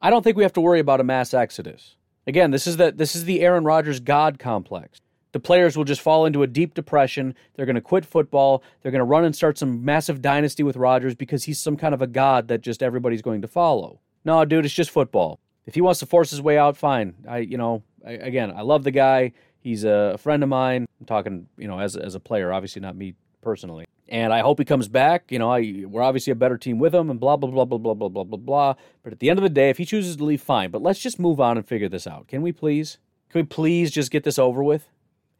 I 0.00 0.10
don't 0.10 0.22
think 0.22 0.36
we 0.36 0.44
have 0.44 0.52
to 0.52 0.60
worry 0.60 0.80
about 0.80 1.00
a 1.00 1.04
mass 1.04 1.34
exodus. 1.34 1.96
Again, 2.26 2.50
this 2.50 2.66
is 2.66 2.76
the 2.76 2.92
this 2.92 3.16
is 3.16 3.24
the 3.24 3.40
Aaron 3.40 3.64
Rodgers 3.64 4.00
God 4.00 4.38
complex. 4.38 5.00
The 5.38 5.42
players 5.42 5.76
will 5.76 5.84
just 5.84 6.00
fall 6.00 6.26
into 6.26 6.42
a 6.42 6.48
deep 6.48 6.74
depression. 6.74 7.32
They're 7.54 7.64
going 7.64 7.76
to 7.76 7.80
quit 7.80 8.04
football. 8.04 8.60
They're 8.82 8.90
going 8.90 8.98
to 8.98 9.04
run 9.04 9.24
and 9.24 9.36
start 9.36 9.56
some 9.56 9.84
massive 9.84 10.20
dynasty 10.20 10.64
with 10.64 10.76
Rodgers 10.76 11.14
because 11.14 11.44
he's 11.44 11.60
some 11.60 11.76
kind 11.76 11.94
of 11.94 12.02
a 12.02 12.08
god 12.08 12.48
that 12.48 12.60
just 12.60 12.82
everybody's 12.82 13.22
going 13.22 13.42
to 13.42 13.46
follow. 13.46 14.00
No, 14.24 14.44
dude, 14.44 14.64
it's 14.64 14.74
just 14.74 14.90
football. 14.90 15.38
If 15.64 15.76
he 15.76 15.80
wants 15.80 16.00
to 16.00 16.06
force 16.06 16.32
his 16.32 16.42
way 16.42 16.58
out, 16.58 16.76
fine. 16.76 17.14
I, 17.28 17.38
you 17.38 17.56
know, 17.56 17.84
I, 18.04 18.14
again, 18.14 18.50
I 18.50 18.62
love 18.62 18.82
the 18.82 18.90
guy. 18.90 19.32
He's 19.60 19.84
a 19.84 20.18
friend 20.18 20.42
of 20.42 20.48
mine. 20.48 20.88
I'm 20.98 21.06
talking, 21.06 21.46
you 21.56 21.68
know, 21.68 21.78
as 21.78 21.94
as 21.94 22.16
a 22.16 22.20
player, 22.20 22.52
obviously 22.52 22.82
not 22.82 22.96
me 22.96 23.14
personally 23.40 23.84
and 24.08 24.32
I 24.32 24.40
hope 24.40 24.58
he 24.58 24.64
comes 24.64 24.88
back. 24.88 25.30
You 25.30 25.38
know, 25.38 25.52
I, 25.52 25.84
we're 25.86 26.02
obviously 26.02 26.30
a 26.30 26.34
better 26.34 26.56
team 26.56 26.78
with 26.78 26.94
him, 26.94 27.10
and 27.10 27.20
blah 27.20 27.36
blah 27.36 27.50
blah 27.50 27.64
blah 27.64 27.76
blah 27.76 27.94
blah 27.94 28.08
blah 28.08 28.24
blah 28.24 28.38
blah. 28.38 28.74
But 29.02 29.12
at 29.12 29.20
the 29.20 29.30
end 29.30 29.38
of 29.38 29.42
the 29.42 29.50
day, 29.50 29.70
if 29.70 29.78
he 29.78 29.84
chooses 29.84 30.16
to 30.16 30.24
leave, 30.24 30.40
fine. 30.40 30.70
But 30.70 30.82
let's 30.82 30.98
just 30.98 31.18
move 31.18 31.40
on 31.40 31.58
and 31.58 31.68
figure 31.68 31.88
this 31.88 32.06
out. 32.06 32.26
Can 32.26 32.42
we 32.42 32.50
please? 32.50 32.98
Can 33.28 33.42
we 33.42 33.44
please 33.44 33.90
just 33.90 34.10
get 34.10 34.24
this 34.24 34.38
over 34.38 34.62
with? 34.64 34.88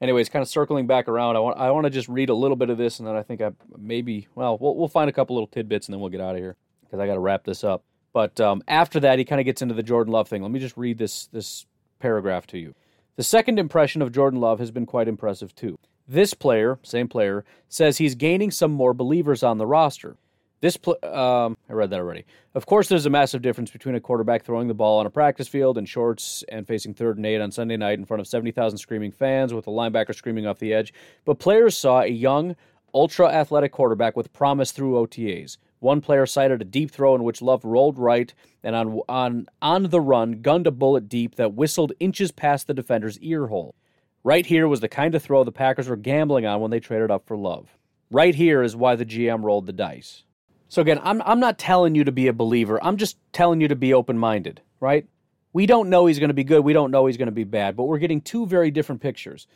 Anyways, 0.00 0.28
kind 0.28 0.42
of 0.42 0.48
circling 0.48 0.86
back 0.86 1.08
around, 1.08 1.36
I 1.36 1.40
want 1.40 1.58
I 1.58 1.70
want 1.70 1.84
to 1.84 1.90
just 1.90 2.08
read 2.08 2.30
a 2.30 2.34
little 2.34 2.56
bit 2.56 2.70
of 2.70 2.78
this, 2.78 3.00
and 3.00 3.08
then 3.08 3.16
I 3.16 3.22
think 3.22 3.40
I 3.40 3.50
maybe 3.76 4.28
well 4.34 4.56
we'll 4.58 4.76
we'll 4.76 4.88
find 4.88 5.10
a 5.10 5.12
couple 5.12 5.34
little 5.34 5.48
tidbits, 5.48 5.88
and 5.88 5.92
then 5.92 6.00
we'll 6.00 6.10
get 6.10 6.20
out 6.20 6.36
of 6.36 6.40
here 6.40 6.56
because 6.82 7.00
I 7.00 7.06
got 7.06 7.14
to 7.14 7.20
wrap 7.20 7.44
this 7.44 7.64
up. 7.64 7.82
But 8.12 8.40
um, 8.40 8.62
after 8.68 9.00
that, 9.00 9.18
he 9.18 9.24
kind 9.24 9.40
of 9.40 9.44
gets 9.44 9.60
into 9.60 9.74
the 9.74 9.82
Jordan 9.82 10.12
Love 10.12 10.28
thing. 10.28 10.42
Let 10.42 10.50
me 10.50 10.60
just 10.60 10.76
read 10.76 10.98
this 10.98 11.26
this 11.26 11.66
paragraph 11.98 12.46
to 12.48 12.58
you. 12.58 12.74
The 13.16 13.24
second 13.24 13.58
impression 13.58 14.00
of 14.00 14.12
Jordan 14.12 14.40
Love 14.40 14.60
has 14.60 14.70
been 14.70 14.86
quite 14.86 15.08
impressive 15.08 15.54
too. 15.54 15.78
This 16.06 16.32
player, 16.32 16.78
same 16.82 17.08
player, 17.08 17.44
says 17.68 17.98
he's 17.98 18.14
gaining 18.14 18.50
some 18.50 18.70
more 18.70 18.94
believers 18.94 19.42
on 19.42 19.58
the 19.58 19.66
roster. 19.66 20.16
This, 20.60 20.76
pl- 20.76 20.98
um, 21.04 21.56
I 21.68 21.72
read 21.72 21.90
that 21.90 22.00
already. 22.00 22.24
Of 22.54 22.66
course, 22.66 22.88
there's 22.88 23.06
a 23.06 23.10
massive 23.10 23.42
difference 23.42 23.70
between 23.70 23.94
a 23.94 24.00
quarterback 24.00 24.44
throwing 24.44 24.66
the 24.66 24.74
ball 24.74 24.98
on 24.98 25.06
a 25.06 25.10
practice 25.10 25.46
field 25.46 25.78
in 25.78 25.84
shorts 25.84 26.42
and 26.48 26.66
facing 26.66 26.94
third 26.94 27.16
and 27.16 27.26
eight 27.26 27.40
on 27.40 27.52
Sunday 27.52 27.76
night 27.76 27.98
in 27.98 28.04
front 28.04 28.20
of 28.20 28.26
70,000 28.26 28.78
screaming 28.78 29.12
fans 29.12 29.54
with 29.54 29.68
a 29.68 29.70
linebacker 29.70 30.14
screaming 30.14 30.46
off 30.46 30.58
the 30.58 30.74
edge. 30.74 30.92
But 31.24 31.38
players 31.38 31.76
saw 31.78 32.00
a 32.00 32.08
young, 32.08 32.56
ultra 32.92 33.28
athletic 33.28 33.70
quarterback 33.70 34.16
with 34.16 34.32
promise 34.32 34.72
through 34.72 34.94
OTAs. 34.94 35.58
One 35.80 36.00
player 36.00 36.26
cited 36.26 36.60
a 36.60 36.64
deep 36.64 36.90
throw 36.90 37.14
in 37.14 37.22
which 37.22 37.40
Love 37.40 37.64
rolled 37.64 37.98
right 37.98 38.34
and 38.64 38.74
on 38.74 39.00
on 39.08 39.46
on 39.62 39.84
the 39.84 40.00
run 40.00 40.42
gunned 40.42 40.66
a 40.66 40.72
bullet 40.72 41.08
deep 41.08 41.36
that 41.36 41.54
whistled 41.54 41.92
inches 42.00 42.32
past 42.32 42.66
the 42.66 42.74
defender's 42.74 43.18
ear 43.20 43.46
hole. 43.46 43.76
Right 44.24 44.44
here 44.44 44.66
was 44.66 44.80
the 44.80 44.88
kind 44.88 45.14
of 45.14 45.22
throw 45.22 45.44
the 45.44 45.52
Packers 45.52 45.88
were 45.88 45.94
gambling 45.94 46.46
on 46.46 46.60
when 46.60 46.72
they 46.72 46.80
traded 46.80 47.12
up 47.12 47.26
for 47.26 47.36
Love. 47.36 47.78
Right 48.10 48.34
here 48.34 48.62
is 48.62 48.74
why 48.74 48.96
the 48.96 49.06
GM 49.06 49.44
rolled 49.44 49.66
the 49.66 49.72
dice. 49.72 50.24
So 50.68 50.82
again, 50.82 51.00
I'm 51.02 51.22
I'm 51.22 51.40
not 51.40 51.58
telling 51.58 51.94
you 51.94 52.04
to 52.04 52.12
be 52.12 52.28
a 52.28 52.32
believer. 52.32 52.78
I'm 52.82 52.96
just 52.96 53.16
telling 53.32 53.60
you 53.60 53.68
to 53.68 53.76
be 53.76 53.94
open-minded, 53.94 54.60
right? 54.80 55.06
We 55.52 55.66
don't 55.66 55.88
know 55.88 56.06
he's 56.06 56.18
going 56.18 56.28
to 56.28 56.34
be 56.34 56.44
good. 56.44 56.60
We 56.60 56.74
don't 56.74 56.90
know 56.90 57.06
he's 57.06 57.16
going 57.16 57.26
to 57.26 57.32
be 57.32 57.44
bad, 57.44 57.74
but 57.74 57.84
we're 57.84 57.98
getting 57.98 58.20
two 58.20 58.46
very 58.46 58.70
different 58.70 59.00
pictures. 59.00 59.46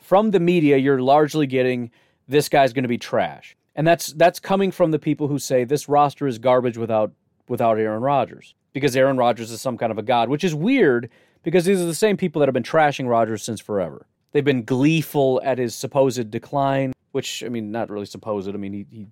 From 0.00 0.30
the 0.30 0.40
media, 0.40 0.78
you're 0.78 1.00
largely 1.00 1.46
getting 1.46 1.90
this 2.26 2.48
guy's 2.48 2.72
going 2.72 2.84
to 2.84 2.88
be 2.88 2.98
trash. 2.98 3.56
And 3.74 3.86
that's 3.86 4.12
that's 4.14 4.40
coming 4.40 4.70
from 4.70 4.90
the 4.90 4.98
people 4.98 5.28
who 5.28 5.38
say 5.38 5.64
this 5.64 5.88
roster 5.88 6.26
is 6.26 6.38
garbage 6.38 6.78
without 6.78 7.12
without 7.48 7.78
Aaron 7.78 8.02
Rodgers 8.02 8.54
because 8.72 8.96
Aaron 8.96 9.16
Rodgers 9.16 9.50
is 9.50 9.60
some 9.60 9.76
kind 9.76 9.92
of 9.92 9.98
a 9.98 10.02
god, 10.02 10.28
which 10.28 10.44
is 10.44 10.54
weird 10.54 11.10
because 11.42 11.64
these 11.64 11.80
are 11.80 11.86
the 11.86 11.94
same 11.94 12.16
people 12.16 12.40
that 12.40 12.46
have 12.46 12.54
been 12.54 12.62
trashing 12.62 13.08
Rodgers 13.08 13.42
since 13.42 13.60
forever. 13.60 14.06
They've 14.32 14.44
been 14.44 14.64
gleeful 14.64 15.40
at 15.44 15.58
his 15.58 15.74
supposed 15.74 16.30
decline, 16.30 16.92
which 17.12 17.44
I 17.44 17.48
mean, 17.48 17.70
not 17.70 17.90
really 17.90 18.06
supposed. 18.06 18.48
I 18.48 18.52
mean, 18.52 18.72
he, 18.72 18.86
he 18.90 19.06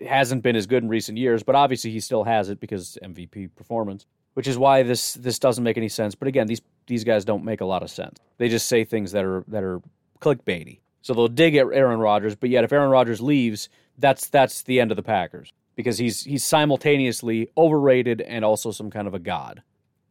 hasn't 0.00 0.42
been 0.42 0.56
as 0.56 0.66
good 0.66 0.82
in 0.82 0.88
recent 0.88 1.18
years, 1.18 1.42
but 1.42 1.54
obviously 1.54 1.90
he 1.90 2.00
still 2.00 2.24
has 2.24 2.48
it 2.48 2.60
because 2.60 2.98
MVP 3.02 3.50
performance, 3.56 4.06
which 4.34 4.46
is 4.46 4.58
why 4.58 4.82
this 4.82 5.14
this 5.14 5.38
doesn't 5.38 5.64
make 5.64 5.76
any 5.76 5.88
sense. 5.88 6.14
But 6.14 6.28
again, 6.28 6.46
these 6.46 6.62
these 6.86 7.04
guys 7.04 7.24
don't 7.24 7.44
make 7.44 7.60
a 7.60 7.66
lot 7.66 7.82
of 7.82 7.90
sense. 7.90 8.18
They 8.38 8.48
just 8.48 8.68
say 8.68 8.84
things 8.84 9.12
that 9.12 9.24
are 9.24 9.44
that 9.48 9.62
are 9.62 9.80
clickbaity. 10.20 10.80
So 11.02 11.14
they'll 11.14 11.28
dig 11.28 11.54
at 11.54 11.66
Aaron 11.72 12.00
Rodgers, 12.00 12.34
but 12.34 12.50
yet 12.50 12.64
if 12.64 12.72
Aaron 12.72 12.90
Rodgers 12.90 13.20
leaves, 13.20 13.68
that's 13.98 14.28
that's 14.28 14.62
the 14.62 14.80
end 14.80 14.90
of 14.90 14.96
the 14.96 15.02
Packers 15.02 15.52
because 15.76 15.98
he's 15.98 16.24
he's 16.24 16.44
simultaneously 16.44 17.48
overrated 17.56 18.20
and 18.20 18.44
also 18.44 18.70
some 18.70 18.90
kind 18.90 19.06
of 19.06 19.14
a 19.14 19.18
god. 19.18 19.62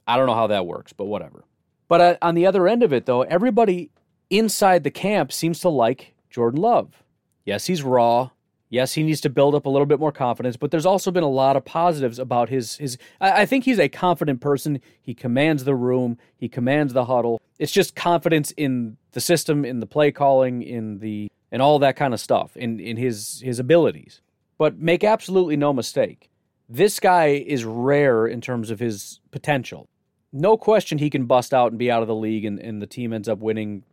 I 0.07 0.17
don't 0.17 0.27
know 0.27 0.36
how 0.36 0.47
that 0.47 0.65
works, 0.65 0.93
but 0.93 1.05
whatever. 1.05 1.43
But 1.88 2.01
uh, 2.01 2.17
on 2.21 2.36
the 2.36 2.45
other 2.45 2.67
end 2.67 2.83
of 2.83 2.93
it, 2.93 3.05
though, 3.05 3.23
everybody 3.23 3.91
inside 4.29 4.83
the 4.83 4.91
camp 4.91 5.31
seems 5.31 5.59
to 5.59 5.69
like 5.69 6.15
Jordan 6.29 6.61
Love. 6.61 7.03
Yes, 7.43 7.65
he's 7.65 7.83
raw. 7.83 8.31
Yes, 8.70 8.93
he 8.93 9.03
needs 9.03 9.22
to 9.22 9.30
build 9.30 9.55
up 9.55 9.66
a 9.66 9.70
little 9.70 9.86
bit 9.86 9.99
more 9.99 10.11
confidence, 10.11 10.57
but 10.57 10.72
there's 10.72 10.86
also 10.86 11.11
been 11.11 11.24
a 11.24 11.30
lot 11.30 11.55
of 11.55 11.66
positives 11.66 12.20
about 12.20 12.49
his 12.49 12.78
his 12.78 12.97
I, 13.22 13.41
I 13.41 13.45
think 13.45 13.63
he's 13.63 13.80
a 13.80 13.89
confident 13.89 14.41
person. 14.41 14.82
He 15.01 15.13
commands 15.13 15.63
the 15.63 15.76
room, 15.76 16.18
he 16.36 16.49
commands 16.49 16.93
the 16.93 17.05
huddle. 17.05 17.41
It's 17.59 17.72
just 17.72 17.95
confidence 17.95 18.51
in 18.51 18.97
the 19.11 19.22
system, 19.22 19.66
in 19.66 19.80
the 19.80 19.86
play 19.86 20.11
calling, 20.11 20.61
in 20.61 20.99
the 20.99 21.32
and 21.51 21.61
all 21.61 21.80
that 21.80 21.95
kind 21.95 22.13
of 22.13 22.20
stuff, 22.20 22.57
in 22.57 22.80
in 22.80 22.97
his 22.97 23.41
his 23.43 23.59
abilities. 23.59 24.22
But 24.57 24.80
make 24.80 25.03
absolutely 25.03 25.57
no 25.57 25.74
mistake. 25.74 26.30
This 26.68 26.99
guy 26.99 27.28
is 27.28 27.66
rare 27.66 28.26
in 28.26 28.41
terms 28.41 28.72
of 28.72 28.80
his 28.80 29.20
potential 29.32 29.88
no 30.36 30.57
question 30.57 30.97
he 30.97 31.09
can 31.09 31.26
bust 31.26 31.53
out 31.53 31.72
and 31.72 31.80
be 31.80 31.89
out 31.89 32.01
of 32.01 32.07
the 32.09 32.16
league 32.16 32.43
and, 32.43 32.59
and 32.59 32.82
the 32.82 32.88
team 32.88 33.13
ends 33.13 33.30
up 33.30 33.39
winning 33.39 33.84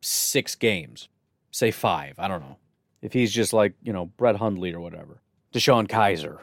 six 0.00 0.54
games. 0.54 1.08
Say 1.50 1.70
five. 1.70 2.14
I 2.18 2.26
don't 2.26 2.40
know. 2.40 2.56
If 3.04 3.12
he's 3.12 3.32
just 3.32 3.52
like, 3.52 3.74
you 3.82 3.92
know, 3.92 4.06
Brett 4.06 4.36
Hundley 4.36 4.72
or 4.72 4.80
whatever. 4.80 5.20
DeShone 5.52 5.86
Kizer. 5.86 6.38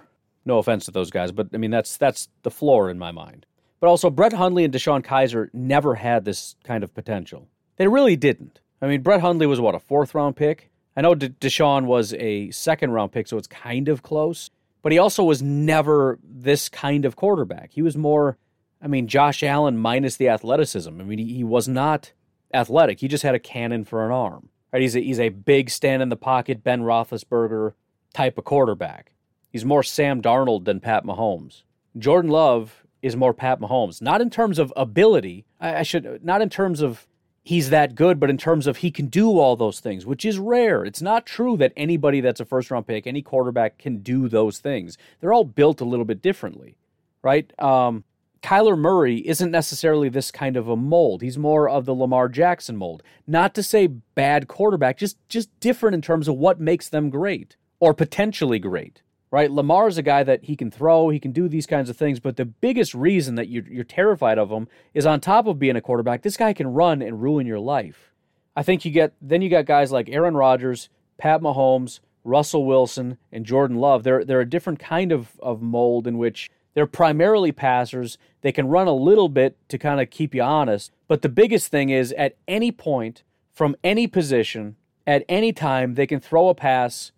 No 0.45 0.59
offense 0.59 0.85
to 0.85 0.91
those 0.91 1.11
guys, 1.11 1.31
but 1.31 1.49
I 1.53 1.57
mean 1.57 1.71
that's 1.71 1.97
that's 1.97 2.29
the 2.43 2.49
floor 2.49 2.89
in 2.89 2.97
my 2.97 3.11
mind. 3.11 3.45
But 3.79 3.87
also 3.87 4.09
Brett 4.09 4.33
Hundley 4.33 4.63
and 4.63 4.73
DeShone 4.73 5.03
Kizer 5.03 5.49
never 5.53 5.95
had 5.95 6.23
this 6.23 6.55
kind 6.63 6.83
of 6.83 6.93
potential. 6.93 7.47
They 7.75 7.87
really 7.87 8.15
didn't. 8.15 8.61
I 8.81 8.87
mean, 8.87 9.01
Brett 9.01 9.21
Hundley 9.21 9.45
was 9.45 9.59
what, 9.59 9.75
a 9.75 9.79
fourth 9.79 10.15
round 10.15 10.35
pick? 10.35 10.71
I 10.95 11.01
know 11.01 11.15
De- 11.15 11.29
DeShone 11.29 11.85
was 11.85 12.13
a 12.13 12.49
second 12.51 12.91
round 12.91 13.11
pick, 13.11 13.27
so 13.27 13.37
it's 13.37 13.47
kind 13.47 13.89
of 13.89 14.03
close. 14.03 14.49
But 14.81 14.91
he 14.91 14.97
also 14.97 15.23
was 15.23 15.41
never 15.41 16.17
this 16.23 16.69
kind 16.69 17.05
of 17.05 17.15
quarterback. 17.15 17.71
He 17.73 17.81
was 17.81 17.97
more 17.97 18.37
I 18.81 18.87
mean, 18.87 19.07
Josh 19.07 19.43
Allen 19.43 19.77
minus 19.77 20.15
the 20.15 20.29
athleticism. 20.29 20.89
I 20.99 21.03
mean, 21.03 21.19
he, 21.19 21.33
he 21.35 21.43
was 21.43 21.67
not 21.67 22.13
athletic. 22.53 22.99
He 22.99 23.07
just 23.07 23.23
had 23.23 23.35
a 23.35 23.39
cannon 23.39 23.83
for 23.83 24.05
an 24.05 24.11
arm. 24.11 24.49
Right? 24.71 24.81
He's 24.81 24.95
a, 24.95 24.99
he's 25.01 25.19
a 25.19 25.29
big 25.29 25.69
stand 25.69 26.01
in 26.01 26.09
the 26.09 26.15
pocket 26.15 26.63
Ben 26.63 26.81
Roethlisberger 26.81 27.73
type 28.13 28.37
of 28.37 28.45
quarterback. 28.45 29.11
He's 29.51 29.65
more 29.65 29.83
Sam 29.83 30.21
Darnold 30.21 30.65
than 30.65 30.79
Pat 30.79 31.03
Mahomes. 31.03 31.63
Jordan 31.97 32.31
Love 32.31 32.85
is 33.01 33.15
more 33.15 33.33
Pat 33.33 33.59
Mahomes, 33.59 34.01
not 34.01 34.21
in 34.21 34.29
terms 34.29 34.59
of 34.59 34.71
ability. 34.75 35.45
I, 35.59 35.77
I 35.77 35.83
should 35.83 36.23
not 36.23 36.41
in 36.41 36.49
terms 36.49 36.81
of 36.81 37.07
he's 37.43 37.69
that 37.69 37.95
good, 37.95 38.19
but 38.19 38.29
in 38.29 38.37
terms 38.37 38.67
of 38.67 38.77
he 38.77 38.91
can 38.91 39.07
do 39.07 39.39
all 39.39 39.55
those 39.55 39.79
things, 39.79 40.05
which 40.05 40.23
is 40.23 40.39
rare. 40.39 40.85
It's 40.85 41.01
not 41.01 41.25
true 41.25 41.57
that 41.57 41.73
anybody 41.75 42.21
that's 42.21 42.39
a 42.39 42.45
first 42.45 42.71
round 42.71 42.87
pick, 42.87 43.07
any 43.07 43.21
quarterback 43.21 43.77
can 43.77 43.97
do 43.97 44.29
those 44.29 44.59
things. 44.59 44.97
They're 45.19 45.33
all 45.33 45.43
built 45.43 45.81
a 45.81 45.85
little 45.85 46.05
bit 46.05 46.21
differently, 46.21 46.77
right? 47.21 47.51
Um, 47.59 48.03
Kyler 48.41 48.77
Murray 48.77 49.17
isn't 49.27 49.51
necessarily 49.51 50.09
this 50.09 50.31
kind 50.31 50.57
of 50.57 50.67
a 50.67 50.75
mold. 50.75 51.21
He's 51.21 51.37
more 51.37 51.69
of 51.69 51.85
the 51.85 51.93
Lamar 51.93 52.27
Jackson 52.27 52.75
mold. 52.75 53.03
Not 53.27 53.53
to 53.55 53.63
say 53.63 53.87
bad 53.87 54.47
quarterback, 54.47 54.97
just 54.97 55.17
just 55.29 55.57
different 55.59 55.93
in 55.95 56.01
terms 56.01 56.27
of 56.27 56.35
what 56.35 56.59
makes 56.59 56.89
them 56.89 57.09
great 57.09 57.55
or 57.79 57.93
potentially 57.93 58.59
great. 58.59 59.01
Right? 59.29 59.49
Lamar 59.49 59.87
is 59.87 59.97
a 59.97 60.03
guy 60.03 60.23
that 60.23 60.43
he 60.43 60.57
can 60.57 60.69
throw, 60.69 61.07
he 61.07 61.19
can 61.19 61.31
do 61.31 61.47
these 61.47 61.65
kinds 61.65 61.89
of 61.89 61.95
things, 61.95 62.19
but 62.19 62.35
the 62.35 62.43
biggest 62.43 62.93
reason 62.93 63.35
that 63.35 63.47
you're, 63.47 63.63
you're 63.63 63.85
terrified 63.85 64.37
of 64.37 64.51
him 64.51 64.67
is 64.93 65.05
on 65.05 65.21
top 65.21 65.47
of 65.47 65.57
being 65.57 65.77
a 65.77 65.81
quarterback, 65.81 66.21
this 66.21 66.35
guy 66.35 66.51
can 66.51 66.73
run 66.73 67.01
and 67.01 67.21
ruin 67.21 67.47
your 67.47 67.59
life. 67.59 68.11
I 68.57 68.63
think 68.63 68.83
you 68.83 68.91
get 68.91 69.13
then 69.21 69.41
you 69.41 69.49
got 69.49 69.65
guys 69.65 69.91
like 69.91 70.09
Aaron 70.09 70.35
Rodgers, 70.35 70.89
Pat 71.17 71.41
Mahomes, 71.41 71.99
Russell 72.23 72.65
Wilson, 72.65 73.17
and 73.31 73.45
Jordan 73.45 73.77
Love. 73.77 74.03
They're 74.03 74.25
they're 74.25 74.41
a 74.41 74.49
different 74.49 74.79
kind 74.79 75.11
of, 75.11 75.39
of 75.39 75.61
mold 75.61 76.07
in 76.07 76.17
which 76.17 76.49
they're 76.73 76.87
primarily 76.87 77.51
passers. 77.51 78.17
They 78.41 78.51
can 78.51 78.67
run 78.67 78.87
a 78.87 78.93
little 78.93 79.29
bit 79.29 79.57
to 79.69 79.77
kind 79.77 79.99
of 79.99 80.09
keep 80.09 80.33
you 80.33 80.41
honest. 80.41 80.91
But 81.07 81.21
the 81.21 81.29
biggest 81.29 81.69
thing 81.69 81.89
is 81.89 82.13
at 82.13 82.35
any 82.47 82.71
point, 82.71 83.23
from 83.53 83.75
any 83.83 84.07
position, 84.07 84.75
at 85.05 85.25
any 85.27 85.51
time, 85.51 85.95
they 85.95 86.07
can 86.07 86.19
throw 86.19 86.49
a 86.49 86.55
pass 86.55 87.11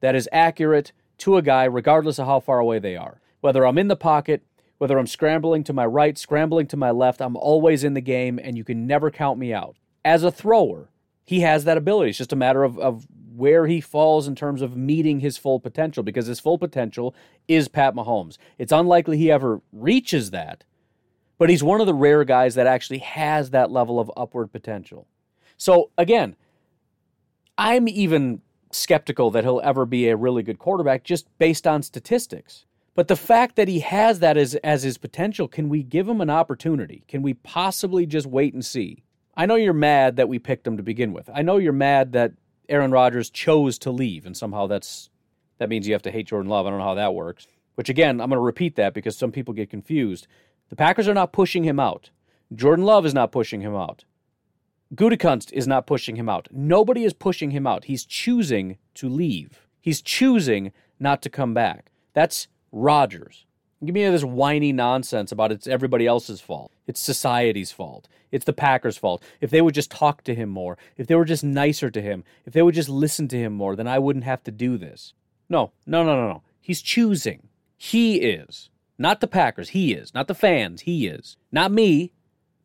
that 0.00 0.14
is 0.14 0.28
accurate 0.32 0.92
to 1.18 1.36
a 1.36 1.42
guy, 1.42 1.64
regardless 1.64 2.18
of 2.18 2.26
how 2.26 2.40
far 2.40 2.58
away 2.58 2.78
they 2.78 2.96
are. 2.96 3.20
Whether 3.40 3.66
I'm 3.66 3.78
in 3.78 3.88
the 3.88 3.96
pocket, 3.96 4.42
whether 4.78 4.98
I'm 4.98 5.06
scrambling 5.06 5.64
to 5.64 5.72
my 5.72 5.86
right, 5.86 6.16
scrambling 6.16 6.66
to 6.68 6.76
my 6.76 6.90
left, 6.90 7.20
I'm 7.20 7.36
always 7.36 7.82
in 7.82 7.94
the 7.94 8.00
game, 8.00 8.38
and 8.42 8.56
you 8.56 8.64
can 8.64 8.86
never 8.86 9.10
count 9.10 9.38
me 9.38 9.52
out. 9.52 9.76
As 10.04 10.22
a 10.22 10.30
thrower, 10.30 10.90
he 11.24 11.40
has 11.40 11.64
that 11.64 11.76
ability. 11.76 12.10
It's 12.10 12.18
just 12.18 12.32
a 12.32 12.36
matter 12.36 12.62
of, 12.62 12.78
of 12.78 13.06
where 13.38 13.66
he 13.66 13.80
falls 13.80 14.26
in 14.26 14.34
terms 14.34 14.60
of 14.60 14.76
meeting 14.76 15.20
his 15.20 15.38
full 15.38 15.60
potential 15.60 16.02
because 16.02 16.26
his 16.26 16.40
full 16.40 16.58
potential 16.58 17.14
is 17.46 17.68
Pat 17.68 17.94
Mahomes. 17.94 18.36
It's 18.58 18.72
unlikely 18.72 19.16
he 19.16 19.30
ever 19.30 19.60
reaches 19.72 20.32
that, 20.32 20.64
but 21.38 21.48
he's 21.48 21.62
one 21.62 21.80
of 21.80 21.86
the 21.86 21.94
rare 21.94 22.24
guys 22.24 22.56
that 22.56 22.66
actually 22.66 22.98
has 22.98 23.50
that 23.50 23.70
level 23.70 24.00
of 24.00 24.10
upward 24.16 24.52
potential. 24.52 25.06
So 25.56 25.90
again, 25.96 26.34
I'm 27.56 27.88
even 27.88 28.42
skeptical 28.72 29.30
that 29.30 29.44
he'll 29.44 29.60
ever 29.62 29.86
be 29.86 30.08
a 30.08 30.16
really 30.16 30.42
good 30.42 30.58
quarterback 30.58 31.04
just 31.04 31.26
based 31.38 31.66
on 31.66 31.82
statistics. 31.82 32.64
But 32.94 33.06
the 33.06 33.16
fact 33.16 33.54
that 33.54 33.68
he 33.68 33.78
has 33.78 34.18
that 34.18 34.36
as, 34.36 34.56
as 34.56 34.82
his 34.82 34.98
potential, 34.98 35.46
can 35.46 35.68
we 35.68 35.84
give 35.84 36.08
him 36.08 36.20
an 36.20 36.30
opportunity? 36.30 37.04
Can 37.06 37.22
we 37.22 37.34
possibly 37.34 38.04
just 38.04 38.26
wait 38.26 38.54
and 38.54 38.64
see? 38.64 39.04
I 39.36 39.46
know 39.46 39.54
you're 39.54 39.72
mad 39.72 40.16
that 40.16 40.28
we 40.28 40.40
picked 40.40 40.66
him 40.66 40.76
to 40.76 40.82
begin 40.82 41.12
with. 41.12 41.30
I 41.32 41.42
know 41.42 41.58
you're 41.58 41.72
mad 41.72 42.10
that 42.12 42.32
Aaron 42.68 42.90
Rodgers 42.90 43.30
chose 43.30 43.78
to 43.80 43.90
leave, 43.90 44.26
and 44.26 44.36
somehow 44.36 44.66
that's 44.66 45.10
that 45.58 45.68
means 45.68 45.86
you 45.86 45.94
have 45.94 46.02
to 46.02 46.10
hate 46.10 46.28
Jordan 46.28 46.50
Love. 46.50 46.66
I 46.66 46.70
don't 46.70 46.78
know 46.78 46.84
how 46.84 46.94
that 46.94 47.14
works. 47.14 47.46
Which 47.74 47.88
again, 47.88 48.20
I'm 48.20 48.28
going 48.28 48.38
to 48.38 48.40
repeat 48.40 48.76
that 48.76 48.94
because 48.94 49.16
some 49.16 49.32
people 49.32 49.54
get 49.54 49.70
confused. 49.70 50.26
The 50.68 50.76
Packers 50.76 51.08
are 51.08 51.14
not 51.14 51.32
pushing 51.32 51.64
him 51.64 51.78
out. 51.78 52.10
Jordan 52.54 52.84
Love 52.84 53.06
is 53.06 53.14
not 53.14 53.32
pushing 53.32 53.60
him 53.60 53.74
out. 53.74 54.04
Gutekunst 54.94 55.52
is 55.52 55.66
not 55.66 55.86
pushing 55.86 56.16
him 56.16 56.28
out. 56.28 56.48
Nobody 56.50 57.04
is 57.04 57.12
pushing 57.12 57.50
him 57.50 57.66
out. 57.66 57.84
He's 57.84 58.04
choosing 58.04 58.78
to 58.94 59.08
leave. 59.08 59.66
He's 59.80 60.02
choosing 60.02 60.72
not 60.98 61.22
to 61.22 61.30
come 61.30 61.54
back. 61.54 61.90
That's 62.14 62.48
Rodgers. 62.72 63.44
Give 63.84 63.94
me 63.94 64.08
this 64.08 64.24
whiny 64.24 64.72
nonsense 64.72 65.30
about 65.30 65.52
it's 65.52 65.68
everybody 65.68 66.06
else's 66.06 66.40
fault. 66.40 66.72
It's 66.86 67.00
society's 67.00 67.70
fault. 67.70 68.08
It's 68.32 68.44
the 68.44 68.52
Packers' 68.52 68.96
fault. 68.98 69.22
If 69.40 69.50
they 69.50 69.62
would 69.62 69.74
just 69.74 69.90
talk 69.90 70.24
to 70.24 70.34
him 70.34 70.48
more, 70.48 70.76
if 70.96 71.06
they 71.06 71.14
were 71.14 71.24
just 71.24 71.44
nicer 71.44 71.88
to 71.90 72.02
him, 72.02 72.24
if 72.44 72.52
they 72.52 72.62
would 72.62 72.74
just 72.74 72.88
listen 72.88 73.28
to 73.28 73.38
him 73.38 73.52
more, 73.52 73.76
then 73.76 73.86
I 73.86 74.00
wouldn't 74.00 74.24
have 74.24 74.42
to 74.44 74.50
do 74.50 74.78
this. 74.78 75.14
No, 75.48 75.72
no, 75.86 76.02
no, 76.02 76.16
no, 76.16 76.28
no. 76.28 76.42
He's 76.60 76.82
choosing. 76.82 77.48
He 77.76 78.16
is. 78.16 78.68
Not 78.98 79.20
the 79.20 79.28
Packers. 79.28 79.70
He 79.70 79.92
is. 79.92 80.12
Not 80.12 80.26
the 80.26 80.34
fans. 80.34 80.82
He 80.82 81.06
is. 81.06 81.36
Not 81.52 81.70
me. 81.70 82.12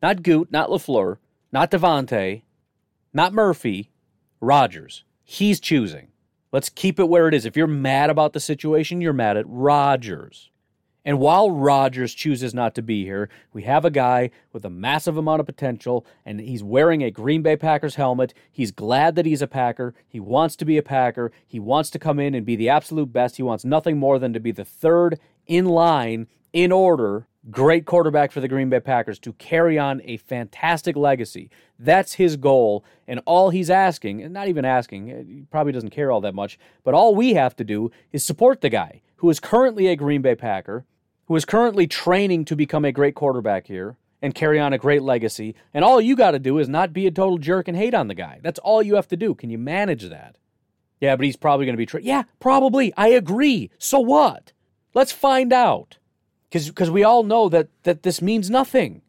Not 0.02 0.22
Goot. 0.22 0.50
Not 0.50 0.68
LaFleur. 0.68 1.18
Not 1.52 1.70
Davante. 1.70 2.42
Not 3.12 3.32
Murphy. 3.32 3.90
Rodgers. 4.40 5.04
He's 5.22 5.60
choosing. 5.60 6.08
Let's 6.50 6.68
keep 6.68 6.98
it 6.98 7.08
where 7.08 7.28
it 7.28 7.34
is. 7.34 7.46
If 7.46 7.56
you're 7.56 7.66
mad 7.66 8.10
about 8.10 8.32
the 8.32 8.40
situation, 8.40 9.00
you're 9.00 9.12
mad 9.12 9.36
at 9.36 9.46
Rodgers. 9.48 10.50
And 11.04 11.18
while 11.18 11.50
Rodgers 11.50 12.14
chooses 12.14 12.54
not 12.54 12.74
to 12.76 12.82
be 12.82 13.04
here, 13.04 13.28
we 13.52 13.64
have 13.64 13.84
a 13.84 13.90
guy 13.90 14.30
with 14.52 14.64
a 14.64 14.70
massive 14.70 15.18
amount 15.18 15.40
of 15.40 15.46
potential, 15.46 16.06
and 16.24 16.40
he's 16.40 16.62
wearing 16.62 17.02
a 17.02 17.10
Green 17.10 17.42
Bay 17.42 17.56
Packers 17.56 17.96
helmet. 17.96 18.32
He's 18.50 18.70
glad 18.70 19.14
that 19.16 19.26
he's 19.26 19.42
a 19.42 19.46
Packer. 19.46 19.94
He 20.08 20.18
wants 20.18 20.56
to 20.56 20.64
be 20.64 20.78
a 20.78 20.82
Packer. 20.82 21.30
He 21.46 21.60
wants 21.60 21.90
to 21.90 21.98
come 21.98 22.18
in 22.18 22.34
and 22.34 22.46
be 22.46 22.56
the 22.56 22.70
absolute 22.70 23.12
best. 23.12 23.36
He 23.36 23.42
wants 23.42 23.64
nothing 23.66 23.98
more 23.98 24.18
than 24.18 24.32
to 24.32 24.40
be 24.40 24.50
the 24.50 24.64
third 24.64 25.18
in 25.46 25.66
line, 25.66 26.26
in 26.54 26.72
order, 26.72 27.26
great 27.50 27.84
quarterback 27.84 28.32
for 28.32 28.40
the 28.40 28.48
Green 28.48 28.70
Bay 28.70 28.80
Packers 28.80 29.18
to 29.18 29.34
carry 29.34 29.78
on 29.78 30.00
a 30.04 30.16
fantastic 30.16 30.96
legacy. 30.96 31.50
That's 31.78 32.14
his 32.14 32.36
goal. 32.36 32.84
And 33.06 33.20
all 33.26 33.50
he's 33.50 33.68
asking, 33.68 34.22
and 34.22 34.32
not 34.32 34.48
even 34.48 34.64
asking, 34.64 35.10
eh, 35.10 35.22
he 35.26 35.44
probably 35.50 35.72
doesn't 35.72 35.90
care 35.90 36.10
all 36.10 36.22
that 36.22 36.34
much, 36.34 36.58
but 36.82 36.94
all 36.94 37.14
we 37.14 37.34
have 37.34 37.56
to 37.56 37.64
do 37.64 37.90
is 38.12 38.24
support 38.24 38.62
the 38.62 38.70
guy 38.70 39.02
who 39.16 39.28
is 39.28 39.40
currently 39.40 39.88
a 39.88 39.96
Green 39.96 40.22
Bay 40.22 40.34
Packer 40.34 40.86
who 41.26 41.36
is 41.36 41.44
currently 41.44 41.86
training 41.86 42.44
to 42.46 42.56
become 42.56 42.84
a 42.84 42.92
great 42.92 43.14
quarterback 43.14 43.66
here 43.66 43.96
and 44.20 44.34
carry 44.34 44.58
on 44.58 44.72
a 44.72 44.78
great 44.78 45.02
legacy. 45.02 45.54
And 45.72 45.84
all 45.84 46.00
you 46.00 46.16
got 46.16 46.32
to 46.32 46.38
do 46.38 46.58
is 46.58 46.68
not 46.68 46.92
be 46.92 47.06
a 47.06 47.10
total 47.10 47.38
jerk 47.38 47.68
and 47.68 47.76
hate 47.76 47.94
on 47.94 48.08
the 48.08 48.14
guy. 48.14 48.40
That's 48.42 48.58
all 48.58 48.82
you 48.82 48.94
have 48.94 49.08
to 49.08 49.16
do. 49.16 49.34
Can 49.34 49.50
you 49.50 49.58
manage 49.58 50.08
that? 50.08 50.36
Yeah, 51.00 51.16
but 51.16 51.26
he's 51.26 51.36
probably 51.36 51.66
going 51.66 51.74
to 51.74 51.78
be 51.78 51.86
tra- 51.86 52.02
Yeah, 52.02 52.22
probably. 52.40 52.92
I 52.96 53.08
agree. 53.08 53.70
So 53.78 54.00
what? 54.00 54.52
Let's 54.94 55.12
find 55.12 55.52
out. 55.52 55.98
Cuz 56.50 56.90
we 56.90 57.02
all 57.02 57.24
know 57.24 57.48
that 57.48 57.68
that 57.82 58.04
this 58.04 58.22
means 58.22 58.48
nothing. 58.48 59.02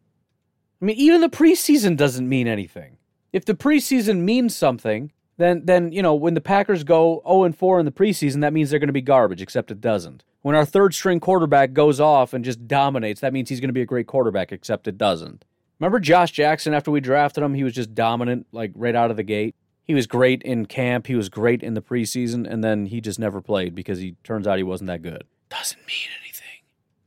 I 0.82 0.84
mean, 0.84 0.96
even 0.96 1.20
the 1.20 1.28
preseason 1.28 1.96
doesn't 1.96 2.28
mean 2.28 2.48
anything. 2.48 2.98
If 3.32 3.44
the 3.44 3.54
preseason 3.54 4.18
means 4.20 4.54
something, 4.54 5.12
then 5.38 5.64
then 5.64 5.92
you 5.92 6.02
know 6.02 6.14
when 6.14 6.34
the 6.34 6.40
Packers 6.40 6.82
go 6.84 7.22
0 7.26 7.44
and 7.44 7.56
4 7.56 7.78
in 7.78 7.86
the 7.86 7.92
preseason, 7.92 8.40
that 8.40 8.52
means 8.52 8.70
they're 8.70 8.80
going 8.80 8.88
to 8.88 8.92
be 8.92 9.00
garbage. 9.00 9.40
Except 9.40 9.70
it 9.70 9.80
doesn't. 9.80 10.24
When 10.46 10.54
our 10.54 10.64
third 10.64 10.94
string 10.94 11.18
quarterback 11.18 11.72
goes 11.72 11.98
off 11.98 12.32
and 12.32 12.44
just 12.44 12.68
dominates, 12.68 13.20
that 13.20 13.32
means 13.32 13.48
he's 13.48 13.58
going 13.58 13.68
to 13.68 13.74
be 13.74 13.82
a 13.82 13.84
great 13.84 14.06
quarterback. 14.06 14.52
Except 14.52 14.86
it 14.86 14.96
doesn't. 14.96 15.44
Remember 15.80 15.98
Josh 15.98 16.30
Jackson 16.30 16.72
after 16.72 16.92
we 16.92 17.00
drafted 17.00 17.42
him? 17.42 17.54
He 17.54 17.64
was 17.64 17.72
just 17.72 17.96
dominant, 17.96 18.46
like 18.52 18.70
right 18.76 18.94
out 18.94 19.10
of 19.10 19.16
the 19.16 19.24
gate. 19.24 19.56
He 19.82 19.92
was 19.92 20.06
great 20.06 20.42
in 20.42 20.66
camp. 20.66 21.08
He 21.08 21.16
was 21.16 21.28
great 21.28 21.64
in 21.64 21.74
the 21.74 21.82
preseason, 21.82 22.48
and 22.48 22.62
then 22.62 22.86
he 22.86 23.00
just 23.00 23.18
never 23.18 23.40
played 23.40 23.74
because 23.74 23.98
he 23.98 24.14
turns 24.22 24.46
out 24.46 24.56
he 24.56 24.62
wasn't 24.62 24.86
that 24.86 25.02
good. 25.02 25.24
Doesn't 25.48 25.84
mean 25.84 26.10
anything. 26.22 26.60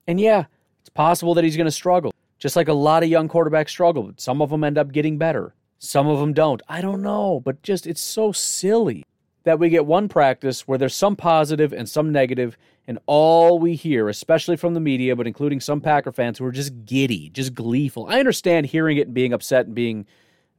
And 0.05 0.19
yeah, 0.19 0.47
it's 0.81 0.89
possible 0.89 1.33
that 1.35 1.45
he's 1.45 1.55
going 1.55 1.63
to 1.63 1.71
struggle, 1.71 2.13
just 2.39 2.57
like 2.57 2.67
a 2.67 2.73
lot 2.73 3.03
of 3.03 3.09
young 3.09 3.29
quarterbacks 3.29 3.69
struggle. 3.69 4.03
But 4.03 4.19
some 4.19 4.41
of 4.41 4.49
them 4.49 4.65
end 4.65 4.77
up 4.77 4.91
getting 4.91 5.17
better. 5.17 5.55
Some 5.77 6.07
of 6.07 6.19
them 6.19 6.33
don't. 6.33 6.61
I 6.67 6.81
don't 6.81 7.01
know, 7.01 7.41
but 7.45 7.63
just 7.63 7.87
it's 7.87 8.01
so 8.01 8.33
silly 8.33 9.05
that 9.43 9.59
we 9.59 9.69
get 9.69 9.85
one 9.85 10.09
practice 10.09 10.67
where 10.67 10.77
there's 10.77 10.93
some 10.93 11.15
positive 11.15 11.71
and 11.71 11.87
some 11.87 12.11
negative, 12.11 12.57
and 12.89 12.97
all 13.05 13.59
we 13.59 13.75
hear, 13.75 14.09
especially 14.09 14.57
from 14.57 14.73
the 14.73 14.79
media, 14.79 15.15
but 15.15 15.27
including 15.27 15.59
some 15.59 15.79
Packer 15.79 16.11
fans 16.11 16.39
who 16.39 16.45
are 16.45 16.51
just 16.51 16.85
giddy, 16.85 17.29
just 17.29 17.53
gleeful. 17.53 18.07
I 18.09 18.17
understand 18.17 18.65
hearing 18.65 18.97
it 18.97 19.05
and 19.05 19.13
being 19.13 19.31
upset 19.31 19.67
and 19.67 19.75
being 19.75 20.07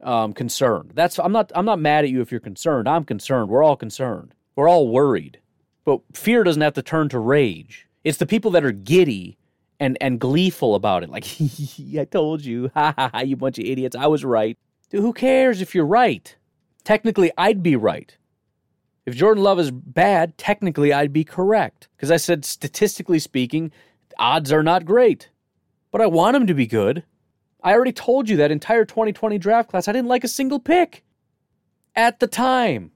um, 0.00 0.32
concerned. 0.32 0.92
That's 0.94 1.18
I'm 1.18 1.32
not 1.32 1.50
I'm 1.56 1.64
not 1.64 1.80
mad 1.80 2.04
at 2.04 2.10
you 2.10 2.20
if 2.20 2.30
you're 2.30 2.38
concerned. 2.38 2.88
I'm 2.88 3.04
concerned. 3.04 3.50
We're 3.50 3.64
all 3.64 3.74
concerned. 3.74 4.32
We're 4.54 4.68
all 4.68 4.86
worried. 4.86 5.40
But 5.84 6.02
fear 6.14 6.44
doesn't 6.44 6.62
have 6.62 6.74
to 6.74 6.82
turn 6.82 7.08
to 7.08 7.18
rage. 7.18 7.88
It's 8.04 8.18
the 8.18 8.26
people 8.26 8.52
that 8.52 8.64
are 8.64 8.70
giddy 8.70 9.36
and 9.80 9.98
and 10.00 10.20
gleeful 10.20 10.76
about 10.76 11.02
it. 11.02 11.10
Like 11.10 11.26
I 11.98 12.04
told 12.04 12.44
you, 12.44 12.70
ha 12.74 12.94
ha 12.96 13.10
ha, 13.12 13.20
you 13.22 13.34
bunch 13.34 13.58
of 13.58 13.64
idiots. 13.64 13.96
I 13.96 14.06
was 14.06 14.24
right. 14.24 14.56
Dude, 14.88 15.00
who 15.00 15.12
cares 15.12 15.60
if 15.60 15.74
you're 15.74 15.84
right? 15.84 16.36
Technically, 16.84 17.32
I'd 17.36 17.60
be 17.60 17.74
right. 17.74 18.16
If 19.10 19.16
Jordan 19.16 19.42
Love 19.42 19.58
is 19.58 19.72
bad, 19.72 20.38
technically 20.38 20.92
I'd 20.92 21.12
be 21.12 21.24
correct. 21.24 21.88
Because 21.96 22.12
I 22.12 22.16
said, 22.16 22.44
statistically 22.44 23.18
speaking, 23.18 23.72
odds 24.20 24.52
are 24.52 24.62
not 24.62 24.84
great. 24.84 25.30
But 25.90 26.00
I 26.00 26.06
want 26.06 26.36
him 26.36 26.46
to 26.46 26.54
be 26.54 26.68
good. 26.68 27.02
I 27.60 27.72
already 27.72 27.90
told 27.90 28.28
you 28.28 28.36
that 28.36 28.52
entire 28.52 28.84
2020 28.84 29.36
draft 29.36 29.68
class, 29.68 29.88
I 29.88 29.92
didn't 29.92 30.06
like 30.06 30.22
a 30.22 30.28
single 30.28 30.60
pick. 30.60 31.02
At 31.96 32.20
the 32.20 32.28
time. 32.28 32.92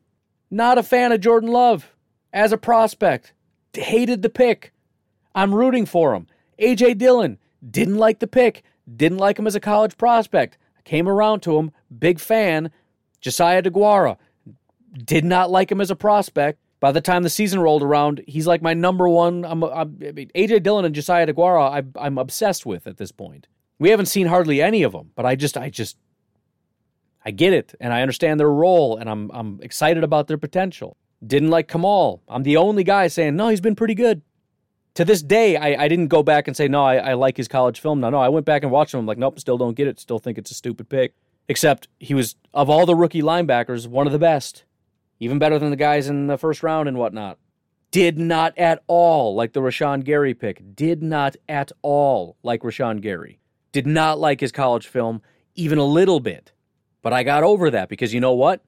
Not 0.53 0.79
a 0.79 0.85
fan 0.85 1.11
of 1.11 1.21
Jordan 1.21 1.51
Love 1.51 1.93
as 2.33 2.53
a 2.53 2.59
prospect. 2.59 3.33
Hated 3.73 4.23
the 4.23 4.31
pick. 4.31 4.73
I'm 5.35 5.53
rooting 5.53 5.85
for 5.85 6.15
him. 6.15 6.29
A.J. 6.61 6.95
Dillon, 6.95 7.39
didn't 7.69 7.99
like 7.99 8.21
the 8.21 8.29
pick. 8.29 8.62
Didn't 8.97 9.19
like 9.19 9.37
him 9.37 9.49
as 9.49 9.57
a 9.57 9.61
college 9.61 9.97
prospect. 9.97 10.59
Came 10.85 11.09
around 11.09 11.41
to 11.41 11.59
him, 11.59 11.73
big 11.99 12.21
fan. 12.21 12.71
Josiah 13.21 13.62
Deguara, 13.65 14.17
did 14.95 15.24
not 15.24 15.51
like 15.51 15.70
him 15.70 15.80
as 15.80 15.90
a 15.90 15.97
prospect. 15.97 16.59
By 16.80 16.92
the 16.92 17.01
time 17.01 17.22
the 17.22 17.30
season 17.30 17.61
rolled 17.61 17.82
around, 17.82 18.22
he's 18.26 18.47
like 18.47 18.61
my 18.61 18.74
number 18.74 19.09
one. 19.09 19.45
I'm, 19.45 19.62
I'm 19.64 19.99
I 20.07 20.12
mean, 20.12 20.30
AJ 20.34 20.62
Dillon 20.62 20.84
and 20.84 20.95
Josiah 20.95 21.26
Deguara, 21.26 21.70
I, 21.70 22.05
I'm 22.05 22.18
obsessed 22.18 22.66
with 22.66 22.86
at 22.86 22.99
this 22.99 23.11
point. 23.11 23.47
We 23.78 23.90
haven't 23.90 24.07
seen 24.07 24.26
hardly 24.26 24.61
any 24.61 24.82
of 24.82 24.92
them, 24.92 25.11
but 25.14 25.24
I 25.24 25.34
just, 25.34 25.57
I 25.57 25.70
just, 25.70 25.97
I 27.24 27.30
get 27.30 27.55
it, 27.55 27.74
and 27.80 27.92
I 27.92 28.03
understand 28.03 28.38
their 28.38 28.51
role, 28.51 28.97
and 28.99 29.09
I'm, 29.09 29.30
I'm 29.32 29.61
excited 29.62 30.05
about 30.05 30.26
their 30.26 30.36
potential. 30.36 30.97
Didn't 31.26 31.49
like 31.49 31.68
Kamal. 31.68 32.22
I'm 32.28 32.42
the 32.42 32.59
only 32.59 32.84
guy 32.84 33.09
saying 33.09 33.34
no, 33.34 33.49
he's 33.49 33.62
been 33.62 33.76
pretty 33.76 33.95
good. 33.95 34.20
To 34.95 35.05
this 35.05 35.22
day, 35.22 35.57
I, 35.57 35.84
I 35.84 35.88
didn't 35.88 36.09
go 36.09 36.22
back 36.22 36.47
and 36.47 36.57
say 36.57 36.68
no, 36.68 36.84
I, 36.84 36.97
I 36.97 37.12
like 37.14 37.36
his 37.36 37.49
college 37.49 37.80
film. 37.80 38.01
No, 38.01 38.11
no, 38.11 38.18
I 38.18 38.28
went 38.28 38.47
back 38.47 38.62
and 38.62 38.70
watched 38.70 38.95
him. 38.95 39.01
I'm 39.01 39.07
like, 39.07 39.18
nope, 39.18 39.40
still 39.40 39.59
don't 39.59 39.74
get 39.74 39.88
it. 39.88 39.99
Still 39.99 40.18
think 40.18 40.38
it's 40.38 40.51
a 40.51 40.55
stupid 40.55 40.88
pick. 40.88 41.14
Except 41.49 41.88
he 41.99 42.14
was 42.14 42.36
of 42.53 42.70
all 42.70 42.86
the 42.86 42.95
rookie 42.95 43.22
linebackers, 43.22 43.86
one 43.86 44.07
of 44.07 44.12
the 44.12 44.18
best 44.18 44.64
even 45.25 45.39
better 45.39 45.59
than 45.59 45.70
the 45.70 45.77
guys 45.77 46.09
in 46.09 46.27
the 46.27 46.39
first 46.39 46.62
round 46.62 46.89
and 46.89 46.99
whatnot. 46.99 47.39
Did 47.91 48.18
not 48.18 48.57
at 48.59 48.83
all 48.87 49.35
like 49.35 49.53
the 49.53 49.61
Rashan 49.61 50.05
Gary 50.05 50.35
pick. 50.35 50.75
Did 50.75 51.03
not 51.03 51.37
at 51.49 51.72
all 51.83 52.37
like 52.43 52.62
Rashan 52.62 53.01
Gary. 53.01 53.39
Did 53.72 53.87
not 53.87 54.18
like 54.18 54.41
his 54.41 54.53
college 54.53 54.87
film 54.87 55.22
even 55.55 55.79
a 55.79 55.85
little 55.85 56.20
bit. 56.20 56.53
But 57.03 57.12
I 57.12 57.22
got 57.22 57.43
over 57.43 57.70
that 57.70 57.89
because 57.89 58.12
you 58.12 58.20
know 58.20 58.33
what? 58.33 58.62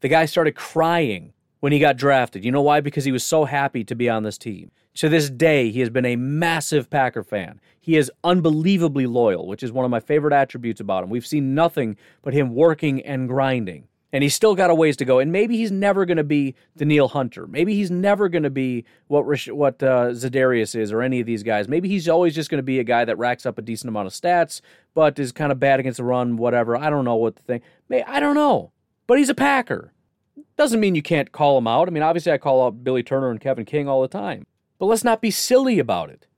The 0.00 0.08
guy 0.08 0.24
started 0.26 0.54
crying 0.56 1.32
when 1.60 1.72
he 1.72 1.78
got 1.78 1.96
drafted. 1.96 2.44
You 2.44 2.50
know 2.50 2.62
why? 2.62 2.80
Because 2.80 3.04
he 3.04 3.12
was 3.12 3.24
so 3.24 3.44
happy 3.44 3.84
to 3.84 3.94
be 3.94 4.08
on 4.08 4.22
this 4.22 4.38
team. 4.38 4.70
To 4.96 5.08
this 5.08 5.30
day, 5.30 5.70
he 5.70 5.80
has 5.80 5.90
been 5.90 6.04
a 6.04 6.16
massive 6.16 6.90
Packer 6.90 7.22
fan. 7.22 7.60
He 7.80 7.96
is 7.96 8.12
unbelievably 8.22 9.06
loyal, 9.06 9.46
which 9.46 9.62
is 9.62 9.72
one 9.72 9.84
of 9.84 9.90
my 9.90 10.00
favorite 10.00 10.34
attributes 10.34 10.80
about 10.80 11.04
him. 11.04 11.10
We've 11.10 11.26
seen 11.26 11.54
nothing 11.54 11.96
but 12.22 12.34
him 12.34 12.54
working 12.54 13.02
and 13.02 13.28
grinding 13.28 13.88
and 14.14 14.22
he's 14.22 14.32
still 14.32 14.54
got 14.54 14.70
a 14.70 14.74
ways 14.76 14.96
to 14.98 15.04
go. 15.04 15.18
And 15.18 15.32
maybe 15.32 15.56
he's 15.56 15.72
never 15.72 16.06
going 16.06 16.18
to 16.18 16.24
be 16.24 16.54
Danielle 16.76 17.08
Hunter. 17.08 17.48
Maybe 17.48 17.74
he's 17.74 17.90
never 17.90 18.28
going 18.28 18.44
to 18.44 18.50
be 18.50 18.84
what 19.08 19.24
what 19.48 19.82
uh, 19.82 20.10
Za'Darius 20.12 20.76
is 20.76 20.92
or 20.92 21.02
any 21.02 21.18
of 21.18 21.26
these 21.26 21.42
guys. 21.42 21.66
Maybe 21.66 21.88
he's 21.88 22.08
always 22.08 22.32
just 22.32 22.48
going 22.48 22.60
to 22.60 22.62
be 22.62 22.78
a 22.78 22.84
guy 22.84 23.04
that 23.04 23.18
racks 23.18 23.44
up 23.44 23.58
a 23.58 23.62
decent 23.62 23.88
amount 23.88 24.06
of 24.06 24.12
stats, 24.12 24.60
but 24.94 25.18
is 25.18 25.32
kind 25.32 25.50
of 25.50 25.58
bad 25.58 25.80
against 25.80 25.96
the 25.96 26.04
run. 26.04 26.36
Whatever. 26.36 26.76
I 26.76 26.90
don't 26.90 27.04
know 27.04 27.16
what 27.16 27.34
the 27.34 27.42
thing. 27.42 27.62
I 28.06 28.20
don't 28.20 28.36
know. 28.36 28.70
But 29.08 29.18
he's 29.18 29.28
a 29.28 29.34
Packer. 29.34 29.92
Doesn't 30.56 30.78
mean 30.78 30.94
you 30.94 31.02
can't 31.02 31.32
call 31.32 31.58
him 31.58 31.66
out. 31.66 31.88
I 31.88 31.90
mean, 31.90 32.04
obviously, 32.04 32.30
I 32.30 32.38
call 32.38 32.64
out 32.64 32.84
Billy 32.84 33.02
Turner 33.02 33.32
and 33.32 33.40
Kevin 33.40 33.64
King 33.64 33.88
all 33.88 34.00
the 34.00 34.06
time. 34.06 34.46
But 34.78 34.86
let's 34.86 35.02
not 35.02 35.22
be 35.22 35.32
silly 35.32 35.80
about 35.80 36.10
it. 36.10 36.28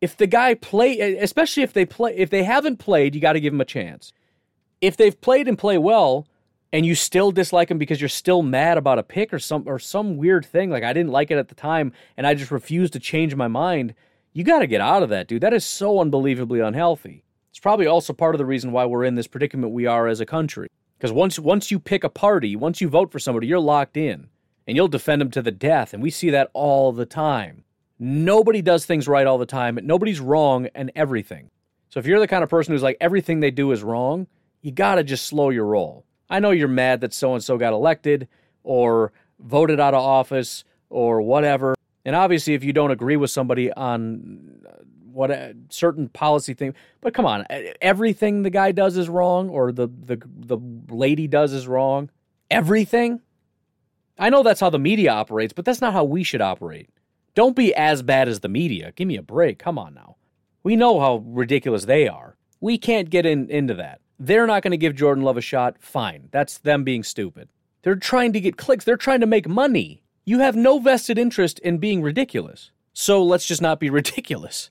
If 0.00 0.16
the 0.16 0.26
guy 0.26 0.54
play, 0.54 0.98
especially 1.18 1.62
if 1.62 1.74
they 1.74 1.84
play, 1.84 2.12
if 2.16 2.28
they 2.28 2.42
haven't 2.42 2.78
played, 2.78 3.14
you 3.14 3.20
got 3.20 3.34
to 3.34 3.40
give 3.40 3.54
him 3.54 3.60
a 3.60 3.64
chance. 3.64 4.12
If 4.80 4.96
they've 4.96 5.20
played 5.20 5.46
and 5.46 5.56
play 5.56 5.78
well, 5.78 6.26
and 6.72 6.86
you 6.86 6.94
still 6.94 7.30
dislike 7.32 7.70
him 7.70 7.78
because 7.78 8.00
you're 8.00 8.08
still 8.08 8.42
mad 8.42 8.78
about 8.78 8.98
a 8.98 9.02
pick 9.02 9.32
or 9.32 9.38
some 9.38 9.64
or 9.66 9.78
some 9.78 10.16
weird 10.16 10.44
thing 10.46 10.70
like 10.70 10.84
I 10.84 10.92
didn't 10.92 11.12
like 11.12 11.30
it 11.30 11.38
at 11.38 11.48
the 11.48 11.54
time 11.54 11.92
and 12.16 12.26
I 12.26 12.34
just 12.34 12.50
refused 12.50 12.92
to 12.92 13.00
change 13.00 13.34
my 13.34 13.48
mind, 13.48 13.94
you 14.32 14.44
got 14.44 14.60
to 14.60 14.66
get 14.66 14.80
out 14.80 15.02
of 15.02 15.08
that, 15.08 15.26
dude. 15.26 15.42
That 15.42 15.54
is 15.54 15.64
so 15.64 16.00
unbelievably 16.00 16.60
unhealthy. 16.60 17.24
It's 17.50 17.58
probably 17.58 17.86
also 17.86 18.12
part 18.12 18.34
of 18.34 18.38
the 18.38 18.46
reason 18.46 18.72
why 18.72 18.86
we're 18.86 19.04
in 19.04 19.16
this 19.16 19.26
predicament 19.26 19.72
we 19.72 19.86
are 19.86 20.06
as 20.06 20.20
a 20.20 20.26
country. 20.26 20.68
Because 20.96 21.12
once 21.12 21.38
once 21.38 21.70
you 21.70 21.78
pick 21.78 22.04
a 22.04 22.10
party, 22.10 22.54
once 22.54 22.80
you 22.80 22.88
vote 22.88 23.10
for 23.10 23.18
somebody, 23.18 23.46
you're 23.46 23.58
locked 23.58 23.96
in 23.96 24.28
and 24.66 24.76
you'll 24.76 24.88
defend 24.88 25.20
them 25.20 25.30
to 25.32 25.42
the 25.42 25.50
death, 25.50 25.92
and 25.92 26.02
we 26.02 26.10
see 26.10 26.30
that 26.30 26.50
all 26.52 26.92
the 26.92 27.06
time. 27.06 27.64
Nobody 27.98 28.62
does 28.62 28.86
things 28.86 29.08
right 29.08 29.26
all 29.26 29.36
the 29.36 29.46
time. 29.46 29.78
Nobody's 29.82 30.20
wrong 30.20 30.68
and 30.74 30.92
everything. 30.94 31.50
So 31.88 31.98
if 31.98 32.06
you're 32.06 32.20
the 32.20 32.28
kind 32.28 32.44
of 32.44 32.50
person 32.50 32.72
who's 32.72 32.82
like 32.82 32.96
everything 33.00 33.40
they 33.40 33.50
do 33.50 33.72
is 33.72 33.82
wrong, 33.82 34.26
you 34.62 34.70
got 34.70 34.94
to 34.94 35.04
just 35.04 35.26
slow 35.26 35.50
your 35.50 35.66
roll. 35.66 36.04
I 36.30 36.38
know 36.38 36.52
you're 36.52 36.68
mad 36.68 37.00
that 37.00 37.12
so 37.12 37.34
and 37.34 37.42
so 37.42 37.58
got 37.58 37.72
elected 37.72 38.28
or 38.62 39.12
voted 39.40 39.80
out 39.80 39.94
of 39.94 40.00
office 40.00 40.64
or 40.88 41.20
whatever. 41.20 41.74
And 42.04 42.16
obviously, 42.16 42.54
if 42.54 42.64
you 42.64 42.72
don't 42.72 42.92
agree 42.92 43.16
with 43.16 43.30
somebody 43.30 43.72
on 43.72 44.62
uh, 44.66 44.82
what 45.12 45.30
a 45.30 45.54
certain 45.68 46.08
policy 46.08 46.54
thing, 46.54 46.74
but 47.00 47.12
come 47.12 47.26
on, 47.26 47.44
everything 47.82 48.42
the 48.42 48.50
guy 48.50 48.72
does 48.72 48.96
is 48.96 49.08
wrong 49.08 49.50
or 49.50 49.72
the 49.72 49.88
the 49.88 50.18
the 50.38 50.58
lady 50.88 51.26
does 51.26 51.52
is 51.52 51.66
wrong. 51.66 52.10
Everything. 52.50 53.20
I 54.18 54.30
know 54.30 54.42
that's 54.42 54.60
how 54.60 54.70
the 54.70 54.78
media 54.78 55.10
operates, 55.12 55.52
but 55.52 55.64
that's 55.64 55.80
not 55.80 55.92
how 55.92 56.04
we 56.04 56.22
should 56.22 56.40
operate. 56.40 56.90
Don't 57.34 57.56
be 57.56 57.74
as 57.74 58.02
bad 58.02 58.28
as 58.28 58.40
the 58.40 58.48
media. 58.48 58.92
Give 58.94 59.08
me 59.08 59.16
a 59.16 59.22
break. 59.22 59.58
Come 59.58 59.78
on 59.78 59.94
now. 59.94 60.16
We 60.62 60.76
know 60.76 61.00
how 61.00 61.22
ridiculous 61.26 61.86
they 61.86 62.06
are. 62.06 62.36
We 62.60 62.76
can't 62.76 63.08
get 63.08 63.24
in, 63.24 63.48
into 63.48 63.74
that. 63.74 64.00
They're 64.22 64.46
not 64.46 64.62
going 64.62 64.72
to 64.72 64.76
give 64.76 64.94
Jordan 64.94 65.24
Love 65.24 65.38
a 65.38 65.40
shot. 65.40 65.76
Fine. 65.80 66.28
That's 66.30 66.58
them 66.58 66.84
being 66.84 67.02
stupid. 67.02 67.48
They're 67.82 67.96
trying 67.96 68.34
to 68.34 68.40
get 68.40 68.58
clicks. 68.58 68.84
They're 68.84 68.98
trying 68.98 69.20
to 69.20 69.26
make 69.26 69.48
money. 69.48 70.02
You 70.26 70.40
have 70.40 70.54
no 70.54 70.78
vested 70.78 71.18
interest 71.18 71.58
in 71.60 71.78
being 71.78 72.02
ridiculous. 72.02 72.70
So 72.92 73.22
let's 73.24 73.46
just 73.46 73.62
not 73.62 73.80
be 73.80 73.88
ridiculous. 74.00 74.70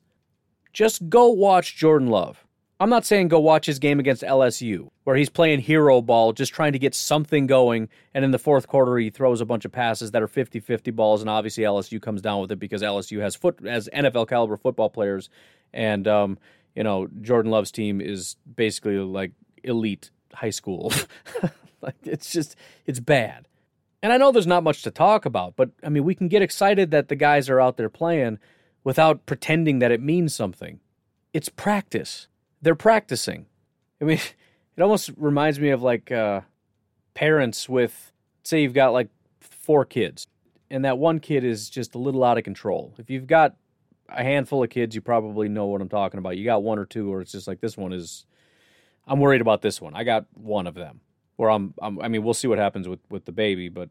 Just 0.72 1.10
go 1.10 1.30
watch 1.30 1.76
Jordan 1.76 2.10
Love. 2.10 2.46
I'm 2.80 2.92
not 2.92 3.06
saying 3.06 3.28
go 3.28 3.40
watch 3.40 3.66
his 3.66 3.80
game 3.80 4.00
against 4.00 4.22
LSU, 4.22 4.88
where 5.04 5.16
he's 5.18 5.30
playing 5.30 5.60
hero 5.62 6.02
ball, 6.02 6.32
just 6.32 6.54
trying 6.54 6.72
to 6.72 6.80
get 6.80 6.96
something 6.96 7.46
going. 7.46 7.90
And 8.14 8.24
in 8.24 8.32
the 8.32 8.40
fourth 8.40 8.68
quarter, 8.68 8.98
he 8.98 9.10
throws 9.10 9.42
a 9.42 9.46
bunch 9.46 9.66
of 9.66 9.72
passes 9.72 10.12
that 10.12 10.22
are 10.22 10.28
50 10.28 10.60
50 10.60 10.92
balls. 10.92 11.22
And 11.22 11.30
obviously, 11.30 11.64
LSU 11.64 12.00
comes 12.00 12.22
down 12.22 12.40
with 12.40 12.52
it 12.52 12.60
because 12.60 12.84
LSU 12.84 13.20
has 13.20 13.36
foot 13.36 13.66
as 13.66 13.90
NFL 13.94 14.30
caliber 14.30 14.56
football 14.56 14.92
players. 14.92 15.30
And, 15.74 16.08
um, 16.08 16.38
you 16.80 16.84
know, 16.86 17.10
Jordan 17.22 17.52
Love's 17.52 17.74
team 17.74 18.00
is 18.00 18.38
basically 18.56 18.96
like 19.00 19.34
elite 19.66 20.12
high 20.34 20.50
school. 20.50 20.94
like 21.82 21.98
it's 22.06 22.32
just 22.32 22.56
it's 22.86 23.02
bad. 23.02 23.50
And 24.02 24.14
I 24.14 24.18
know 24.18 24.32
there's 24.32 24.48
not 24.48 24.64
much 24.64 24.84
to 24.84 24.92
talk 24.92 25.26
about, 25.26 25.58
but 25.58 25.72
I 25.84 25.90
mean, 25.90 26.06
we 26.06 26.16
can 26.16 26.30
get 26.30 26.42
excited 26.42 26.92
that 26.92 27.10
the 27.10 27.18
guys 27.18 27.50
are 27.50 27.60
out 27.60 27.76
there 27.76 27.90
playing 27.90 28.40
without 28.86 29.26
pretending 29.26 29.80
that 29.80 29.92
it 29.92 30.02
means 30.02 30.34
something. 30.34 30.80
It's 31.34 31.50
practice. 31.50 32.30
They're 32.62 32.76
practicing. 32.76 33.48
I 34.00 34.06
mean, 34.06 34.20
it 34.78 34.82
almost 34.82 35.10
reminds 35.18 35.60
me 35.60 35.72
of 35.72 35.82
like 35.82 36.14
uh, 36.14 36.42
parents 37.14 37.68
with, 37.68 38.14
say, 38.44 38.62
you've 38.62 38.74
got 38.74 38.94
like 38.94 39.10
four 39.42 39.84
kids, 39.84 40.28
and 40.72 40.86
that 40.86 40.98
one 40.98 41.20
kid 41.20 41.44
is 41.44 41.70
just 41.70 41.94
a 41.94 41.98
little 41.98 42.24
out 42.24 42.38
of 42.38 42.46
control. 42.46 42.94
If 42.98 43.10
you've 43.10 43.28
got 43.28 43.58
a 44.12 44.24
handful 44.24 44.64
of 44.64 44.70
kids, 44.70 44.96
you 44.96 45.02
probably 45.02 45.50
know 45.50 45.66
what 45.68 45.82
I'm 45.82 45.90
talking 45.90 46.18
about. 46.18 46.38
You 46.38 46.46
got 46.46 46.64
one 46.64 46.80
or 46.80 46.86
two, 46.86 47.12
or 47.12 47.22
it's 47.22 47.32
just 47.32 47.48
like 47.48 47.62
this 47.62 47.78
one 47.78 47.94
is. 47.94 48.26
I'm 49.08 49.20
worried 49.20 49.42
about 49.42 49.62
this 49.62 49.82
one. 49.82 49.96
I 49.96 50.04
got 50.04 50.26
one 50.36 50.68
of 50.68 50.76
them. 50.76 51.02
Where 51.38 51.50
I'm, 51.50 51.74
I'm 51.82 52.00
I 52.02 52.10
mean, 52.10 52.24
we'll 52.24 52.34
see 52.34 52.48
what 52.48 52.60
happens 52.60 52.88
with 52.88 53.00
with 53.10 53.26
the 53.26 53.32
baby, 53.32 53.70
but 53.70 53.90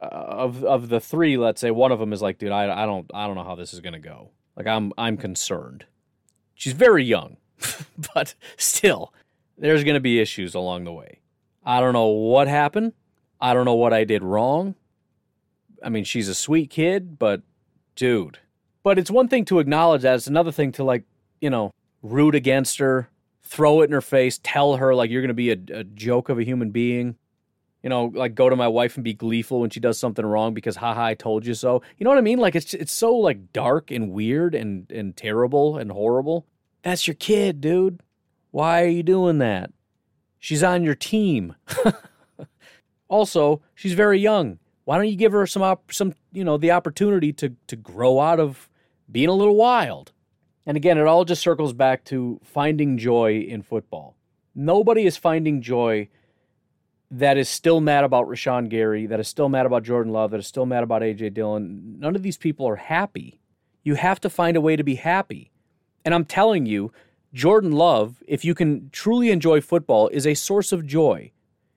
uh, 0.00 0.06
of 0.06 0.64
of 0.64 0.88
the 0.88 1.00
three, 1.00 1.36
let's 1.36 1.60
say 1.60 1.70
one 1.70 1.92
of 1.92 1.98
them 1.98 2.12
is 2.12 2.20
like, 2.22 2.38
dude, 2.38 2.52
I, 2.52 2.82
I 2.82 2.86
don't 2.86 3.10
I 3.14 3.26
don't 3.26 3.36
know 3.36 3.44
how 3.44 3.54
this 3.54 3.72
is 3.72 3.80
gonna 3.80 3.98
go. 3.98 4.30
Like 4.56 4.66
I'm 4.66 4.92
I'm 4.98 5.16
concerned. 5.16 5.86
She's 6.54 6.74
very 6.74 7.04
young, 7.04 7.38
but 8.14 8.34
still, 8.56 9.14
there's 9.56 9.84
gonna 9.84 10.00
be 10.00 10.20
issues 10.20 10.54
along 10.54 10.84
the 10.84 10.92
way. 10.92 11.20
I 11.64 11.80
don't 11.80 11.92
know 11.92 12.08
what 12.08 12.48
happened. 12.48 12.92
I 13.40 13.54
don't 13.54 13.64
know 13.64 13.74
what 13.74 13.92
I 13.92 14.04
did 14.04 14.22
wrong. 14.22 14.74
I 15.82 15.88
mean, 15.88 16.04
she's 16.04 16.28
a 16.28 16.34
sweet 16.34 16.70
kid, 16.70 17.18
but 17.18 17.42
dude. 17.96 18.38
But 18.82 18.98
it's 18.98 19.10
one 19.10 19.28
thing 19.28 19.44
to 19.46 19.58
acknowledge 19.58 20.02
that. 20.02 20.16
It's 20.16 20.26
another 20.26 20.52
thing 20.52 20.72
to 20.72 20.84
like, 20.84 21.04
you 21.40 21.50
know, 21.50 21.72
root 22.02 22.34
against 22.34 22.78
her, 22.78 23.08
throw 23.42 23.80
it 23.82 23.86
in 23.86 23.92
her 23.92 24.00
face, 24.00 24.40
tell 24.42 24.76
her 24.76 24.94
like 24.94 25.10
you're 25.10 25.22
gonna 25.22 25.34
be 25.34 25.50
a, 25.50 25.58
a 25.72 25.84
joke 25.84 26.28
of 26.28 26.38
a 26.38 26.44
human 26.44 26.70
being 26.70 27.16
you 27.82 27.90
know, 27.90 28.04
like 28.14 28.34
go 28.34 28.48
to 28.48 28.56
my 28.56 28.68
wife 28.68 28.96
and 28.96 29.04
be 29.04 29.12
gleeful 29.14 29.60
when 29.60 29.70
she 29.70 29.80
does 29.80 29.98
something 29.98 30.24
wrong 30.24 30.54
because 30.54 30.76
haha 30.76 31.06
I 31.06 31.14
told 31.14 31.44
you 31.44 31.54
so. 31.54 31.82
You 31.98 32.04
know 32.04 32.10
what 32.10 32.18
I 32.18 32.22
mean? 32.22 32.38
Like 32.38 32.54
it's 32.54 32.74
it's 32.74 32.92
so 32.92 33.14
like 33.14 33.52
dark 33.52 33.90
and 33.90 34.12
weird 34.12 34.54
and 34.54 34.90
and 34.90 35.16
terrible 35.16 35.76
and 35.76 35.90
horrible. 35.90 36.46
That's 36.82 37.06
your 37.06 37.14
kid, 37.14 37.60
dude. 37.60 38.00
Why 38.52 38.82
are 38.84 38.88
you 38.88 39.02
doing 39.02 39.38
that? 39.38 39.70
She's 40.38 40.62
on 40.62 40.84
your 40.84 40.94
team. 40.94 41.54
also, 43.08 43.62
she's 43.74 43.94
very 43.94 44.20
young. 44.20 44.58
Why 44.84 44.96
don't 44.96 45.08
you 45.08 45.16
give 45.16 45.32
her 45.32 45.46
some 45.46 45.62
op- 45.62 45.92
some 45.92 46.14
you 46.32 46.44
know 46.44 46.56
the 46.56 46.70
opportunity 46.70 47.32
to 47.34 47.56
to 47.66 47.76
grow 47.76 48.20
out 48.20 48.38
of 48.38 48.68
being 49.10 49.28
a 49.28 49.34
little 49.34 49.56
wild? 49.56 50.12
And 50.66 50.76
again, 50.76 50.98
it 50.98 51.06
all 51.06 51.24
just 51.24 51.42
circles 51.42 51.72
back 51.72 52.04
to 52.06 52.40
finding 52.44 52.98
joy 52.98 53.40
in 53.40 53.62
football. 53.62 54.16
Nobody 54.54 55.06
is 55.06 55.16
finding 55.16 55.60
joy 55.60 56.08
that 57.10 57.36
is 57.36 57.48
still 57.48 57.80
mad 57.80 58.04
about 58.04 58.26
Rashan 58.26 58.68
Gary, 58.68 59.06
that 59.06 59.20
is 59.20 59.28
still 59.28 59.48
mad 59.48 59.66
about 59.66 59.82
Jordan 59.82 60.12
Love, 60.12 60.30
that 60.30 60.40
is 60.40 60.46
still 60.46 60.66
mad 60.66 60.82
about 60.82 61.02
AJ 61.02 61.34
Dillon. 61.34 61.98
None 61.98 62.16
of 62.16 62.22
these 62.22 62.38
people 62.38 62.66
are 62.66 62.76
happy. 62.76 63.40
You 63.82 63.96
have 63.96 64.20
to 64.20 64.30
find 64.30 64.56
a 64.56 64.60
way 64.60 64.76
to 64.76 64.84
be 64.84 64.94
happy. 64.94 65.50
And 66.04 66.14
I'm 66.14 66.24
telling 66.24 66.64
you, 66.64 66.92
Jordan 67.34 67.72
Love, 67.72 68.22
if 68.26 68.44
you 68.44 68.54
can 68.54 68.88
truly 68.92 69.30
enjoy 69.30 69.60
football, 69.60 70.08
is 70.08 70.26
a 70.26 70.34
source 70.34 70.72
of 70.72 70.86
joy. 70.86 71.32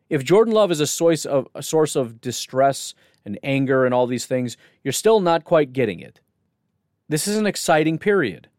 If 0.10 0.24
Jordan 0.24 0.54
Love 0.54 0.72
is 0.72 0.80
a 0.80 0.88
source 0.88 1.26
of 1.26 1.48
a 1.56 1.64
source 1.64 1.96
of 1.96 2.22
distress 2.22 2.94
and 3.26 3.40
anger 3.42 3.86
and 3.86 3.94
all 3.94 4.06
these 4.06 4.26
things, 4.26 4.56
you're 4.84 4.92
still 4.92 5.20
not 5.20 5.44
quite 5.44 5.74
getting 5.74 6.00
it. 6.00 6.20
This 7.08 7.28
is 7.28 7.38
an 7.38 7.46
exciting 7.46 7.98
period. 7.98 8.50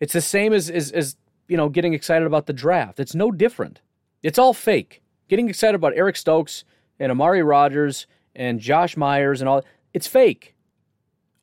It's 0.00 0.12
the 0.12 0.20
same 0.20 0.52
as, 0.52 0.68
as, 0.68 0.90
as 0.92 1.16
you 1.48 1.56
know 1.56 1.68
getting 1.68 1.94
excited 1.94 2.26
about 2.26 2.46
the 2.46 2.52
draft. 2.52 3.00
It's 3.00 3.14
no 3.14 3.30
different. 3.30 3.80
It's 4.22 4.38
all 4.38 4.54
fake 4.54 5.02
getting 5.28 5.48
excited 5.48 5.74
about 5.74 5.94
Eric 5.96 6.16
Stokes 6.16 6.64
and 6.98 7.10
Amari 7.10 7.42
Rodgers 7.42 8.06
and 8.34 8.60
Josh 8.60 8.96
Myers 8.96 9.40
and 9.40 9.48
all, 9.48 9.64
it's 9.92 10.06
fake. 10.06 10.54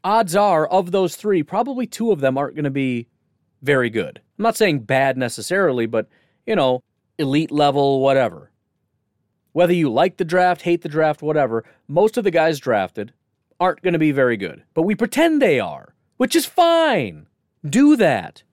Odds 0.03 0.35
are, 0.35 0.67
of 0.67 0.91
those 0.91 1.15
three, 1.15 1.43
probably 1.43 1.85
two 1.85 2.11
of 2.11 2.21
them 2.21 2.37
aren't 2.37 2.55
going 2.55 2.65
to 2.65 2.71
be 2.71 3.07
very 3.61 3.89
good. 3.89 4.19
I'm 4.37 4.43
not 4.43 4.57
saying 4.57 4.79
bad 4.79 5.17
necessarily, 5.17 5.85
but, 5.85 6.07
you 6.45 6.55
know, 6.55 6.83
elite 7.19 7.51
level, 7.51 8.01
whatever. 8.01 8.51
Whether 9.51 9.73
you 9.73 9.91
like 9.91 10.17
the 10.17 10.25
draft, 10.25 10.63
hate 10.63 10.81
the 10.81 10.89
draft, 10.89 11.21
whatever, 11.21 11.63
most 11.87 12.17
of 12.17 12.23
the 12.23 12.31
guys 12.31 12.59
drafted 12.59 13.13
aren't 13.59 13.81
going 13.81 13.93
to 13.93 13.99
be 13.99 14.11
very 14.11 14.37
good. 14.37 14.63
But 14.73 14.83
we 14.83 14.95
pretend 14.95 15.41
they 15.41 15.59
are, 15.59 15.93
which 16.21 16.35
is 16.35 16.45
fine. 16.45 17.25
Do 17.67 17.95
that. 17.95 18.43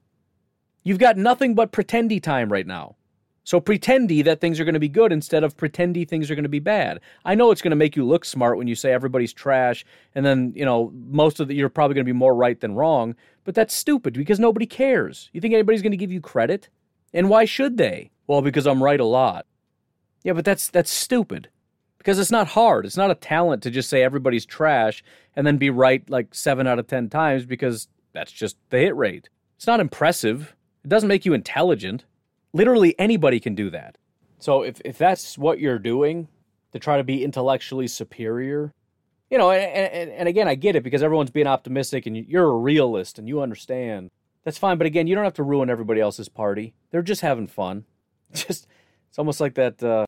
You've 0.84 0.98
got 0.98 1.18
nothing 1.18 1.54
but 1.54 1.70
pretendy 1.70 2.18
time 2.18 2.50
right 2.50 2.66
now. 2.66 2.96
So 3.44 3.60
pretendy 3.60 4.24
that 4.24 4.40
things 4.40 4.58
are 4.58 4.64
going 4.64 4.72
to 4.72 4.80
be 4.80 4.88
good 4.88 5.12
instead 5.12 5.44
of 5.44 5.54
pretendy 5.54 6.08
things 6.08 6.30
are 6.30 6.34
going 6.34 6.44
to 6.44 6.48
be 6.48 6.60
bad. 6.60 7.00
I 7.26 7.34
know 7.34 7.50
it's 7.50 7.60
going 7.60 7.72
to 7.72 7.76
make 7.76 7.94
you 7.94 8.06
look 8.06 8.24
smart 8.24 8.56
when 8.56 8.68
you 8.68 8.74
say 8.74 8.90
everybody's 8.90 9.34
trash, 9.34 9.84
and 10.14 10.24
then 10.24 10.54
you 10.56 10.64
know 10.64 10.90
most 10.94 11.40
of 11.40 11.48
the 11.48 11.54
you're 11.54 11.68
probably 11.68 11.92
going 11.92 12.06
to 12.06 12.10
be 12.10 12.18
more 12.18 12.34
right 12.34 12.58
than 12.58 12.74
wrong. 12.74 13.14
But 13.44 13.54
that's 13.54 13.74
stupid 13.74 14.14
because 14.14 14.40
nobody 14.40 14.64
cares. 14.64 15.28
You 15.34 15.42
think 15.42 15.52
anybody's 15.52 15.82
going 15.82 15.90
to 15.90 15.98
give 15.98 16.10
you 16.10 16.22
credit? 16.22 16.70
And 17.12 17.28
why 17.28 17.44
should 17.44 17.76
they? 17.76 18.10
Well, 18.26 18.40
because 18.40 18.66
I'm 18.66 18.82
right 18.82 18.98
a 18.98 19.04
lot. 19.04 19.44
Yeah, 20.24 20.32
but 20.32 20.46
that's 20.46 20.70
that's 20.70 20.90
stupid. 20.90 21.50
Because 21.98 22.18
it's 22.18 22.30
not 22.30 22.48
hard. 22.48 22.86
It's 22.86 22.96
not 22.96 23.10
a 23.10 23.14
talent 23.14 23.62
to 23.64 23.70
just 23.70 23.90
say 23.90 24.02
everybody's 24.02 24.46
trash 24.46 25.04
and 25.39 25.47
then 25.47 25.57
be 25.57 25.70
right 25.70 26.03
like 26.11 26.34
seven 26.34 26.66
out 26.66 26.80
of 26.80 26.89
ten 26.89 27.09
times 27.09 27.47
because 27.47 27.86
that's 28.12 28.32
just 28.32 28.57
the 28.70 28.78
hit 28.78 28.97
rate. 28.97 29.28
It's 29.57 29.68
not 29.68 29.78
impressive. 29.78 30.57
It 30.84 30.89
doesn't 30.89 31.09
make 31.09 31.24
you 31.24 31.32
intelligent. 31.32 32.05
Literally 32.53 32.99
anybody 32.99 33.39
can 33.39 33.55
do 33.55 33.70
that. 33.70 33.99
So 34.41 34.62
if, 34.62 34.80
if 34.84 34.99
that's 34.99 35.39
what 35.39 35.61
you're 35.61 35.78
doing 35.78 36.26
to 36.72 36.80
try 36.80 36.97
to 36.97 37.05
be 37.05 37.22
intellectually 37.22 37.86
superior, 37.86 38.72
you 39.30 39.39
know, 39.39 39.53
and, 39.53 39.93
and, 39.93 40.11
and 40.11 40.28
again, 40.28 40.49
I 40.49 40.57
get 40.57 40.74
it 40.74 40.82
because 40.82 41.05
everyone's 41.05 41.30
being 41.30 41.47
optimistic 41.47 42.07
and 42.07 42.16
you're 42.16 42.51
a 42.51 42.57
realist 42.57 43.16
and 43.16 43.28
you 43.28 43.41
understand. 43.41 44.11
That's 44.43 44.59
fine. 44.59 44.76
But 44.76 44.89
again, 44.89 45.07
you 45.07 45.14
don't 45.14 45.24
have 45.24 45.34
to 45.34 45.45
ruin 45.45 45.70
everybody 45.70 46.01
else's 46.01 46.28
party. 46.28 46.74
They're 46.91 47.01
just 47.01 47.20
having 47.20 47.47
fun. 47.47 47.84
Just, 48.34 48.66
it's 49.09 49.18
almost 49.18 49.41
like 49.41 49.55
that 49.55 49.82
uh, 49.82 50.05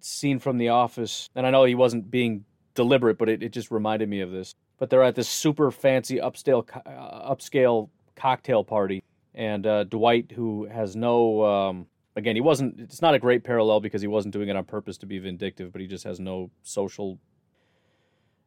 scene 0.00 0.40
from 0.40 0.58
The 0.58 0.70
Office. 0.70 1.28
And 1.36 1.46
I 1.46 1.50
know 1.50 1.64
he 1.64 1.76
wasn't 1.76 2.10
being 2.10 2.44
deliberate, 2.80 3.18
but 3.18 3.28
it, 3.28 3.42
it 3.42 3.52
just 3.52 3.70
reminded 3.70 4.08
me 4.08 4.20
of 4.22 4.30
this. 4.30 4.54
But 4.78 4.88
they're 4.88 5.02
at 5.02 5.14
this 5.14 5.28
super 5.28 5.70
fancy 5.70 6.16
upscale, 6.16 6.64
uh, 6.86 7.34
upscale 7.34 7.90
cocktail 8.16 8.64
party 8.64 9.02
and 9.34 9.66
uh, 9.66 9.84
Dwight, 9.84 10.32
who 10.32 10.64
has 10.64 10.96
no, 10.96 11.44
um, 11.44 11.86
again, 12.16 12.36
he 12.36 12.40
wasn't. 12.40 12.80
It's 12.80 13.02
not 13.02 13.14
a 13.14 13.18
great 13.18 13.44
parallel 13.44 13.80
because 13.80 14.00
he 14.00 14.08
wasn't 14.08 14.32
doing 14.32 14.48
it 14.48 14.56
on 14.56 14.64
purpose 14.64 14.96
to 14.98 15.06
be 15.06 15.18
vindictive, 15.18 15.72
but 15.72 15.80
he 15.82 15.86
just 15.86 16.04
has 16.04 16.18
no 16.18 16.50
social 16.62 17.18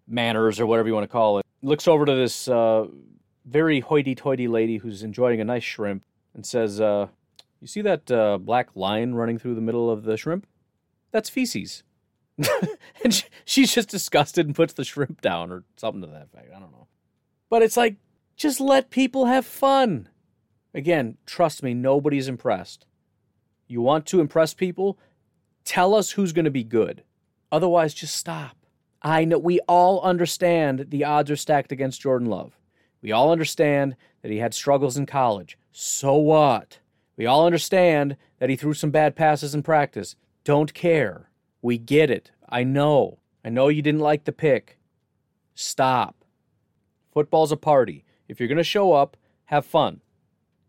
manners 0.07 0.59
or 0.59 0.65
whatever 0.65 0.87
you 0.87 0.95
want 0.95 1.03
to 1.03 1.11
call 1.11 1.37
it. 1.37 1.45
Looks 1.61 1.87
over 1.87 2.05
to 2.05 2.15
this 2.15 2.47
uh, 2.47 2.87
very 3.45 3.79
hoity-toity 3.79 4.47
lady 4.47 4.77
who's 4.77 5.03
enjoying 5.03 5.39
a 5.39 5.45
nice 5.45 5.63
shrimp 5.63 6.03
and 6.33 6.43
says, 6.45 6.81
uh, 6.81 7.07
"You 7.61 7.67
see 7.67 7.81
that 7.81 8.11
uh, 8.11 8.39
black 8.39 8.69
line 8.75 9.13
running 9.13 9.37
through 9.37 9.55
the 9.55 9.61
middle 9.61 9.89
of 9.91 10.03
the 10.03 10.17
shrimp? 10.17 10.47
That's 11.11 11.29
feces." 11.29 11.83
and 13.03 13.13
she, 13.13 13.23
she's 13.45 13.73
just 13.73 13.89
disgusted 13.89 14.45
and 14.45 14.55
puts 14.55 14.73
the 14.73 14.83
shrimp 14.83 15.21
down 15.21 15.51
or 15.51 15.63
something 15.75 16.01
to 16.01 16.07
that 16.07 16.23
effect. 16.23 16.49
I 16.55 16.59
don't 16.59 16.71
know. 16.71 16.87
But 17.49 17.61
it's 17.61 17.77
like, 17.77 17.97
just 18.35 18.59
let 18.59 18.89
people 18.89 19.25
have 19.25 19.45
fun. 19.45 20.09
Again, 20.73 21.17
trust 21.25 21.61
me, 21.61 21.73
nobody's 21.73 22.27
impressed. 22.27 22.85
You 23.67 23.81
want 23.81 24.05
to 24.07 24.19
impress 24.19 24.53
people? 24.53 24.97
Tell 25.65 25.93
us 25.93 26.11
who's 26.11 26.33
going 26.33 26.45
to 26.45 26.51
be 26.51 26.63
good. 26.63 27.03
Otherwise, 27.51 27.93
just 27.93 28.15
stop. 28.15 28.57
I 29.01 29.25
know 29.25 29.37
we 29.37 29.59
all 29.67 30.01
understand 30.01 30.87
the 30.89 31.03
odds 31.03 31.29
are 31.29 31.35
stacked 31.35 31.71
against 31.71 32.01
Jordan 32.01 32.29
Love. 32.29 32.57
We 33.01 33.11
all 33.11 33.31
understand 33.31 33.95
that 34.21 34.31
he 34.31 34.37
had 34.37 34.53
struggles 34.53 34.97
in 34.97 35.05
college. 35.05 35.57
So 35.71 36.15
what? 36.15 36.79
We 37.17 37.25
all 37.25 37.45
understand 37.45 38.17
that 38.39 38.49
he 38.49 38.55
threw 38.55 38.73
some 38.73 38.91
bad 38.91 39.15
passes 39.15 39.53
in 39.53 39.61
practice. 39.61 40.15
Don't 40.43 40.73
care. 40.73 41.29
We 41.63 41.79
get 41.79 42.11
it. 42.11 42.29
I 42.47 42.63
know. 42.63 43.17
I 43.43 43.49
know 43.49 43.69
you 43.69 43.81
didn't 43.81 44.01
like 44.01 44.25
the 44.25 44.31
pick. 44.31 44.77
Stop. 45.55 46.23
Football's 47.11 47.51
a 47.51 47.57
party. 47.57 48.05
If 48.27 48.39
you're 48.39 48.47
going 48.47 48.57
to 48.59 48.63
show 48.63 48.93
up, 48.93 49.17
have 49.45 49.65
fun 49.65 50.01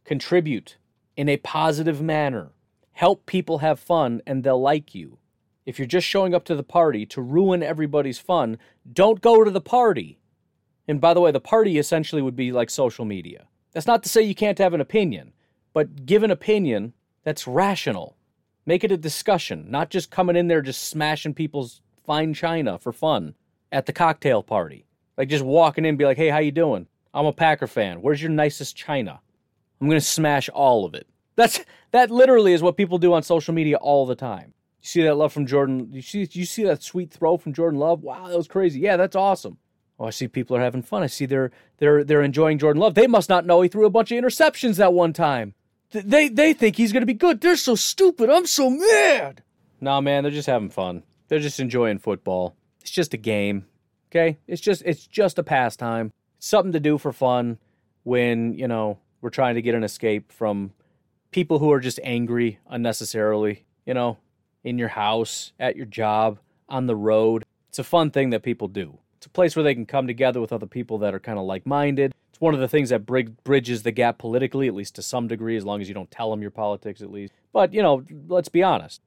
contribute 0.05 0.77
in 1.17 1.29
a 1.29 1.39
positive 1.39 2.01
manner, 2.03 2.53
help 2.93 3.27
people 3.27 3.59
have 3.59 3.81
fun, 3.81 4.21
and 4.27 4.45
they'll 4.45 4.61
like 4.61 4.95
you. 4.95 5.19
If 5.67 5.79
you're 5.79 5.87
just 5.87 6.07
showing 6.07 6.35
up 6.35 6.45
to 6.45 6.55
the 6.55 6.63
party 6.63 7.07
to 7.07 7.23
ruin 7.23 7.63
everybody's 7.63 8.19
fun, 8.19 8.59
don't 8.93 9.21
go 9.21 9.43
to 9.43 9.51
the 9.51 9.61
party. 9.61 10.19
And 10.87 11.01
by 11.01 11.15
the 11.15 11.21
way, 11.21 11.31
the 11.31 11.41
party 11.41 11.79
essentially 11.79 12.21
would 12.21 12.37
be 12.37 12.53
like 12.53 12.69
social 12.69 13.07
media. 13.07 13.47
That's 13.73 13.87
not 13.87 14.03
to 14.03 14.09
say 14.09 14.23
you 14.23 14.35
can't 14.35 14.59
have 14.59 14.75
an 14.75 14.81
opinion, 14.81 15.33
but 15.73 16.05
give 16.05 16.23
an 16.23 16.31
opinion 16.31 16.93
that's 17.25 17.49
rational. 17.49 18.17
Make 18.67 18.85
it 18.85 18.93
a 18.93 18.97
discussion, 18.97 19.67
not 19.71 19.91
just 19.91 20.11
coming 20.11 20.37
in 20.37 20.49
there 20.49 20.63
just 20.63 20.89
smashing 20.89 21.35
people's 21.35 21.83
fine 22.05 22.33
china 22.35 22.79
for 22.79 22.93
fun 22.93 23.35
at 23.71 23.87
the 23.87 23.93
cocktail 23.93 24.43
party. 24.43 24.87
Like 25.17 25.29
just 25.29 25.45
walking 25.45 25.85
in 25.85 25.91
and 25.91 25.99
be 25.99 26.05
like, 26.05 26.17
"Hey, 26.17 26.29
how 26.29 26.39
you 26.39 26.53
doing? 26.53 26.87
I'm 27.13 27.27
a 27.27 27.33
Packer 27.33 27.67
fan. 27.67 28.01
Where's 28.03 28.23
your 28.23 28.31
nicest 28.31 28.77
china?" 28.77 29.21
I'm 29.81 29.89
going 29.89 30.01
to 30.01 30.07
smash 30.07 30.49
all 30.49 30.85
of 30.85 30.95
it. 30.95 31.07
That's 31.37 31.61
that 31.91 32.11
literally 32.11 32.53
is 32.53 32.63
what 32.63 32.77
people 32.77 32.99
do 32.99 33.13
on 33.13 33.23
social 33.23 33.55
media 33.55 33.77
all 33.77 34.07
the 34.07 34.15
time. 34.15 34.55
You 34.81 34.87
see 34.87 35.03
that 35.03 35.17
love 35.17 35.33
from 35.33 35.47
Jordan? 35.47 35.89
You 35.93 36.03
see 36.03 36.29
you 36.33 36.47
see 36.47 36.65
that 36.65 36.83
sweet 36.83 37.11
throw 37.11 37.37
from 37.37 37.53
Jordan 37.53 37.79
Love? 37.81 38.03
Wow, 38.03 38.29
that 38.29 38.37
was 38.37 38.49
crazy. 38.49 38.81
Yeah, 38.81 38.97
that's 38.97 39.17
awesome. 39.17 39.59
Oh, 39.99 40.07
I 40.07 40.11
see 40.11 40.27
people 40.27 40.57
are 40.57 40.61
having 40.61 40.83
fun. 40.83 41.03
I 41.03 41.07
see 41.07 41.27
they're 41.27 41.51
they're 41.79 42.05
they're 42.05 42.23
enjoying 42.23 42.59
Jordan 42.59 42.81
Love. 42.81 42.95
They 42.95 43.07
must 43.07 43.29
not 43.29 43.47
know 43.47 43.61
he 43.61 43.69
threw 43.69 43.87
a 43.87 43.91
bunch 43.91 44.11
of 44.11 44.19
interceptions 44.23 44.77
that 44.77 44.93
one 44.93 45.13
time. 45.13 45.55
They 45.95 46.29
they 46.29 46.53
think 46.53 46.77
he's 46.77 46.93
gonna 46.93 47.07
be 47.07 47.15
good. 47.15 47.41
They're 47.41 47.57
so 47.57 47.75
stupid. 47.75 48.31
I'm 48.31 48.47
so 48.47 48.71
mad. 48.71 49.43
Nah, 49.81 50.01
man, 50.01 50.23
they're 50.23 50.33
just 50.33 50.49
having 50.49 50.71
fun. 50.71 51.03
They're 51.29 51.39
just 51.39 51.61
enjoying 51.61 51.99
football. 51.99 52.57
It's 52.81 52.91
just 52.91 53.15
a 53.15 53.19
game. 53.19 53.67
Okay? 54.11 54.39
It's 54.47 54.61
just 54.61 54.83
it's 54.85 55.07
just 55.07 55.39
a 55.39 55.43
pastime. 55.43 56.13
something 56.39 56.73
to 56.73 56.81
do 56.81 56.99
for 56.99 57.13
fun 57.13 57.59
when, 58.03 58.53
you 58.55 58.69
know, 58.69 58.99
we're 59.21 59.31
trying 59.31 59.55
to 59.55 59.63
get 59.63 59.75
an 59.75 59.83
escape 59.83 60.31
from 60.31 60.73
people 61.31 61.59
who 61.59 61.73
are 61.73 61.81
just 61.81 61.99
angry 62.05 62.59
unnecessarily, 62.69 63.65
you 63.87 63.95
know, 63.95 64.19
in 64.63 64.79
your 64.79 64.89
house, 64.89 65.53
at 65.59 65.77
your 65.77 65.87
job, 65.87 66.39
on 66.69 66.87
the 66.87 66.95
road. 66.95 67.45
It's 67.71 67.79
a 67.79 67.85
fun 67.85 68.11
thing 68.11 68.31
that 68.31 68.43
people 68.43 68.69
do. 68.69 68.99
It's 69.17 69.27
a 69.27 69.31
place 69.31 69.57
where 69.57 69.63
they 69.63 69.75
can 69.75 69.87
come 69.87 70.07
together 70.07 70.41
with 70.41 70.53
other 70.53 70.67
people 70.67 70.99
that 70.99 71.15
are 71.15 71.21
kind 71.21 71.39
of 71.39 71.47
like 71.47 71.67
minded. 71.67 72.15
It's 72.35 72.41
one 72.41 72.53
of 72.53 72.59
the 72.59 72.67
things 72.67 72.89
that 72.89 73.07
bridges 73.07 73.85
the 73.85 73.93
gap 73.93 74.19
politically, 74.19 74.67
at 74.67 74.75
least 74.75 74.97
to 74.97 75.03
some 75.03 75.29
degree, 75.29 75.57
as 75.57 75.65
long 75.65 75.81
as 75.81 75.87
you 75.87 75.95
don't 75.95 76.11
tell 76.11 76.33
them 76.33 76.43
your 76.43 76.51
politics, 76.51 77.01
at 77.01 77.13
least. 77.13 77.33
But, 77.53 77.73
you 77.73 77.81
know, 77.81 78.05
let's 78.27 78.49
be 78.49 78.61
honest. 78.61 79.01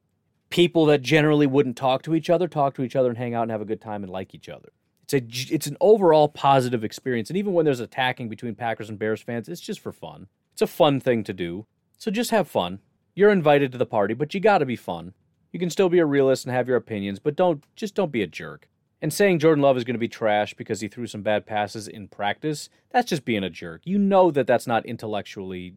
People 0.48 0.86
that 0.86 1.02
generally 1.02 1.46
wouldn't 1.46 1.76
talk 1.76 2.00
to 2.04 2.14
each 2.14 2.30
other 2.30 2.48
talk 2.48 2.74
to 2.76 2.82
each 2.82 2.96
other 2.96 3.10
and 3.10 3.18
hang 3.18 3.34
out 3.34 3.42
and 3.42 3.50
have 3.50 3.60
a 3.60 3.66
good 3.66 3.82
time 3.82 4.02
and 4.02 4.10
like 4.10 4.34
each 4.34 4.48
other. 4.48 4.70
It's 5.02 5.12
a 5.12 5.54
it's 5.54 5.66
an 5.66 5.76
overall 5.78 6.28
positive 6.28 6.82
experience. 6.82 7.28
And 7.28 7.36
even 7.36 7.52
when 7.52 7.66
there's 7.66 7.80
attacking 7.80 8.30
between 8.30 8.54
Packers 8.54 8.88
and 8.88 8.98
Bears 8.98 9.20
fans, 9.20 9.46
it's 9.46 9.60
just 9.60 9.80
for 9.80 9.92
fun. 9.92 10.28
It's 10.54 10.62
a 10.62 10.66
fun 10.66 10.98
thing 10.98 11.22
to 11.24 11.34
do. 11.34 11.66
So 11.98 12.10
just 12.10 12.30
have 12.30 12.48
fun. 12.48 12.78
You're 13.14 13.30
invited 13.30 13.72
to 13.72 13.78
the 13.78 13.84
party, 13.84 14.14
but 14.14 14.32
you 14.32 14.40
got 14.40 14.58
to 14.58 14.64
be 14.64 14.74
fun. 14.74 15.12
You 15.52 15.60
can 15.60 15.68
still 15.68 15.90
be 15.90 15.98
a 15.98 16.06
realist 16.06 16.46
and 16.46 16.54
have 16.54 16.66
your 16.66 16.78
opinions, 16.78 17.18
but 17.18 17.36
don't 17.36 17.62
just 17.76 17.94
don't 17.94 18.10
be 18.10 18.22
a 18.22 18.26
jerk. 18.26 18.70
And 19.00 19.12
saying 19.12 19.38
Jordan 19.38 19.62
Love 19.62 19.76
is 19.76 19.84
going 19.84 19.94
to 19.94 20.00
be 20.00 20.08
trash 20.08 20.54
because 20.54 20.80
he 20.80 20.88
threw 20.88 21.06
some 21.06 21.22
bad 21.22 21.46
passes 21.46 21.86
in 21.86 22.08
practice, 22.08 22.68
that's 22.90 23.08
just 23.08 23.24
being 23.24 23.44
a 23.44 23.50
jerk. 23.50 23.82
You 23.84 23.98
know 23.98 24.30
that 24.32 24.46
that's 24.46 24.66
not 24.66 24.84
intellectually 24.86 25.74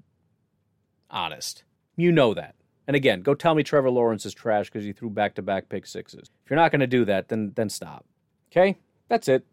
honest. 1.09 1.63
You 1.95 2.11
know 2.11 2.34
that. 2.34 2.55
And 2.88 2.95
again, 2.95 3.22
go 3.22 3.36
tell 3.36 3.53
me 3.53 3.61
Trevor 3.61 3.91
Lawrence 3.91 4.26
is 4.26 4.34
trash 4.34 4.69
because 4.72 4.84
he 4.84 4.91
threw 4.91 5.09
back-to-back 5.09 5.69
pick 5.69 5.86
sixes. 5.86 6.32
If 6.43 6.49
you're 6.49 6.57
not 6.57 6.72
going 6.72 6.80
to 6.80 6.88
do 6.88 7.05
that, 7.05 7.28
then 7.28 7.53
then 7.55 7.69
stop. 7.69 8.05
Okay? 8.51 8.80
That's 9.07 9.28
it. 9.28 9.45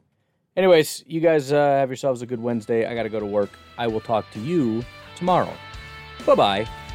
Anyways, 0.57 1.05
you 1.07 1.21
guys 1.21 1.53
uh, 1.53 1.57
have 1.57 1.91
yourselves 1.91 2.23
a 2.23 2.27
good 2.27 2.41
Wednesday. 2.41 2.87
I 2.87 2.95
got 2.95 3.05
to 3.05 3.09
go 3.09 3.21
to 3.21 3.27
work. 3.27 3.51
I 3.77 3.87
will 3.87 4.01
talk 4.01 4.31
to 4.33 4.41
you 4.41 4.83
tomorrow. 5.15 5.53
Bye-bye. 6.27 6.88